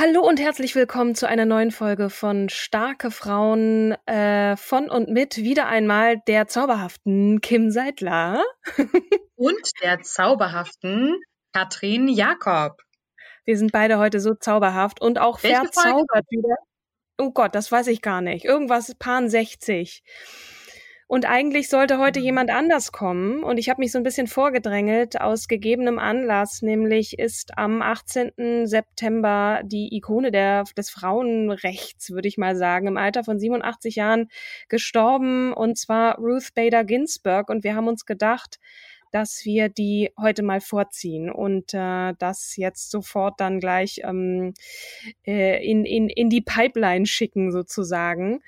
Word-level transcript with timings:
Hallo 0.00 0.26
und 0.26 0.40
herzlich 0.40 0.74
willkommen 0.74 1.14
zu 1.14 1.28
einer 1.28 1.44
neuen 1.44 1.70
Folge 1.70 2.08
von 2.08 2.48
Starke 2.48 3.10
Frauen 3.10 3.92
äh, 4.06 4.56
von 4.56 4.88
und 4.88 5.10
mit 5.10 5.36
wieder 5.36 5.66
einmal 5.66 6.22
der 6.26 6.48
zauberhaften 6.48 7.42
Kim 7.42 7.70
Seidler 7.70 8.42
und 9.36 9.70
der 9.82 10.00
zauberhaften 10.00 11.20
Katrin 11.52 12.08
Jakob. 12.08 12.80
Wir 13.44 13.58
sind 13.58 13.72
beide 13.72 13.98
heute 13.98 14.20
so 14.20 14.32
zauberhaft 14.32 15.02
und 15.02 15.18
auch 15.18 15.42
Welche 15.42 15.56
verzaubert 15.58 16.24
wieder. 16.30 16.56
Oh 17.18 17.32
Gott, 17.32 17.54
das 17.54 17.70
weiß 17.70 17.88
ich 17.88 18.00
gar 18.00 18.22
nicht. 18.22 18.46
Irgendwas 18.46 18.94
Pan 18.98 19.28
60. 19.28 20.02
Und 21.10 21.28
eigentlich 21.28 21.68
sollte 21.68 21.98
heute 21.98 22.20
mhm. 22.20 22.24
jemand 22.26 22.50
anders 22.50 22.92
kommen. 22.92 23.42
Und 23.42 23.58
ich 23.58 23.68
habe 23.68 23.80
mich 23.80 23.90
so 23.90 23.98
ein 23.98 24.04
bisschen 24.04 24.28
vorgedrängelt 24.28 25.20
aus 25.20 25.48
gegebenem 25.48 25.98
Anlass. 25.98 26.62
Nämlich 26.62 27.18
ist 27.18 27.58
am 27.58 27.82
18. 27.82 28.68
September 28.68 29.60
die 29.64 29.92
Ikone 29.96 30.30
der, 30.30 30.62
des 30.76 30.88
Frauenrechts, 30.88 32.12
würde 32.12 32.28
ich 32.28 32.38
mal 32.38 32.54
sagen, 32.54 32.86
im 32.86 32.96
Alter 32.96 33.24
von 33.24 33.40
87 33.40 33.96
Jahren 33.96 34.28
gestorben. 34.68 35.52
Und 35.52 35.76
zwar 35.78 36.16
Ruth 36.18 36.54
Bader 36.54 36.84
Ginsburg. 36.84 37.50
Und 37.50 37.64
wir 37.64 37.74
haben 37.74 37.88
uns 37.88 38.06
gedacht, 38.06 38.60
dass 39.10 39.44
wir 39.44 39.68
die 39.68 40.12
heute 40.16 40.44
mal 40.44 40.60
vorziehen 40.60 41.30
und 41.30 41.74
äh, 41.74 42.14
das 42.18 42.56
jetzt 42.56 42.90
sofort 42.90 43.40
dann 43.40 43.58
gleich 43.58 44.02
ähm, 44.04 44.54
äh, 45.26 45.64
in, 45.68 45.84
in, 45.84 46.08
in 46.08 46.30
die 46.30 46.40
Pipeline 46.40 47.06
schicken 47.06 47.50
sozusagen. 47.50 48.40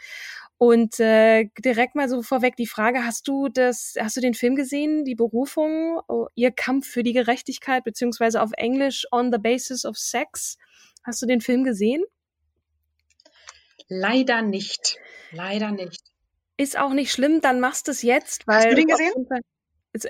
Und 0.63 1.01
äh, 1.01 1.47
direkt 1.59 1.97
mal 1.97 2.09
so 2.09 2.23
vorweg 2.23 2.55
die 2.55 2.69
Frage: 2.69 3.05
Hast 3.05 3.27
du 3.27 3.49
das, 3.49 3.95
hast 3.99 4.17
du 4.17 4.21
den 4.21 4.33
Film 4.33 4.55
gesehen, 4.55 5.05
die 5.05 5.17
Berufung, 5.17 6.01
oh, 6.07 6.29
ihr 6.37 6.53
Kampf 6.53 6.87
für 6.87 7.03
die 7.03 7.13
Gerechtigkeit, 7.13 7.83
beziehungsweise 7.83 8.41
auf 8.41 8.53
Englisch 8.57 9.05
On 9.11 9.33
the 9.33 9.39
Basis 9.39 9.85
of 9.85 9.99
Sex? 9.99 10.59
Hast 11.03 11.21
du 11.21 11.27
den 11.27 11.41
Film 11.41 11.65
gesehen? 11.65 12.05
Leider 13.89 14.41
nicht. 14.41 14.99
Leider 15.33 15.73
nicht. 15.73 16.05
Ist 16.57 16.79
auch 16.79 16.93
nicht 16.93 17.11
schlimm, 17.11 17.41
dann 17.41 17.59
machst 17.59 17.89
du 17.89 17.91
es 17.91 18.03
jetzt, 18.03 18.47
weil. 18.47 18.59
Hast 18.59 18.71
du 18.71 18.77
den 18.77 18.87
gesehen? 18.87 19.27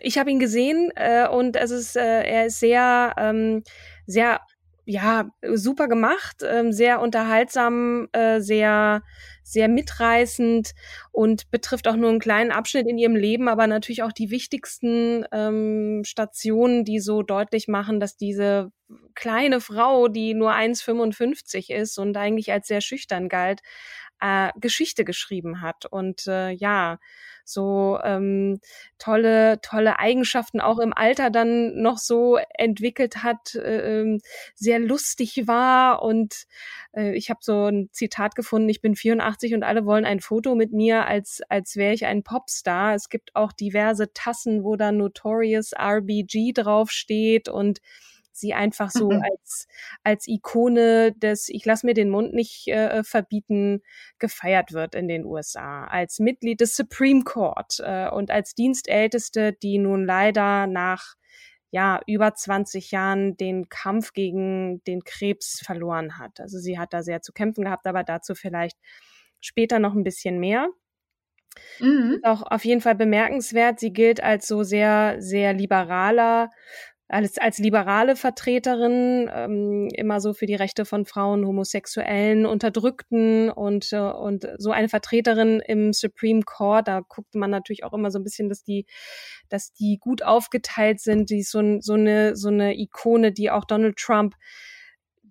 Ich 0.03 0.19
habe 0.19 0.31
ihn 0.31 0.39
gesehen 0.39 0.93
äh, 0.97 1.29
und 1.29 1.57
es 1.57 1.71
ist, 1.71 1.97
äh, 1.97 2.25
er 2.25 2.45
ist 2.45 2.61
sehr, 2.61 3.15
ähm, 3.17 3.63
sehr 4.07 4.43
ja, 4.85 5.31
super 5.55 5.87
gemacht, 5.87 6.43
ähm, 6.45 6.73
sehr 6.73 7.01
unterhaltsam, 7.01 8.09
äh, 8.13 8.41
sehr, 8.41 9.03
sehr 9.45 9.69
mitreißend 9.69 10.73
und 11.13 11.51
betrifft 11.51 11.87
auch 11.87 11.97
nur 11.97 12.11
einen 12.11 12.19
kleinen 12.19 12.51
Abschnitt 12.51 12.89
in 12.89 12.99
ihrem 12.99 13.15
Leben, 13.15 13.49
aber 13.49 13.67
natürlich 13.67 14.03
auch 14.03 14.13
die 14.13 14.31
wichtigsten 14.31 15.25
ähm, 15.33 16.03
Stationen, 16.05 16.85
die 16.85 16.99
so 16.99 17.23
deutlich 17.23 17.69
machen, 17.69 18.01
dass 18.01 18.17
diese 18.17 18.73
kleine 19.15 19.61
Frau, 19.61 20.09
die 20.09 20.35
nur 20.35 20.53
1,55 20.53 21.73
ist 21.73 21.99
und 21.99 22.17
eigentlich 22.17 22.53
als 22.53 22.67
sehr 22.67 22.81
schüchtern 22.81 23.29
galt, 23.29 23.61
äh, 24.23 24.51
Geschichte 24.59 25.05
geschrieben 25.05 25.61
hat. 25.61 25.85
Und 25.87 26.27
äh, 26.27 26.51
ja, 26.51 26.99
so 27.45 27.99
ähm, 28.05 28.61
tolle, 28.99 29.61
tolle 29.63 29.99
Eigenschaften 29.99 30.61
auch 30.61 30.79
im 30.79 30.93
Alter 30.93 31.31
dann 31.31 31.81
noch 31.83 31.99
so 31.99 32.39
entwickelt 32.55 33.25
hat, 33.25 33.57
äh, 33.57 34.01
ähm, 34.01 34.21
sehr 34.55 34.79
lustig 34.79 35.49
war. 35.49 36.03
Und 36.03 36.47
äh, 36.93 37.15
ich 37.15 37.31
habe 37.31 37.41
so 37.43 37.67
ein 37.67 37.89
Zitat 37.93 38.37
gefunden, 38.37 38.69
ich 38.69 38.81
bin 38.81 38.95
84 38.95 39.55
und 39.55 39.65
alle 39.65 39.85
wollen 39.85 40.05
ein 40.05 40.21
Foto 40.21 40.55
mit 40.55 40.73
mir, 40.73 41.07
als, 41.07 41.41
als 41.49 41.77
wäre 41.77 41.95
ich 41.95 42.07
ein 42.07 42.23
Popstar. 42.23 42.95
Es 42.95 43.09
gibt 43.09 43.35
auch 43.35 43.53
diverse 43.53 44.13
Tassen, 44.13 44.63
wo 44.63 44.77
da 44.77 44.93
Notorious 44.93 45.73
RBG 45.73 46.53
draufsteht 46.53 47.49
und 47.49 47.81
sie 48.43 48.53
einfach 48.53 48.91
so 48.91 49.11
mhm. 49.11 49.23
als, 49.23 49.67
als 50.03 50.29
Ikone 50.29 51.13
des 51.13 51.49
Ich 51.49 51.65
lass 51.65 51.83
mir 51.83 51.95
den 51.95 52.11
Mund 52.11 52.35
nicht 52.35 52.69
äh, 52.69 53.03
verbieten 53.03 53.81
gefeiert 54.19 54.73
wird 54.73 54.95
in 54.95 55.09
den 55.09 55.25
USA. 55.25 55.85
Als 55.87 56.19
Mitglied 56.19 56.61
des 56.61 56.77
Supreme 56.77 57.23
Court 57.23 57.81
äh, 57.81 58.11
und 58.11 58.31
als 58.31 58.55
Dienstälteste, 58.55 59.55
die 59.55 59.79
nun 59.79 60.05
leider 60.05 60.67
nach 60.67 61.15
ja, 61.71 62.01
über 62.07 62.35
20 62.35 62.91
Jahren 62.91 63.39
den 63.39 63.71
Kampf 63.71 64.13
gegen 64.13 64.85
den 64.85 65.05
Krebs 65.05 65.63
verloren 65.65 66.19
hat. 66.19 66.39
Also 66.39 66.59
sie 66.59 66.79
hat 66.79 66.93
da 66.93 67.03
sehr 67.03 67.23
zu 67.23 67.33
kämpfen 67.33 67.65
gehabt, 67.65 67.87
aber 67.87 68.05
dazu 68.05 68.35
vielleicht 68.35 68.77
später 69.41 69.79
noch 69.79 69.95
ein 69.95 70.05
bisschen 70.05 70.39
mehr. 70.39 70.69
Mhm. 71.81 72.21
Auch 72.23 72.43
auf 72.43 72.65
jeden 72.65 72.81
Fall 72.81 72.95
bemerkenswert. 72.95 73.81
Sie 73.81 73.93
gilt 73.93 74.23
als 74.23 74.47
so 74.47 74.63
sehr, 74.63 75.17
sehr 75.19 75.53
liberaler 75.53 76.51
als, 77.13 77.37
als 77.37 77.59
liberale 77.59 78.17
Vertreterin 78.17 79.31
ähm, 79.33 79.89
immer 79.95 80.19
so 80.21 80.33
für 80.33 80.47
die 80.47 80.55
Rechte 80.55 80.87
von 80.87 81.05
Frauen, 81.05 81.47
Homosexuellen, 81.47 82.47
Unterdrückten 82.47 83.51
und, 83.51 83.93
äh, 83.93 83.99
und 83.99 84.49
so 84.57 84.71
eine 84.71 84.89
Vertreterin 84.89 85.61
im 85.61 85.93
Supreme 85.93 86.43
Court, 86.43 86.89
da 86.89 87.01
guckt 87.07 87.35
man 87.35 87.51
natürlich 87.51 87.85
auch 87.85 87.93
immer 87.93 88.11
so 88.11 88.19
ein 88.19 88.25
bisschen, 88.25 88.49
dass 88.49 88.65
die, 88.65 88.87
dass 89.51 89.75
die 89.75 89.99
gut 90.01 90.23
aufgeteilt 90.23 91.01
sind, 91.01 91.29
die 91.29 91.41
ist 91.41 91.51
so, 91.51 91.81
so 91.81 91.95
eine, 91.95 92.35
so 92.35 92.49
eine 92.49 92.79
Ikone, 92.79 93.31
die 93.31 93.51
auch 93.51 93.67
Donald 93.67 93.97
Trump 93.97 94.35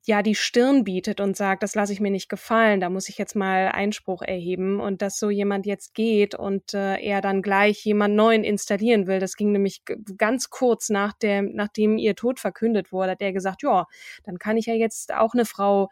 ja 0.04 0.24
die 0.24 0.36
Stirn 0.36 0.84
bietet 0.84 1.22
und 1.22 1.38
sagt, 1.38 1.64
das 1.64 1.76
lasse 1.76 1.94
ich 1.94 2.00
mir 2.00 2.12
nicht 2.12 2.30
gefallen, 2.30 2.80
da 2.80 2.90
muss 2.90 3.10
ich 3.10 3.18
jetzt 3.18 3.36
mal 3.36 3.68
Einspruch 3.68 4.22
erheben 4.22 4.80
und 4.80 5.02
dass 5.02 5.18
so 5.20 5.30
jemand 5.30 5.66
jetzt 5.66 5.94
geht 5.94 6.34
und 6.34 6.74
äh, 6.74 6.98
er 6.98 7.22
dann 7.22 7.42
gleich 7.42 7.84
jemand 7.86 8.16
neuen 8.16 8.44
installieren 8.44 9.06
will. 9.08 9.20
Das 9.20 9.36
ging 9.36 9.52
nämlich 9.52 9.84
ganz 10.18 10.50
kurz 10.50 10.90
nach 10.90 11.14
dem, 11.14 11.52
nachdem 11.54 11.98
ihr 11.98 12.16
Tod 12.16 12.40
verkündet 12.40 12.92
wurde, 12.92 13.12
hat 13.12 13.22
er 13.22 13.34
gesagt, 13.34 13.62
ja, 13.64 13.86
dann 14.24 14.40
kann 14.40 14.58
ich 14.58 14.66
ja 14.66 14.74
jetzt 14.74 15.14
auch 15.14 15.34
eine 15.34 15.46
Frau 15.46 15.90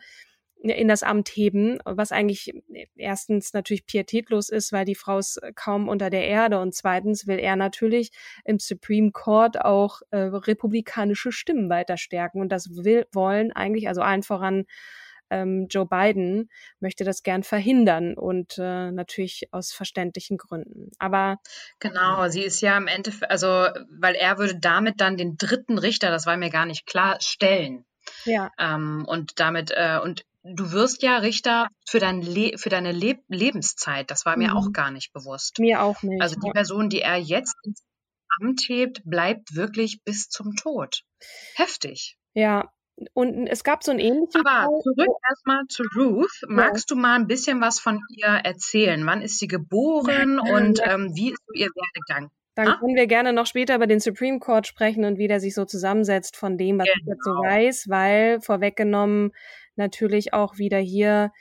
in 0.61 0.87
das 0.89 1.03
Amt 1.03 1.29
heben, 1.29 1.79
was 1.85 2.11
eigentlich 2.11 2.53
erstens 2.95 3.53
natürlich 3.53 3.85
pietätlos 3.85 4.49
ist, 4.49 4.73
weil 4.73 4.85
die 4.85 4.95
Frau 4.95 5.17
ist 5.17 5.39
kaum 5.55 5.87
unter 5.87 6.09
der 6.09 6.27
Erde 6.27 6.59
und 6.59 6.75
zweitens 6.75 7.27
will 7.27 7.39
er 7.39 7.55
natürlich 7.55 8.11
im 8.43 8.59
Supreme 8.59 9.11
Court 9.11 9.61
auch 9.61 10.01
äh, 10.11 10.17
republikanische 10.17 11.31
Stimmen 11.31 11.69
weiter 11.69 11.97
stärken 11.97 12.41
und 12.41 12.51
das 12.51 12.69
will, 12.75 13.05
wollen 13.13 13.53
eigentlich, 13.53 13.87
also 13.87 14.01
allen 14.01 14.23
voran 14.23 14.65
ähm, 15.29 15.67
Joe 15.69 15.85
Biden 15.85 16.49
möchte 16.79 17.03
das 17.03 17.23
gern 17.23 17.43
verhindern 17.43 18.15
und 18.15 18.57
äh, 18.57 18.91
natürlich 18.91 19.47
aus 19.51 19.71
verständlichen 19.71 20.37
Gründen. 20.37 20.91
Aber 20.97 21.37
genau, 21.79 22.27
sie 22.29 22.43
ist 22.43 22.61
ja 22.61 22.77
im 22.77 22.87
Endeffekt, 22.87 23.31
also 23.31 23.47
weil 23.89 24.15
er 24.15 24.37
würde 24.37 24.59
damit 24.59 24.99
dann 24.99 25.17
den 25.17 25.37
dritten 25.37 25.77
Richter, 25.77 26.09
das 26.09 26.25
war 26.25 26.37
mir 26.37 26.49
gar 26.49 26.65
nicht 26.65 26.85
klar, 26.85 27.17
stellen. 27.21 27.85
Ja. 28.25 28.51
Ähm, 28.57 29.05
und 29.07 29.39
damit, 29.39 29.71
äh, 29.71 29.99
und 30.01 30.25
du 30.43 30.71
wirst 30.71 31.03
ja 31.03 31.17
Richter 31.17 31.67
für, 31.87 31.99
dein 31.99 32.21
Le 32.21 32.57
für 32.57 32.69
deine 32.69 32.91
Le 32.91 33.19
Lebenszeit. 33.27 34.09
Das 34.11 34.25
war 34.25 34.37
mir 34.37 34.51
mhm. 34.51 34.57
auch 34.57 34.71
gar 34.71 34.91
nicht 34.91 35.13
bewusst. 35.13 35.59
Mir 35.59 35.81
auch 35.81 36.01
nicht. 36.03 36.21
Also 36.21 36.35
die 36.39 36.51
Person, 36.51 36.89
die 36.89 37.01
er 37.01 37.17
jetzt 37.17 37.55
ins 37.63 37.83
Amt 38.41 38.61
hebt, 38.67 39.01
bleibt 39.05 39.55
wirklich 39.55 40.01
bis 40.03 40.29
zum 40.29 40.55
Tod. 40.55 41.01
Heftig. 41.55 42.17
Ja, 42.33 42.71
und 43.13 43.47
es 43.47 43.63
gab 43.63 43.83
so 43.83 43.91
ein 43.91 43.99
ähnliches. 43.99 44.35
Aber 44.35 44.65
Fall, 44.65 44.81
zurück 44.83 45.17
erstmal 45.29 45.63
zu 45.67 45.83
Ruth. 45.95 46.41
Magst 46.47 46.89
ja. 46.89 46.95
du 46.95 47.01
mal 47.01 47.15
ein 47.15 47.27
bisschen 47.27 47.61
was 47.61 47.79
von 47.79 48.01
ihr 48.09 48.27
erzählen? 48.27 49.05
Wann 49.05 49.21
ist 49.21 49.39
sie 49.39 49.47
geboren 49.47 50.39
ja, 50.45 50.53
und 50.53 50.79
ähm, 50.83 51.11
wie 51.15 51.31
ist 51.31 51.41
ihr 51.53 51.67
Werdegang? 51.67 52.29
dann 52.59 52.67
Ah. 52.67 52.77
können 52.77 52.95
wir 52.95 53.07
gerne 53.07 53.31
noch 53.31 53.45
später 53.45 53.75
über 53.75 53.87
den 53.87 54.01
Supreme 54.01 54.39
Court 54.39 54.67
sprechen 54.67 55.05
und 55.05 55.17
wie 55.17 55.29
der 55.29 55.39
sich 55.39 55.55
so 55.55 55.63
zusammensetzt 55.63 56.35
von 56.35 56.57
dem, 56.57 56.77
was 56.77 56.87
ich 56.87 57.05
jetzt 57.05 57.23
so 57.23 57.31
Genau. 57.31 57.43
weiß, 57.43 57.85
weil 57.87 58.41
vorweggenommen 58.41 59.31
natürlich 59.79 60.33
auch 60.33 60.59
wieder 60.59 60.77
hier 60.77 61.31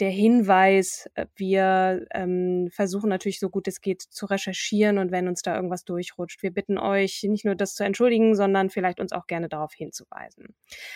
der 0.00 0.10
Hinweis, 0.10 1.08
äh, 1.14 1.26
wir 1.36 2.06
ähm, 2.12 2.68
versuchen 2.72 3.08
natürlich 3.08 3.38
so 3.38 3.48
gut 3.48 3.68
es 3.68 3.80
geht 3.80 4.02
zu 4.02 4.26
recherchieren 4.26 4.98
und 4.98 5.12
wenn 5.12 5.28
uns 5.28 5.42
da 5.42 5.54
irgendwas 5.54 5.84
durchrutscht, 5.84 6.42
wir 6.42 6.50
bitten 6.50 6.78
euch 6.78 7.22
nicht 7.24 7.44
nur 7.44 7.54
das 7.54 7.74
zu 7.74 7.84
entschuldigen, 7.84 8.34
sondern 8.34 8.70
vielleicht 8.70 9.00
uns 9.00 9.12
auch 9.12 9.26
gerne 9.26 9.48
darauf 9.48 9.72
hinzuweisen. 9.72 10.54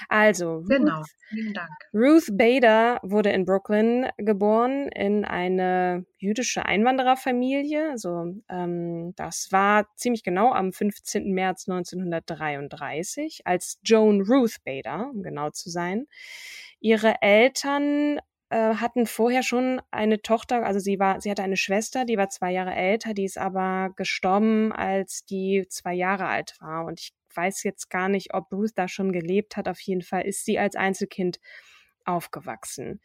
Also, 0.08 0.62
Genau. 0.68 0.98
Ruth, 0.98 1.06
Vielen 1.28 1.54
Dank. 1.54 1.70
Ruth 1.92 2.28
Bader 2.32 2.98
wurde 3.02 3.30
in 3.30 3.44
Brooklyn 3.44 4.08
geboren 4.16 4.88
in 4.88 5.24
eine 5.24 6.04
jüdische 6.18 6.66
Einwandererfamilie. 6.66 7.90
Also 7.90 8.34
ähm, 8.48 9.12
das 9.16 9.48
war 9.50 9.86
ziemlich 9.96 10.22
genau 10.22 10.52
am 10.52 10.72
15. 10.72 11.32
März 11.32 11.68
1933 11.68 13.42
als 13.44 13.78
Joan 13.84 14.22
Ruth 14.22 14.56
Bader, 14.64 15.10
um 15.12 15.22
genau 15.22 15.50
zu 15.50 15.70
sein. 15.70 16.06
Ihre 16.80 17.22
Eltern 17.22 18.20
äh, 18.50 18.74
hatten 18.74 19.06
vorher 19.06 19.42
schon 19.42 19.80
eine 19.90 20.22
Tochter, 20.22 20.64
also 20.64 20.80
sie 20.80 20.98
war, 20.98 21.20
sie 21.20 21.30
hatte 21.30 21.42
eine 21.42 21.56
Schwester, 21.56 22.04
die 22.04 22.16
war 22.16 22.28
zwei 22.28 22.52
Jahre 22.52 22.74
älter, 22.74 23.14
die 23.14 23.24
ist 23.24 23.38
aber 23.38 23.90
gestorben, 23.96 24.72
als 24.72 25.24
die 25.24 25.66
zwei 25.68 25.94
Jahre 25.94 26.26
alt 26.26 26.56
war. 26.60 26.84
Und 26.86 27.00
ich 27.00 27.12
weiß 27.34 27.62
jetzt 27.62 27.90
gar 27.90 28.08
nicht, 28.08 28.34
ob 28.34 28.52
Ruth 28.52 28.72
da 28.74 28.88
schon 28.88 29.12
gelebt 29.12 29.56
hat. 29.56 29.68
Auf 29.68 29.80
jeden 29.80 30.02
Fall 30.02 30.22
ist 30.22 30.44
sie 30.44 30.58
als 30.58 30.76
Einzelkind 30.76 31.40
aufgewachsen. 32.04 33.00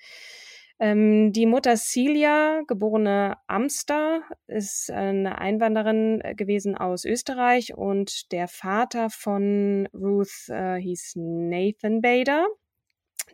Ähm, 0.79 1.31
die 1.33 1.45
Mutter 1.45 1.77
Celia, 1.77 2.63
geborene 2.67 3.37
Amster, 3.47 4.23
ist 4.47 4.89
eine 4.89 5.37
Einwanderin 5.37 6.19
äh, 6.21 6.35
gewesen 6.35 6.75
aus 6.75 7.05
Österreich 7.05 7.75
und 7.75 8.31
der 8.31 8.47
Vater 8.47 9.09
von 9.09 9.87
Ruth 9.93 10.49
äh, 10.49 10.77
hieß 10.77 11.13
Nathan 11.15 12.01
Bader. 12.01 12.47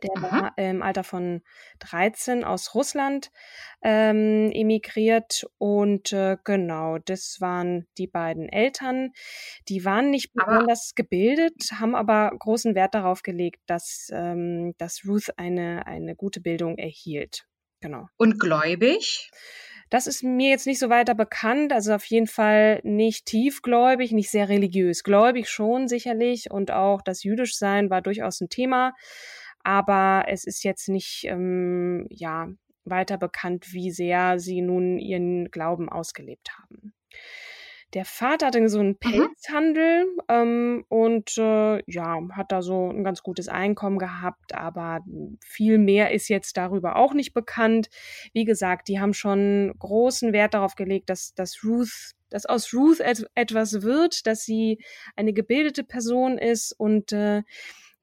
Der 0.03 0.17
Mhm. 0.17 0.21
war 0.23 0.53
im 0.57 0.81
Alter 0.81 1.03
von 1.03 1.41
13 1.79 2.43
aus 2.43 2.75
Russland 2.75 3.31
ähm, 3.81 4.51
emigriert 4.53 5.45
und 5.57 6.11
äh, 6.13 6.37
genau, 6.43 6.97
das 6.97 7.37
waren 7.39 7.87
die 7.97 8.07
beiden 8.07 8.49
Eltern. 8.49 9.11
Die 9.67 9.85
waren 9.85 10.09
nicht 10.09 10.33
besonders 10.33 10.93
gebildet, 10.95 11.55
haben 11.79 11.95
aber 11.95 12.31
großen 12.37 12.75
Wert 12.75 12.95
darauf 12.95 13.23
gelegt, 13.23 13.61
dass, 13.67 14.07
ähm, 14.11 14.73
dass 14.77 15.01
Ruth 15.07 15.37
eine, 15.37 15.85
eine 15.87 16.15
gute 16.15 16.41
Bildung 16.41 16.77
erhielt. 16.77 17.45
Genau. 17.81 18.07
Und 18.17 18.39
gläubig? 18.39 19.29
Das 19.89 20.05
ist 20.05 20.21
mir 20.21 20.49
jetzt 20.49 20.67
nicht 20.67 20.77
so 20.79 20.89
weiter 20.89 21.15
bekannt, 21.15 21.73
also 21.73 21.93
auf 21.93 22.05
jeden 22.05 22.27
Fall 22.27 22.79
nicht 22.83 23.25
tiefgläubig, 23.25 24.11
nicht 24.11 24.29
sehr 24.29 24.47
religiös. 24.47 25.03
Gläubig 25.03 25.49
schon 25.49 25.87
sicherlich 25.87 26.51
und 26.51 26.69
auch 26.71 27.01
das 27.01 27.23
Jüdischsein 27.23 27.89
war 27.89 28.01
durchaus 28.01 28.39
ein 28.39 28.49
Thema, 28.49 28.93
aber 29.63 30.25
es 30.27 30.45
ist 30.45 30.63
jetzt 30.63 30.89
nicht 30.89 31.25
ähm, 31.25 32.07
ja 32.09 32.49
weiter 32.85 33.17
bekannt, 33.17 33.73
wie 33.73 33.91
sehr 33.91 34.39
sie 34.39 34.61
nun 34.61 34.97
ihren 34.99 35.51
Glauben 35.51 35.89
ausgelebt 35.89 36.49
haben. 36.57 36.93
Der 37.95 38.05
Vater 38.05 38.47
hatte 38.47 38.69
so 38.69 38.79
einen 38.79 38.99
Pelzhandel 38.99 40.05
ähm, 40.27 40.85
und 40.89 41.35
äh, 41.39 41.81
ja, 41.91 42.19
hat 42.33 42.51
da 42.51 42.61
so 42.61 42.91
ein 42.91 43.03
ganz 43.03 43.23
gutes 43.23 43.47
Einkommen 43.47 43.97
gehabt, 43.97 44.53
aber 44.53 44.99
viel 45.43 45.79
mehr 45.79 46.11
ist 46.11 46.27
jetzt 46.27 46.55
darüber 46.57 46.97
auch 46.97 47.15
nicht 47.15 47.33
bekannt. 47.33 47.89
Wie 48.31 48.45
gesagt, 48.45 48.89
die 48.89 48.99
haben 48.99 49.15
schon 49.15 49.73
großen 49.79 50.33
Wert 50.33 50.53
darauf 50.53 50.75
gelegt, 50.75 51.09
dass, 51.09 51.33
dass 51.33 51.63
Ruth, 51.63 52.11
dass 52.29 52.45
aus 52.45 52.75
Ruth 52.75 52.99
et 52.99 53.27
etwas 53.33 53.81
wird, 53.81 54.27
dass 54.27 54.43
sie 54.43 54.77
eine 55.15 55.33
gebildete 55.33 55.83
Person 55.83 56.37
ist 56.37 56.73
und 56.73 57.11
äh, 57.11 57.41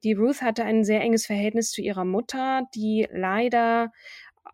die 0.06 0.14
Ruth 0.14 0.42
hatte 0.42 0.64
ein 0.64 0.84
sehr 0.84 1.00
enges 1.02 1.26
Verhältnis 1.26 1.72
zu 1.72 1.82
ihrer 1.82 2.04
Mutter, 2.06 2.62
die 2.74 3.08
leider 3.12 3.90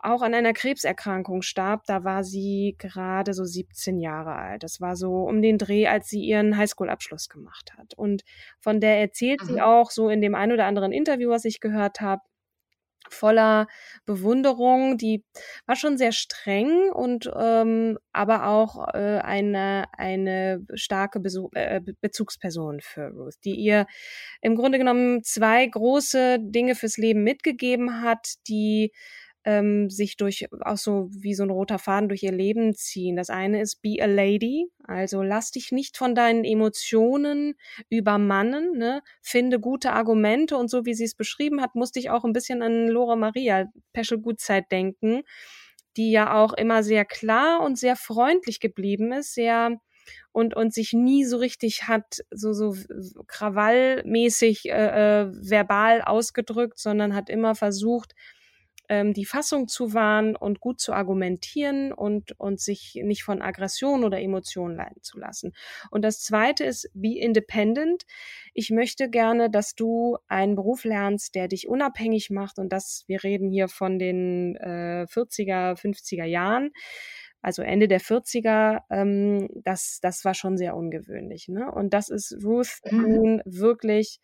auch 0.01 0.23
an 0.23 0.35
einer 0.35 0.53
Krebserkrankung 0.53 1.43
starb. 1.43 1.85
Da 1.87 2.05
war 2.05 2.25
sie 2.25 2.75
gerade 2.79 3.35
so 3.35 3.45
17 3.45 3.99
Jahre 3.99 4.35
alt. 4.35 4.63
Das 4.65 4.81
war 4.81 4.97
so 4.97 5.25
um 5.25 5.43
den 5.43 5.59
Dreh, 5.59 5.87
als 5.87 6.09
sie 6.09 6.21
ihren 6.25 6.57
Highschool-Abschluss 6.57 7.29
gemacht 7.29 7.75
hat. 7.79 7.95
Und 7.97 8.23
von 8.61 8.81
der 8.81 8.99
erzählt 9.01 9.45
sie 9.45 9.61
Mhm. 9.61 9.61
auch 9.61 9.91
so 9.91 10.09
in 10.09 10.21
dem 10.21 10.35
ein 10.35 10.51
oder 10.53 10.67
anderen 10.67 10.93
Interview, 10.93 11.31
was 11.31 11.45
ich 11.45 11.61
gehört 11.61 12.01
habe, 12.01 12.23
voller 13.13 13.67
Bewunderung. 14.07 14.99
Die 14.99 15.25
war 15.67 15.77
schon 15.77 15.99
sehr 15.99 16.13
streng 16.13 16.91
und 16.93 17.31
ähm, 17.37 17.99
aber 18.13 18.47
auch 18.47 18.89
äh, 18.95 19.19
eine 19.23 19.85
eine 19.97 20.65
starke 20.75 21.21
Besu 21.21 21.49
äh, 21.55 21.81
Be- 21.81 21.95
Bezugsperson 22.01 22.81
für 22.81 23.09
Ruth, 23.09 23.37
die 23.45 23.55
ihr 23.55 23.87
im 24.41 24.57
Grunde 24.57 24.79
genommen 24.79 25.23
zwei 25.23 25.67
große 25.67 26.39
Dinge 26.41 26.75
fürs 26.75 26.97
Leben 26.97 27.23
mitgegeben 27.23 28.03
hat, 28.03 28.35
die 28.49 28.93
ähm, 29.45 29.91
sich 29.91 30.17
durch 30.17 30.47
auch 30.61 30.77
so 30.77 31.09
wie 31.11 31.35
so 31.35 31.43
ein 31.43 31.51
roter 31.51 31.79
Faden 31.79 32.09
durch 32.09 32.23
ihr 32.23 32.33
Leben 32.33 32.75
ziehen. 32.75 33.17
Das 33.17 33.31
eine 33.31 33.61
ist 33.61 33.83
Be 33.83 33.97
a 34.01 34.07
Lady, 34.07 34.67
also 34.85 35.23
lass 35.23 35.51
dich 35.51 35.73
nicht 35.73 35.97
von 35.97 36.15
deinen 36.15 36.45
Emotionen 36.45 37.55
übermannen, 37.89 38.77
ne? 38.77 39.03
finde 39.21 39.59
gute 39.59 39.93
Argumente 39.93 40.57
und 40.57 40.69
so 40.69 40.85
wie 40.85 40.95
sie 40.95 41.05
es 41.05 41.15
beschrieben 41.15 41.61
hat, 41.61 41.75
musste 41.75 41.99
ich 41.99 42.11
auch 42.11 42.25
ein 42.25 42.33
bisschen 42.33 42.63
an 42.63 42.89
Lora 42.89 43.17
Maria 43.17 43.67
Peschel 43.93 44.19
Gutzeit 44.19 44.71
denken, 44.71 45.23
die 45.97 46.13
ja 46.13 46.35
auch 46.41 46.53
immer 46.53 46.83
sehr 46.83 47.05
klar 47.05 47.63
und 47.63 47.79
sehr 47.79 47.97
freundlich 47.97 48.61
geblieben 48.61 49.13
ist, 49.13 49.35
sehr 49.35 49.81
und 50.33 50.55
und 50.55 50.75
sich 50.75 50.93
nie 50.93 51.25
so 51.25 51.37
richtig 51.37 51.89
hat 51.89 52.21
so 52.31 52.53
so 52.53 52.75
krawallmäßig 53.27 54.67
äh, 54.67 55.23
äh, 55.23 55.33
verbal 55.33 56.03
ausgedrückt, 56.03 56.79
sondern 56.79 57.15
hat 57.15 57.29
immer 57.29 57.55
versucht 57.55 58.15
ähm, 58.93 59.15
die 59.15 59.25
Fassung 59.25 59.69
zu 59.69 59.95
wahren 59.95 60.37
und 60.37 60.61
gut 60.61 60.79
zu 60.79 60.93
argumentieren 60.93 61.93
und, 61.93 62.39
und 62.39 62.61
sich 62.61 63.01
nicht 63.03 63.25
von 63.25 63.41
Aggression 63.41 64.05
oder 64.05 64.21
Emotionen 64.21 64.77
leiten 64.77 65.03
zu 65.03 65.19
lassen. 65.19 65.55
Und 65.91 66.03
das 66.03 66.21
zweite 66.21 66.65
ist, 66.65 66.91
be 66.93 67.19
independent. 67.19 68.05
Ich 68.53 68.69
möchte 68.69 69.09
gerne, 69.09 69.49
dass 69.49 69.75
du 69.75 70.19
einen 70.29 70.57
Beruf 70.57 70.85
lernst, 70.85 71.35
der 71.35 71.49
dich 71.49 71.69
unabhängig 71.69 72.29
macht 72.29 72.59
und 72.59 72.71
das, 72.71 73.05
wir 73.07 73.25
reden 73.25 73.49
hier 73.49 73.69
von 73.69 73.99
den 73.99 74.57
äh, 74.57 75.07
40er, 75.09 75.75
50er 75.75 76.27
Jahren. 76.27 76.71
Also 77.41 77.63
Ende 77.63 77.89
der 77.89 78.01
40er, 78.01 78.83
ähm, 78.91 79.49
das, 79.65 80.01
das 80.03 80.23
war 80.27 80.35
schon 80.35 80.59
sehr 80.59 80.77
ungewöhnlich. 80.77 81.49
Ne? 81.49 81.73
Und 81.73 81.95
das 81.95 82.11
ist 82.11 82.37
Ruth 82.45 82.79
Mhm. 82.91 83.01
nun 83.09 83.43
wirklich 83.47 84.21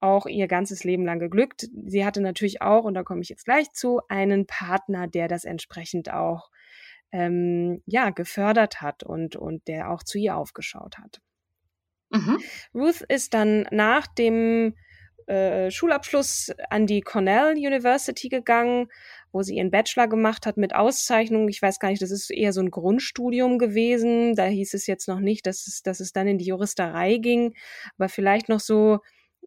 auch 0.00 0.26
ihr 0.26 0.48
ganzes 0.48 0.84
Leben 0.84 1.04
lang 1.04 1.18
geglückt. 1.18 1.68
Sie 1.86 2.04
hatte 2.04 2.20
natürlich 2.20 2.62
auch, 2.62 2.84
und 2.84 2.94
da 2.94 3.02
komme 3.02 3.20
ich 3.20 3.28
jetzt 3.28 3.44
gleich 3.44 3.72
zu, 3.72 4.00
einen 4.08 4.46
Partner, 4.46 5.06
der 5.06 5.28
das 5.28 5.44
entsprechend 5.44 6.12
auch 6.12 6.50
ähm, 7.10 7.82
ja 7.86 8.10
gefördert 8.10 8.80
hat 8.80 9.02
und 9.02 9.34
und 9.36 9.66
der 9.66 9.90
auch 9.90 10.02
zu 10.02 10.18
ihr 10.18 10.36
aufgeschaut 10.36 10.98
hat. 10.98 11.20
Mhm. 12.10 12.38
Ruth 12.74 13.02
ist 13.02 13.34
dann 13.34 13.66
nach 13.70 14.06
dem 14.06 14.74
äh, 15.26 15.70
Schulabschluss 15.70 16.52
an 16.70 16.86
die 16.86 17.02
Cornell 17.02 17.52
University 17.52 18.28
gegangen, 18.28 18.88
wo 19.30 19.42
sie 19.42 19.56
ihren 19.56 19.70
Bachelor 19.70 20.08
gemacht 20.08 20.46
hat 20.46 20.56
mit 20.56 20.74
Auszeichnung. 20.74 21.48
Ich 21.48 21.60
weiß 21.60 21.80
gar 21.80 21.90
nicht, 21.90 22.00
das 22.00 22.10
ist 22.10 22.30
eher 22.30 22.54
so 22.54 22.62
ein 22.62 22.70
Grundstudium 22.70 23.58
gewesen. 23.58 24.34
Da 24.36 24.44
hieß 24.44 24.72
es 24.72 24.86
jetzt 24.86 25.06
noch 25.06 25.20
nicht, 25.20 25.46
dass 25.46 25.66
es, 25.66 25.82
dass 25.82 26.00
es 26.00 26.12
dann 26.12 26.28
in 26.28 26.38
die 26.38 26.46
Juristerei 26.46 27.18
ging. 27.18 27.54
Aber 27.98 28.08
vielleicht 28.08 28.48
noch 28.48 28.60
so 28.60 29.00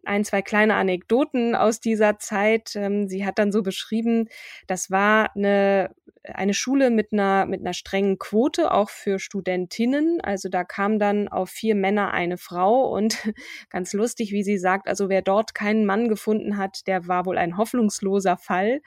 ein, 0.04 0.24
zwei 0.24 0.42
kleine 0.42 0.74
Anekdoten 0.74 1.54
aus 1.54 1.80
dieser 1.80 2.18
Zeit. 2.18 2.74
Ähm, 2.76 3.08
sie 3.08 3.24
hat 3.24 3.38
dann 3.38 3.52
so 3.52 3.62
beschrieben, 3.62 4.28
das 4.66 4.90
war 4.90 5.34
eine, 5.36 5.94
eine 6.24 6.54
Schule 6.54 6.90
mit 6.90 7.12
einer, 7.12 7.46
mit 7.46 7.60
einer 7.60 7.74
strengen 7.74 8.18
Quote, 8.18 8.72
auch 8.72 8.90
für 8.90 9.18
Studentinnen. 9.18 10.20
Also 10.20 10.48
da 10.48 10.64
kam 10.64 10.98
dann 10.98 11.28
auf 11.28 11.50
vier 11.50 11.74
Männer 11.74 12.12
eine 12.12 12.38
Frau 12.38 12.88
und 12.94 13.16
ganz 13.70 13.92
lustig, 13.92 14.32
wie 14.32 14.42
sie 14.42 14.58
sagt, 14.58 14.88
also 14.88 15.08
wer 15.08 15.22
dort 15.22 15.54
keinen 15.54 15.86
Mann 15.86 16.08
gefunden 16.08 16.56
hat, 16.56 16.86
der 16.86 17.06
war 17.08 17.26
wohl 17.26 17.38
ein 17.38 17.56
hoffnungsloser 17.56 18.36
Fall. 18.36 18.80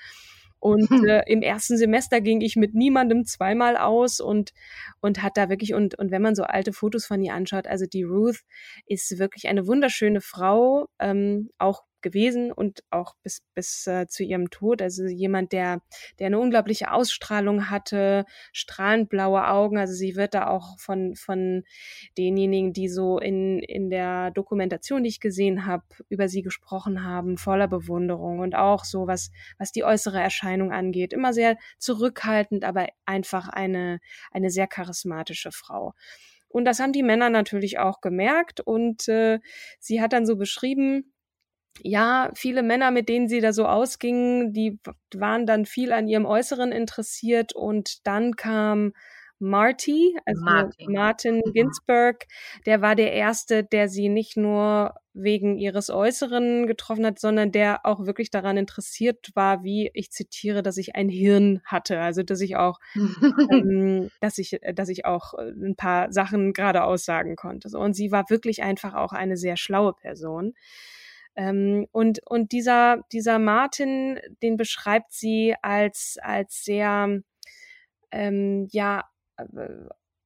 Und 0.66 0.90
Hm. 0.90 1.06
äh, 1.06 1.22
im 1.28 1.44
ersten 1.44 1.78
Semester 1.78 2.22
ging 2.22 2.42
ich 2.42 2.56
mit 2.56 2.74
niemandem 2.74 3.24
zweimal 3.26 3.78
aus 3.78 4.20
und, 4.20 4.52
und 5.00 5.22
hat 5.22 5.38
da 5.38 5.48
wirklich, 5.48 5.76
und, 5.76 5.94
und 6.00 6.10
wenn 6.10 6.24
man 6.24 6.34
so 6.34 6.42
alte 6.42 6.74
Fotos 6.74 7.06
von 7.06 7.22
ihr 7.22 7.36
anschaut, 7.36 7.68
also 7.68 7.86
die 7.86 8.02
Ruth 8.02 8.40
ist 8.88 9.20
wirklich 9.20 9.48
eine 9.48 9.68
wunderschöne 9.68 10.22
Frau, 10.22 10.88
ähm, 10.98 11.52
auch 11.60 11.84
gewesen 12.06 12.52
und 12.52 12.84
auch 12.92 13.16
bis, 13.24 13.42
bis 13.56 13.88
äh, 13.88 14.06
zu 14.08 14.24
ihrem 14.24 14.52
Tod. 14.52 14.82
Also 14.82 15.06
jemand, 15.06 15.52
der, 15.52 15.82
der 16.20 16.28
eine 16.28 16.40
unglaubliche 16.40 16.92
Ausstrahlung 16.92 17.72
hatte, 17.72 18.26
strahlend 18.54 19.10
blaue 19.10 19.48
Augen. 19.48 19.80
Also 19.80 19.94
sie 19.94 20.16
wird 20.16 20.36
da 20.36 20.48
auch 20.48 20.80
von, 20.80 21.16
von 21.16 21.64
denjenigen, 22.16 22.74
die 22.74 22.88
so 22.88 23.18
in, 23.18 23.60
in 23.60 23.90
der 23.90 24.30
Dokumentation, 24.32 25.02
die 25.02 25.10
ich 25.10 25.20
gesehen 25.20 25.66
habe, 25.66 25.84
über 26.10 26.30
sie 26.30 26.44
gesprochen 26.44 27.04
haben, 27.04 27.38
voller 27.38 27.68
Bewunderung 27.68 28.40
und 28.40 28.54
auch 28.56 28.86
so, 28.86 29.08
was, 29.08 29.32
was 29.58 29.72
die 29.72 29.84
äußere 29.84 30.22
Erscheinung 30.22 30.72
angeht. 30.72 31.12
Immer 31.12 31.34
sehr 31.34 31.58
zurückhaltend, 31.80 32.64
aber 32.64 32.88
einfach 33.06 33.50
eine, 33.50 34.00
eine 34.32 34.52
sehr 34.52 34.68
charismatische 34.68 35.52
Frau. 35.52 35.94
Und 36.56 36.64
das 36.64 36.80
haben 36.80 36.94
die 36.94 37.04
Männer 37.04 37.30
natürlich 37.30 37.80
auch 37.80 38.00
gemerkt. 38.00 38.62
Und 38.62 39.10
äh, 39.10 39.40
sie 39.80 40.02
hat 40.02 40.14
dann 40.14 40.26
so 40.26 40.38
beschrieben, 40.38 41.15
ja, 41.82 42.32
viele 42.36 42.64
Männer, 42.64 42.92
mit 42.92 43.10
denen 43.10 43.28
sie 43.28 43.42
da 43.42 43.54
so 43.54 43.66
ausgingen, 43.66 44.54
die 44.54 44.80
waren 45.14 45.46
dann 45.46 45.66
viel 45.66 45.92
an 45.92 46.08
ihrem 46.08 46.26
Äußeren 46.26 46.72
interessiert. 46.72 47.54
Und 47.54 48.06
dann 48.08 48.36
kam 48.36 48.94
Marty, 49.40 50.18
also 50.26 50.44
Martin, 50.44 50.94
Martin 50.94 51.36
mhm. 51.46 51.54
Ginsburg, 51.54 52.26
der 52.66 52.82
war 52.82 52.96
der 52.96 53.12
erste, 53.12 53.64
der 53.64 53.90
sie 53.90 54.08
nicht 54.08 54.38
nur 54.38 54.94
wegen 55.14 55.58
ihres 55.58 55.90
Äußeren 55.90 56.68
getroffen 56.68 57.06
hat, 57.06 57.20
sondern 57.20 57.52
der 57.52 57.86
auch 57.86 58.06
wirklich 58.06 58.30
daran 58.32 58.58
interessiert 58.58 59.32
war, 59.34 59.64
wie 59.64 59.90
ich 59.94 60.12
zitiere, 60.12 60.64
dass 60.64 60.78
ich 60.78 60.96
ein 60.96 61.10
Hirn 61.10 61.62
hatte, 61.66 62.00
also 62.00 62.24
dass 62.24 62.42
ich 62.42 62.56
auch, 62.56 62.80
ähm, 63.52 64.10
dass 64.22 64.38
ich, 64.38 64.60
dass 64.74 64.90
ich 64.90 65.06
auch 65.06 65.34
äh, 65.34 65.52
ein 65.52 65.76
paar 65.76 66.12
Sachen 66.12 66.54
gerade 66.54 66.84
aussagen 66.84 67.36
konnte. 67.36 67.78
Und 67.78 67.94
sie 67.94 68.12
war 68.12 68.30
wirklich 68.30 68.64
einfach 68.64 68.94
auch 68.94 69.12
eine 69.12 69.38
sehr 69.38 69.58
schlaue 69.58 69.94
Person. 69.94 70.54
Ähm, 71.36 71.88
und 71.92 72.20
und 72.26 72.52
dieser 72.52 73.04
dieser 73.12 73.40
Martin, 73.40 74.20
den 74.42 74.58
beschreibt 74.58 75.12
sie 75.12 75.56
als 75.62 76.18
als 76.22 76.64
sehr 76.64 77.22
ähm, 78.12 78.68
ja 78.72 79.04
äh, 79.38 79.44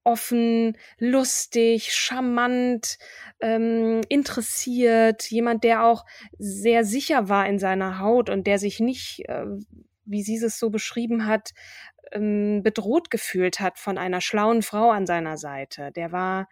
offen, 0.03 0.77
lustig, 0.97 1.93
charmant, 1.93 2.97
ähm, 3.41 4.01
interessiert, 4.09 5.29
jemand, 5.29 5.63
der 5.63 5.83
auch 5.83 6.05
sehr 6.39 6.83
sicher 6.83 7.29
war 7.29 7.47
in 7.47 7.59
seiner 7.59 7.99
Haut 7.99 8.29
und 8.29 8.47
der 8.47 8.59
sich 8.59 8.79
nicht, 8.79 9.27
äh, 9.27 9.45
wie 10.05 10.23
sie 10.23 10.37
es 10.37 10.57
so 10.57 10.69
beschrieben 10.69 11.25
hat, 11.27 11.51
ähm, 12.11 12.61
bedroht 12.63 13.09
gefühlt 13.09 13.59
hat 13.59 13.79
von 13.79 13.97
einer 13.97 14.21
schlauen 14.21 14.61
Frau 14.61 14.91
an 14.91 15.05
seiner 15.05 15.37
Seite. 15.37 15.91
Der 15.95 16.11
war, 16.11 16.47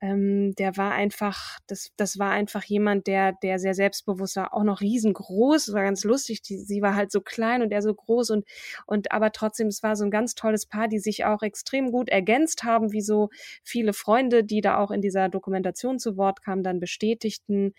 ähm, 0.00 0.54
der 0.56 0.76
war 0.76 0.92
einfach, 0.92 1.58
das, 1.66 1.92
das 1.96 2.18
war 2.18 2.30
einfach 2.30 2.64
jemand, 2.64 3.06
der, 3.06 3.32
der 3.32 3.58
sehr 3.58 3.74
selbstbewusst 3.74 4.36
war, 4.36 4.54
auch 4.54 4.64
noch 4.64 4.80
riesengroß, 4.80 5.72
war 5.72 5.82
ganz 5.82 6.04
lustig. 6.04 6.42
Die, 6.42 6.58
sie 6.58 6.82
war 6.82 6.94
halt 6.94 7.10
so 7.12 7.20
klein 7.20 7.62
und 7.62 7.72
er 7.72 7.82
so 7.82 7.94
groß 7.94 8.30
und, 8.30 8.44
und 8.86 9.12
aber 9.12 9.32
trotzdem, 9.32 9.68
es 9.68 9.82
war 9.82 9.96
so 9.96 10.04
ein 10.04 10.10
ganz 10.10 10.34
tolles 10.34 10.66
Paar, 10.66 10.88
die 10.88 10.98
sich 10.98 11.24
auch 11.24 11.42
extrem 11.42 11.90
gut 11.92 12.08
ergänzt 12.08 12.64
haben, 12.64 12.92
wie 12.92 13.02
so 13.02 13.30
viele 13.64 13.92
Freunde, 13.92 14.44
die 14.44 14.60
da 14.60 14.78
auch 14.78 14.90
in 14.90 15.00
dieser 15.00 15.28
Dokumentation 15.28 15.98
zu 15.98 16.16
Wort 16.16 16.42
kamen, 16.42 16.62
dann 16.62 16.80
bestätigten. 16.80 17.74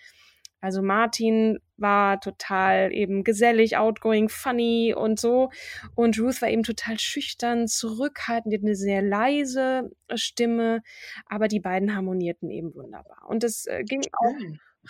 Also 0.62 0.82
Martin 0.82 1.60
war 1.78 2.20
total 2.20 2.92
eben 2.94 3.24
gesellig, 3.24 3.78
outgoing, 3.78 4.30
funny 4.30 4.94
und 4.96 5.20
so. 5.20 5.50
Und 5.96 6.20
Ruth 6.20 6.42
war 6.42 6.50
eben 6.50 6.64
total 6.64 7.00
schüchtern, 7.00 7.68
zurückhaltend, 7.68 8.54
die 8.54 8.58
hat 8.58 8.64
eine 8.64 8.76
sehr 8.76 9.02
leise 9.02 9.92
Stimme, 10.16 10.82
aber 11.26 11.48
die 11.48 11.60
beiden 11.60 11.96
harmonierten 11.96 12.50
eben 12.50 12.74
wunderbar. 12.76 13.28
Und 13.28 13.44
es 13.44 13.66
äh, 13.68 13.84
ging 13.84 14.02
auch 14.12 14.34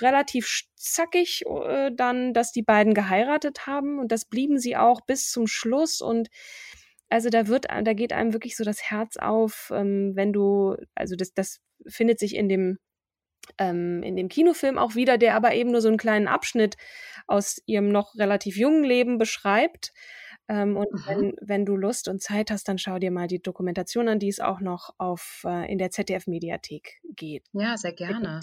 relativ 0.01 0.63
zackig 0.75 1.43
äh, 1.45 1.91
dann, 1.93 2.33
dass 2.33 2.51
die 2.51 2.63
beiden 2.63 2.93
geheiratet 2.93 3.67
haben 3.67 3.99
und 3.99 4.11
das 4.11 4.25
blieben 4.25 4.59
sie 4.59 4.77
auch 4.77 5.01
bis 5.01 5.31
zum 5.31 5.47
Schluss 5.47 6.01
und 6.01 6.29
also 7.09 7.29
da 7.29 7.47
wird, 7.47 7.65
da 7.65 7.93
geht 7.93 8.13
einem 8.13 8.33
wirklich 8.33 8.55
so 8.55 8.63
das 8.63 8.83
Herz 8.83 9.17
auf, 9.17 9.71
ähm, 9.73 10.11
wenn 10.15 10.31
du, 10.31 10.75
also 10.93 11.15
das, 11.15 11.33
das 11.33 11.59
findet 11.87 12.19
sich 12.19 12.35
in 12.35 12.49
dem 12.49 12.77
ähm, 13.57 14.03
in 14.03 14.15
dem 14.15 14.29
Kinofilm 14.29 14.77
auch 14.77 14.95
wieder, 14.95 15.17
der 15.17 15.35
aber 15.35 15.53
eben 15.53 15.71
nur 15.71 15.81
so 15.81 15.87
einen 15.87 15.97
kleinen 15.97 16.27
Abschnitt 16.27 16.77
aus 17.27 17.61
ihrem 17.65 17.89
noch 17.89 18.15
relativ 18.15 18.57
jungen 18.57 18.83
Leben 18.83 19.17
beschreibt. 19.17 19.91
Ähm, 20.47 20.77
und 20.77 20.91
mhm. 20.91 21.03
wenn, 21.07 21.33
wenn 21.41 21.65
du 21.65 21.75
Lust 21.75 22.07
und 22.07 22.21
Zeit 22.21 22.49
hast, 22.49 22.67
dann 22.67 22.79
schau 22.79 22.97
dir 22.97 23.11
mal 23.11 23.27
die 23.27 23.41
Dokumentation 23.41 24.07
an, 24.07 24.19
die 24.19 24.29
es 24.29 24.39
auch 24.39 24.59
noch 24.59 24.89
auf, 24.97 25.43
äh, 25.45 25.71
in 25.71 25.77
der 25.77 25.91
ZDF-Mediathek 25.91 26.99
geht. 27.15 27.45
Ja, 27.53 27.77
sehr 27.77 27.93
gerne. 27.93 28.41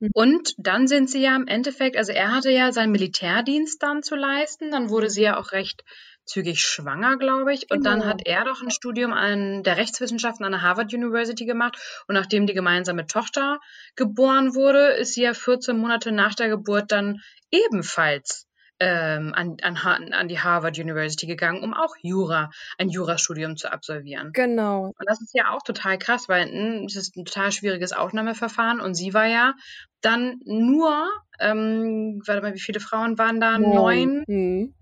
Mhm. 0.00 0.10
Und 0.14 0.54
dann 0.56 0.88
sind 0.88 1.10
sie 1.10 1.22
ja 1.22 1.36
im 1.36 1.46
Endeffekt, 1.46 1.96
also 1.96 2.10
er 2.10 2.34
hatte 2.34 2.50
ja 2.50 2.72
seinen 2.72 2.90
Militärdienst 2.90 3.82
dann 3.82 4.02
zu 4.02 4.16
leisten, 4.16 4.70
dann 4.70 4.90
wurde 4.90 5.10
sie 5.10 5.22
ja 5.22 5.38
auch 5.38 5.52
recht 5.52 5.84
zügig 6.32 6.60
schwanger, 6.60 7.18
glaube 7.18 7.52
ich. 7.52 7.70
Und 7.70 7.84
genau. 7.84 7.90
dann 7.90 8.06
hat 8.06 8.22
er 8.24 8.44
doch 8.44 8.62
ein 8.62 8.70
Studium 8.70 9.12
an 9.12 9.62
der 9.62 9.76
Rechtswissenschaften 9.76 10.44
an 10.44 10.52
der 10.52 10.62
Harvard 10.62 10.92
University 10.92 11.44
gemacht. 11.44 11.76
Und 12.08 12.14
nachdem 12.14 12.46
die 12.46 12.54
gemeinsame 12.54 13.06
Tochter 13.06 13.60
geboren 13.96 14.54
wurde, 14.54 14.92
ist 14.92 15.14
sie 15.14 15.22
ja 15.22 15.34
14 15.34 15.76
Monate 15.76 16.10
nach 16.12 16.34
der 16.34 16.48
Geburt 16.48 16.90
dann 16.90 17.20
ebenfalls 17.50 18.46
ähm, 18.80 19.32
an, 19.34 19.58
an, 19.62 20.12
an 20.12 20.28
die 20.28 20.40
Harvard 20.40 20.78
University 20.78 21.26
gegangen, 21.26 21.62
um 21.62 21.74
auch 21.74 21.94
Jura, 22.00 22.50
ein 22.78 22.88
Jurastudium 22.88 23.56
zu 23.56 23.70
absolvieren. 23.70 24.32
Genau. 24.32 24.86
Und 24.86 25.06
das 25.06 25.20
ist 25.20 25.34
ja 25.34 25.50
auch 25.50 25.62
total 25.62 25.98
krass, 25.98 26.28
weil 26.28 26.46
hm, 26.46 26.86
es 26.86 26.96
ist 26.96 27.16
ein 27.16 27.24
total 27.24 27.52
schwieriges 27.52 27.92
Aufnahmeverfahren 27.92 28.80
und 28.80 28.94
sie 28.94 29.14
war 29.14 29.26
ja 29.26 29.54
dann 30.00 30.40
nur, 30.44 31.08
ähm, 31.38 32.22
warte 32.26 32.42
mal, 32.42 32.54
wie 32.54 32.60
viele 32.60 32.80
Frauen 32.80 33.18
waren 33.18 33.38
da? 33.38 33.58
Neun. 33.58 33.74
Neun. 33.74 34.24
Mhm 34.26 34.74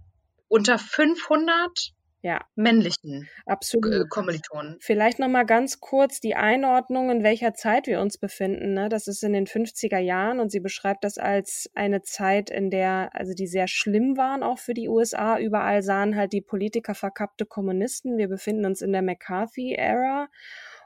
unter 0.50 0.78
500 0.78 1.94
ja. 2.22 2.44
männlichen 2.54 3.28
Absolut. 3.46 4.10
Kommilitonen. 4.10 4.76
Vielleicht 4.80 5.18
noch 5.18 5.28
mal 5.28 5.46
ganz 5.46 5.80
kurz 5.80 6.20
die 6.20 6.34
Einordnung, 6.34 7.10
in 7.10 7.22
welcher 7.22 7.54
Zeit 7.54 7.86
wir 7.86 8.00
uns 8.00 8.18
befinden. 8.18 8.74
Ne? 8.74 8.88
Das 8.90 9.06
ist 9.06 9.22
in 9.22 9.32
den 9.32 9.46
50er 9.46 9.98
Jahren 9.98 10.40
und 10.40 10.50
sie 10.50 10.60
beschreibt 10.60 11.04
das 11.04 11.16
als 11.16 11.70
eine 11.74 12.02
Zeit, 12.02 12.50
in 12.50 12.68
der, 12.68 13.10
also 13.14 13.32
die 13.32 13.46
sehr 13.46 13.68
schlimm 13.68 14.18
waren 14.18 14.42
auch 14.42 14.58
für 14.58 14.74
die 14.74 14.88
USA. 14.88 15.38
Überall 15.38 15.82
sahen 15.82 16.16
halt 16.16 16.32
die 16.32 16.42
Politiker 16.42 16.94
verkappte 16.94 17.46
Kommunisten. 17.46 18.18
Wir 18.18 18.28
befinden 18.28 18.66
uns 18.66 18.82
in 18.82 18.92
der 18.92 19.02
McCarthy-Ära 19.02 20.28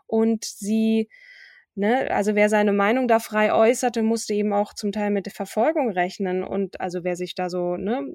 und 0.06 0.44
sie 0.44 1.08
Ne, 1.76 2.08
also 2.12 2.36
wer 2.36 2.48
seine 2.48 2.72
Meinung 2.72 3.08
da 3.08 3.18
frei 3.18 3.52
äußerte, 3.52 4.02
musste 4.02 4.32
eben 4.32 4.52
auch 4.52 4.74
zum 4.74 4.92
Teil 4.92 5.10
mit 5.10 5.32
Verfolgung 5.32 5.90
rechnen. 5.90 6.44
Und 6.44 6.80
also 6.80 7.02
wer 7.02 7.16
sich 7.16 7.34
da 7.34 7.50
so, 7.50 7.76
ne, 7.76 8.14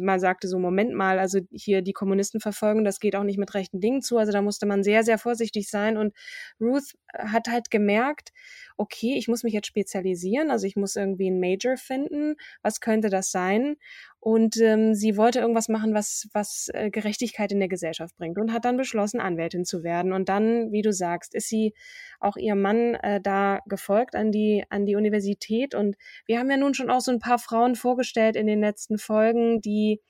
mal 0.00 0.20
sagte 0.20 0.46
so, 0.46 0.58
Moment 0.58 0.92
mal, 0.92 1.18
also 1.18 1.40
hier 1.50 1.80
die 1.80 1.94
Kommunisten 1.94 2.38
verfolgen, 2.38 2.84
das 2.84 3.00
geht 3.00 3.16
auch 3.16 3.22
nicht 3.24 3.38
mit 3.38 3.54
rechten 3.54 3.80
Dingen 3.80 4.02
zu. 4.02 4.18
Also 4.18 4.32
da 4.32 4.42
musste 4.42 4.66
man 4.66 4.82
sehr, 4.82 5.04
sehr 5.04 5.16
vorsichtig 5.16 5.70
sein. 5.70 5.96
Und 5.96 6.12
Ruth 6.60 6.92
hat 7.14 7.48
halt 7.48 7.70
gemerkt, 7.70 8.32
okay, 8.76 9.14
ich 9.16 9.28
muss 9.28 9.42
mich 9.42 9.52
jetzt 9.52 9.66
spezialisieren, 9.66 10.50
also 10.50 10.66
ich 10.66 10.76
muss 10.76 10.96
irgendwie 10.96 11.26
einen 11.26 11.40
Major 11.40 11.76
finden. 11.76 12.36
Was 12.62 12.80
könnte 12.80 13.10
das 13.10 13.30
sein? 13.30 13.76
Und 14.20 14.56
ähm, 14.60 14.94
sie 14.94 15.16
wollte 15.16 15.40
irgendwas 15.40 15.68
machen, 15.68 15.94
was, 15.94 16.28
was 16.32 16.68
äh, 16.74 16.90
Gerechtigkeit 16.90 17.52
in 17.52 17.60
der 17.60 17.68
Gesellschaft 17.68 18.16
bringt 18.16 18.38
und 18.38 18.52
hat 18.52 18.64
dann 18.64 18.76
beschlossen, 18.76 19.20
Anwältin 19.20 19.64
zu 19.64 19.82
werden. 19.82 20.12
Und 20.12 20.28
dann, 20.28 20.70
wie 20.72 20.82
du 20.82 20.92
sagst, 20.92 21.34
ist 21.34 21.48
sie 21.48 21.74
auch 22.20 22.36
ihrem 22.36 22.60
Mann 22.60 22.94
äh, 22.94 23.20
da 23.20 23.60
gefolgt 23.66 24.14
an 24.14 24.32
die, 24.32 24.64
an 24.70 24.86
die 24.86 24.96
Universität. 24.96 25.74
Und 25.74 25.96
wir 26.26 26.38
haben 26.38 26.50
ja 26.50 26.56
nun 26.56 26.74
schon 26.74 26.90
auch 26.90 27.00
so 27.00 27.12
ein 27.12 27.20
paar 27.20 27.38
Frauen 27.38 27.74
vorgestellt 27.74 28.36
in 28.36 28.46
den 28.46 28.60
letzten 28.60 28.98
Folgen, 28.98 29.60
die 29.60 30.00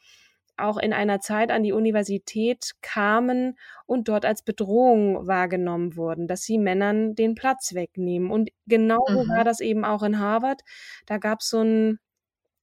auch 0.58 0.78
in 0.78 0.92
einer 0.92 1.20
Zeit 1.20 1.50
an 1.50 1.62
die 1.62 1.72
Universität 1.72 2.72
kamen 2.82 3.58
und 3.86 4.08
dort 4.08 4.24
als 4.24 4.42
Bedrohung 4.42 5.26
wahrgenommen 5.26 5.96
wurden, 5.96 6.26
dass 6.26 6.42
sie 6.42 6.58
Männern 6.58 7.14
den 7.14 7.34
Platz 7.34 7.74
wegnehmen. 7.74 8.30
Und 8.30 8.50
genau 8.66 9.04
mhm. 9.08 9.28
war 9.28 9.44
das 9.44 9.60
eben 9.60 9.84
auch 9.84 10.02
in 10.02 10.18
Harvard. 10.18 10.62
Da 11.06 11.18
gab 11.18 11.40
es 11.40 11.50
so 11.50 11.62
ein 11.62 11.98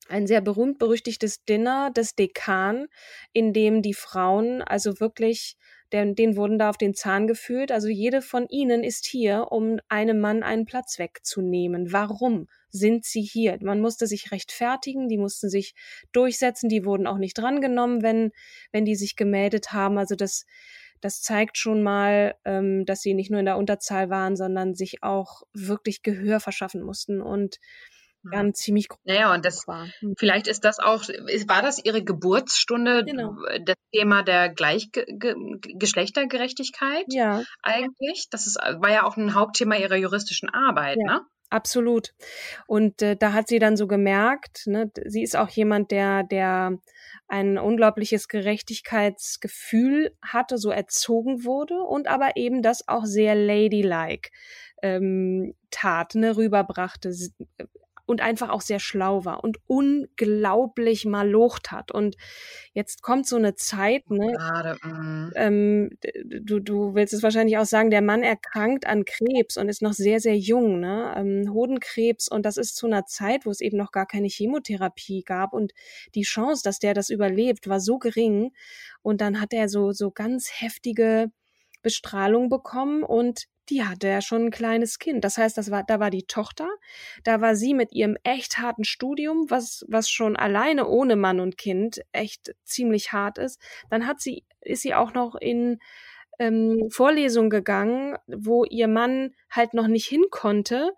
ein 0.08 0.28
sehr 0.28 0.42
berühmt-berüchtigtes 0.42 1.46
Dinner 1.46 1.90
des 1.92 2.16
Dekan, 2.16 2.88
in 3.34 3.54
dem 3.54 3.82
die 3.82 3.94
Frauen 3.94 4.62
also 4.62 5.00
wirklich, 5.00 5.56
denen, 5.94 6.16
denen 6.16 6.36
wurden 6.36 6.60
da 6.60 6.70
auf 6.70 6.78
den 6.78 6.94
Zahn 6.94 7.28
gefühlt. 7.28 7.72
Also 7.72 7.88
jede 7.88 8.22
von 8.22 8.48
ihnen 8.50 8.84
ist 8.84 9.06
hier, 9.06 9.48
um 9.52 9.80
einem 9.88 10.20
Mann 10.20 10.44
einen 10.44 10.66
Platz 10.66 11.00
wegzunehmen. 11.00 11.92
Warum? 11.92 12.48
sind 12.76 13.06
sie 13.06 13.22
hier. 13.22 13.58
Man 13.62 13.82
musste 13.82 14.06
sich 14.06 14.32
rechtfertigen, 14.32 15.08
die 15.08 15.18
mussten 15.18 15.50
sich 15.50 15.74
durchsetzen, 16.12 16.70
die 16.70 16.86
wurden 16.86 17.08
auch 17.08 17.18
nicht 17.18 17.38
drangenommen, 17.38 18.04
wenn, 18.04 18.32
wenn 18.72 18.86
die 18.86 18.96
sich 18.96 19.16
gemeldet 19.16 19.72
haben. 19.72 19.98
Also 19.98 20.16
das, 20.16 20.46
das 21.02 21.22
zeigt 21.22 21.58
schon 21.58 21.82
mal, 21.84 22.36
ähm, 22.46 22.86
dass 22.86 23.02
sie 23.02 23.14
nicht 23.14 23.32
nur 23.32 23.40
in 23.40 23.46
der 23.46 23.58
Unterzahl 23.58 24.10
waren, 24.10 24.36
sondern 24.36 24.76
sich 24.76 25.04
auch 25.04 25.44
wirklich 25.54 26.04
Gehör 26.04 26.40
verschaffen 26.40 26.82
mussten 26.82 27.22
und 27.22 27.60
dann 28.32 28.54
ziemlich 28.54 28.90
groß 28.90 29.00
naja, 29.04 29.34
und 29.34 29.46
das 29.46 29.68
war. 29.68 29.88
Hm. 30.00 30.16
Vielleicht 30.18 30.48
ist 30.48 30.64
das 30.64 30.80
auch, 30.80 31.04
war 31.04 31.62
das 31.62 31.84
Ihre 31.84 32.04
Geburtsstunde, 32.04 33.04
genau. 33.06 33.36
das 33.66 33.76
Thema 33.94 34.24
der 34.24 34.50
Gleich 34.50 34.90
Geschlechtergerechtigkeit 34.92 37.06
ja. 37.10 37.44
eigentlich? 37.62 38.28
Das 38.30 38.48
ist, 38.48 38.58
war 38.58 38.92
ja 38.92 39.04
auch 39.04 39.18
ein 39.18 39.34
Hauptthema 39.34 39.76
Ihrer 39.76 39.96
juristischen 39.96 40.50
Arbeit, 40.50 40.98
ja. 41.06 41.14
ne? 41.14 41.22
Absolut. 41.52 42.14
Und 42.68 43.02
äh, 43.02 43.16
da 43.16 43.34
hat 43.34 43.48
sie 43.48 43.60
dann 43.60 43.78
so 43.78 43.88
gemerkt, 43.88 44.66
ne, 44.66 44.92
sie 45.06 45.22
ist 45.22 45.36
auch 45.36 45.50
jemand, 45.50 45.92
der, 45.92 46.24
der 46.24 46.80
ein 47.28 47.58
unglaubliches 47.58 48.28
Gerechtigkeitsgefühl 48.28 50.16
hatte, 50.22 50.58
so 50.58 50.72
erzogen 50.72 51.46
wurde 51.46 51.82
und 51.82 52.08
aber 52.08 52.36
eben 52.36 52.62
das 52.62 52.88
auch 52.88 53.06
sehr 53.06 53.36
ladylike 53.36 54.32
ähm, 54.82 55.56
tat, 55.72 56.16
ne, 56.16 56.36
rüberbrachte. 56.36 57.14
Und 58.06 58.22
einfach 58.22 58.50
auch 58.50 58.62
sehr 58.62 58.80
schlau 58.80 59.26
war 59.26 59.44
und 59.44 59.58
unglaublich 59.68 61.06
malocht 61.06 61.72
hat. 61.72 61.92
Und 61.92 62.16
jetzt 62.74 63.02
kommt 63.02 63.28
so 63.28 63.36
eine 63.36 63.56
Zeit, 63.56 64.10
ne? 64.10 64.34
Gerade, 64.34 64.76
mm. 64.84 65.32
ähm, 65.36 65.90
du, 66.26 66.60
du 66.60 66.96
willst 66.96 67.14
es 67.14 67.24
wahrscheinlich 67.24 67.58
auch 67.58 67.66
sagen, 67.66 67.90
der 67.90 68.02
Mann 68.02 68.24
erkrankt 68.24 68.86
an 68.86 69.06
Krebs 69.06 69.58
und 69.58 69.70
ist 69.70 69.82
noch 69.82 69.94
sehr, 69.94 70.20
sehr 70.20 70.38
jung, 70.38 70.80
ne? 70.80 71.14
Ähm, 71.18 71.54
Hodenkrebs 71.54 72.28
und 72.28 72.46
das 72.46 72.58
ist 72.58 72.76
zu 72.76 72.88
einer 72.88 73.06
Zeit, 73.06 73.46
wo 73.46 73.52
es 73.52 73.62
eben 73.62 73.78
noch 73.78 73.92
gar 73.92 74.06
keine 74.06 74.28
Chemotherapie 74.28 75.24
gab 75.24 75.54
und 75.54 75.74
die 76.14 76.24
Chance, 76.24 76.62
dass 76.64 76.80
der 76.80 76.94
das 76.94 77.10
überlebt, 77.10 77.68
war 77.68 77.80
so 77.80 77.98
gering. 77.98 78.52
Und 79.02 79.22
dann 79.22 79.40
hat 79.40 79.54
er 79.54 79.70
so, 79.70 79.92
so 79.92 80.12
ganz 80.12 80.50
heftige 80.52 81.32
Bestrahlung 81.86 82.50
bekommen 82.50 83.04
und 83.04 83.46
die 83.70 83.84
hatte 83.84 84.08
ja 84.08 84.20
schon 84.20 84.46
ein 84.46 84.52
kleines 84.52 84.98
Kind. 84.98 85.24
Das 85.24 85.38
heißt, 85.38 85.56
das 85.56 85.70
war, 85.70 85.84
da 85.84 86.00
war 86.00 86.10
die 86.10 86.26
Tochter, 86.26 86.68
da 87.24 87.42
war 87.42 87.56
sie 87.56 87.76
mit 87.76 87.94
ihrem 87.94 88.18
echt 88.24 88.58
harten 88.58 88.84
Studium, 88.84 89.46
was, 89.50 89.86
was 89.88 90.10
schon 90.10 90.36
alleine 90.36 90.88
ohne 90.88 91.16
Mann 91.16 91.40
und 91.40 91.60
Kind 91.60 92.02
echt 92.12 92.56
ziemlich 92.64 93.14
hart 93.14 93.38
ist. 93.38 93.62
Dann 93.92 94.08
hat 94.08 94.20
sie, 94.20 94.46
ist 94.62 94.82
sie 94.82 94.96
auch 94.96 95.14
noch 95.14 95.36
in 95.36 95.78
ähm, 96.40 96.90
Vorlesung 96.90 97.52
gegangen, 97.52 98.18
wo 98.26 98.66
ihr 98.66 98.88
Mann 98.88 99.36
halt 99.52 99.76
noch 99.76 99.88
nicht 99.88 100.08
hin 100.08 100.26
konnte 100.32 100.92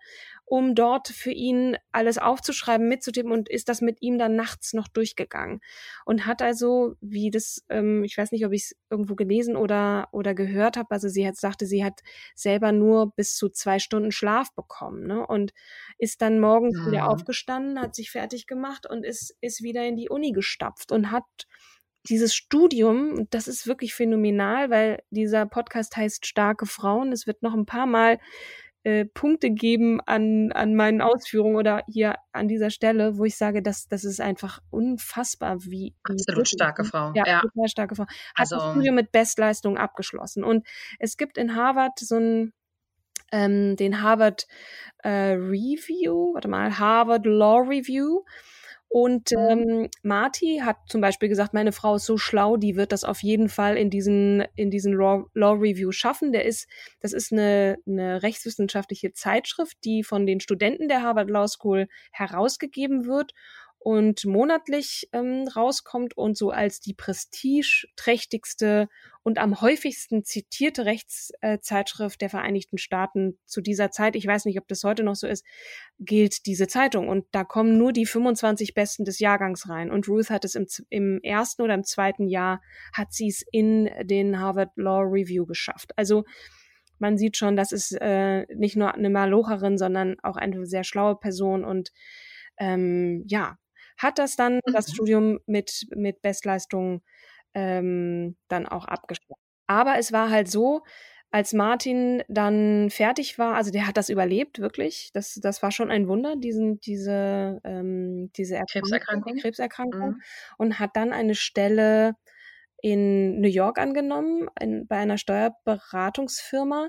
um 0.48 0.74
dort 0.74 1.08
für 1.08 1.30
ihn 1.30 1.76
alles 1.92 2.16
aufzuschreiben, 2.16 2.88
mitzutippen 2.88 3.32
und 3.32 3.50
ist 3.50 3.68
das 3.68 3.82
mit 3.82 4.00
ihm 4.00 4.18
dann 4.18 4.34
nachts 4.34 4.72
noch 4.72 4.88
durchgegangen 4.88 5.60
und 6.06 6.24
hat 6.24 6.40
also, 6.40 6.94
wie 7.00 7.30
das, 7.30 7.64
ähm, 7.68 8.02
ich 8.02 8.16
weiß 8.16 8.32
nicht, 8.32 8.46
ob 8.46 8.52
ich 8.52 8.62
es 8.62 8.76
irgendwo 8.88 9.14
gelesen 9.14 9.56
oder 9.56 10.08
oder 10.10 10.34
gehört 10.34 10.78
habe, 10.78 10.90
also 10.90 11.08
sie 11.08 11.26
hat 11.26 11.36
sagte, 11.36 11.66
sie 11.66 11.84
hat 11.84 12.00
selber 12.34 12.72
nur 12.72 13.12
bis 13.14 13.36
zu 13.36 13.50
zwei 13.50 13.78
Stunden 13.78 14.10
Schlaf 14.10 14.54
bekommen, 14.54 15.06
ne? 15.06 15.26
Und 15.26 15.52
ist 15.98 16.22
dann 16.22 16.40
morgens 16.40 16.78
mhm. 16.78 16.86
wieder 16.86 17.10
aufgestanden, 17.10 17.80
hat 17.80 17.94
sich 17.94 18.10
fertig 18.10 18.46
gemacht 18.46 18.86
und 18.88 19.04
ist 19.04 19.36
ist 19.42 19.62
wieder 19.62 19.84
in 19.84 19.96
die 19.96 20.08
Uni 20.08 20.32
gestapft 20.32 20.92
und 20.92 21.10
hat 21.10 21.46
dieses 22.08 22.34
Studium, 22.34 23.26
das 23.30 23.48
ist 23.48 23.66
wirklich 23.66 23.94
phänomenal, 23.94 24.70
weil 24.70 25.02
dieser 25.10 25.44
Podcast 25.44 25.96
heißt 25.96 26.26
Starke 26.26 26.64
Frauen. 26.64 27.12
Es 27.12 27.26
wird 27.26 27.42
noch 27.42 27.54
ein 27.54 27.66
paar 27.66 27.86
Mal 27.86 28.18
äh, 28.84 29.04
Punkte 29.04 29.50
geben 29.50 30.00
an, 30.06 30.52
an 30.52 30.74
meinen 30.74 31.00
Ausführungen 31.00 31.56
oder 31.56 31.82
hier 31.88 32.16
an 32.32 32.48
dieser 32.48 32.70
Stelle, 32.70 33.18
wo 33.18 33.24
ich 33.24 33.36
sage, 33.36 33.62
dass 33.62 33.88
das 33.88 34.04
ist 34.04 34.20
einfach 34.20 34.60
unfassbar, 34.70 35.64
wie 35.64 35.94
absolut 36.04 36.48
starke 36.48 36.84
Frau. 36.84 37.12
Ja, 37.14 37.24
ja. 37.26 37.40
total 37.40 37.68
starke 37.68 37.94
Frau. 37.96 38.04
Hat 38.04 38.12
also, 38.36 38.56
das 38.56 38.70
Studium 38.72 38.94
mit 38.94 39.12
Bestleistung 39.12 39.78
abgeschlossen. 39.78 40.44
Und 40.44 40.66
es 40.98 41.16
gibt 41.16 41.38
in 41.38 41.54
Harvard 41.54 41.98
so 41.98 42.16
ein 42.16 42.52
ähm, 43.30 43.76
den 43.76 44.02
Harvard 44.02 44.46
äh, 45.02 45.34
Review, 45.34 46.34
warte 46.34 46.48
mal, 46.48 46.78
Harvard 46.78 47.26
Law 47.26 47.58
Review. 47.58 48.22
Und 48.88 49.32
mhm. 49.32 49.38
ähm, 49.38 49.88
Marty 50.02 50.62
hat 50.64 50.76
zum 50.88 51.00
Beispiel 51.00 51.28
gesagt, 51.28 51.52
meine 51.52 51.72
Frau 51.72 51.96
ist 51.96 52.06
so 52.06 52.16
schlau, 52.16 52.56
die 52.56 52.76
wird 52.76 52.92
das 52.92 53.04
auf 53.04 53.22
jeden 53.22 53.48
Fall 53.48 53.76
in 53.76 53.90
diesen, 53.90 54.44
in 54.54 54.70
diesen 54.70 54.94
Law, 54.94 55.26
Law 55.34 55.52
Review 55.52 55.92
schaffen. 55.92 56.32
Der 56.32 56.46
ist, 56.46 56.68
das 57.00 57.12
ist 57.12 57.32
eine, 57.32 57.76
eine 57.86 58.22
rechtswissenschaftliche 58.22 59.12
Zeitschrift, 59.12 59.76
die 59.84 60.02
von 60.02 60.26
den 60.26 60.40
Studenten 60.40 60.88
der 60.88 61.02
Harvard 61.02 61.28
Law 61.28 61.46
School 61.48 61.88
herausgegeben 62.12 63.06
wird 63.06 63.34
und 63.88 64.26
monatlich 64.26 65.08
ähm, 65.14 65.48
rauskommt 65.48 66.14
und 66.14 66.36
so 66.36 66.50
als 66.50 66.78
die 66.78 66.92
prestigeträchtigste 66.92 68.90
und 69.22 69.38
am 69.38 69.62
häufigsten 69.62 70.24
zitierte 70.24 70.84
Rechtszeitschrift 70.84 72.20
der 72.20 72.28
Vereinigten 72.28 72.76
Staaten 72.76 73.38
zu 73.46 73.62
dieser 73.62 73.90
Zeit, 73.90 74.14
ich 74.14 74.26
weiß 74.26 74.44
nicht, 74.44 74.58
ob 74.58 74.68
das 74.68 74.84
heute 74.84 75.04
noch 75.04 75.14
so 75.14 75.26
ist, 75.26 75.42
gilt 75.98 76.44
diese 76.44 76.66
Zeitung. 76.66 77.08
Und 77.08 77.24
da 77.30 77.44
kommen 77.44 77.78
nur 77.78 77.94
die 77.94 78.04
25 78.04 78.74
Besten 78.74 79.06
des 79.06 79.20
Jahrgangs 79.20 79.70
rein. 79.70 79.90
Und 79.90 80.06
Ruth 80.06 80.28
hat 80.28 80.44
es 80.44 80.54
im, 80.54 80.66
im 80.90 81.20
ersten 81.22 81.62
oder 81.62 81.72
im 81.72 81.84
zweiten 81.84 82.28
Jahr, 82.28 82.60
hat 82.92 83.14
sie 83.14 83.28
es 83.28 83.42
in 83.52 83.88
den 84.02 84.38
Harvard 84.38 84.72
Law 84.76 85.00
Review 85.00 85.46
geschafft. 85.46 85.92
Also 85.96 86.24
man 86.98 87.16
sieht 87.16 87.38
schon, 87.38 87.56
das 87.56 87.72
ist 87.72 87.92
äh, 87.98 88.44
nicht 88.54 88.76
nur 88.76 88.92
eine 88.94 89.08
Malocherin, 89.08 89.78
sondern 89.78 90.16
auch 90.22 90.36
eine 90.36 90.66
sehr 90.66 90.84
schlaue 90.84 91.16
Person 91.16 91.64
und 91.64 91.90
ähm, 92.58 93.24
ja, 93.26 93.56
hat 93.98 94.18
das 94.18 94.36
dann 94.36 94.56
mhm. 94.56 94.72
das 94.72 94.90
Studium 94.90 95.40
mit, 95.46 95.86
mit 95.94 96.22
Bestleistung 96.22 97.02
ähm, 97.54 98.36
dann 98.48 98.66
auch 98.66 98.86
abgeschlossen. 98.86 99.42
Aber 99.66 99.98
es 99.98 100.12
war 100.12 100.30
halt 100.30 100.50
so, 100.50 100.82
als 101.30 101.52
Martin 101.52 102.22
dann 102.28 102.88
fertig 102.88 103.38
war, 103.38 103.54
also 103.54 103.70
der 103.70 103.86
hat 103.86 103.98
das 103.98 104.08
überlebt, 104.08 104.60
wirklich. 104.60 105.10
Das, 105.12 105.34
das 105.34 105.62
war 105.62 105.70
schon 105.70 105.90
ein 105.90 106.08
Wunder, 106.08 106.36
diesen, 106.36 106.80
diese, 106.80 107.60
ähm, 107.64 108.30
diese 108.34 108.56
Erkrankung, 108.56 108.90
Krebserkrankung, 108.90 109.36
Krebserkrankung 109.36 110.10
mhm. 110.10 110.22
und 110.56 110.78
hat 110.78 110.96
dann 110.96 111.12
eine 111.12 111.34
Stelle 111.34 112.14
in 112.80 113.40
New 113.40 113.48
York 113.48 113.78
angenommen, 113.78 114.48
in, 114.60 114.86
bei 114.86 114.96
einer 114.96 115.18
Steuerberatungsfirma. 115.18 116.88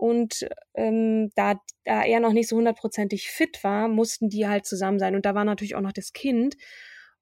Und 0.00 0.48
ähm, 0.72 1.30
da, 1.36 1.60
da 1.84 2.02
er 2.02 2.20
noch 2.20 2.32
nicht 2.32 2.48
so 2.48 2.56
hundertprozentig 2.56 3.28
fit 3.28 3.62
war, 3.62 3.86
mussten 3.86 4.30
die 4.30 4.48
halt 4.48 4.64
zusammen 4.64 4.98
sein. 4.98 5.14
Und 5.14 5.26
da 5.26 5.34
war 5.34 5.44
natürlich 5.44 5.74
auch 5.74 5.82
noch 5.82 5.92
das 5.92 6.14
Kind. 6.14 6.56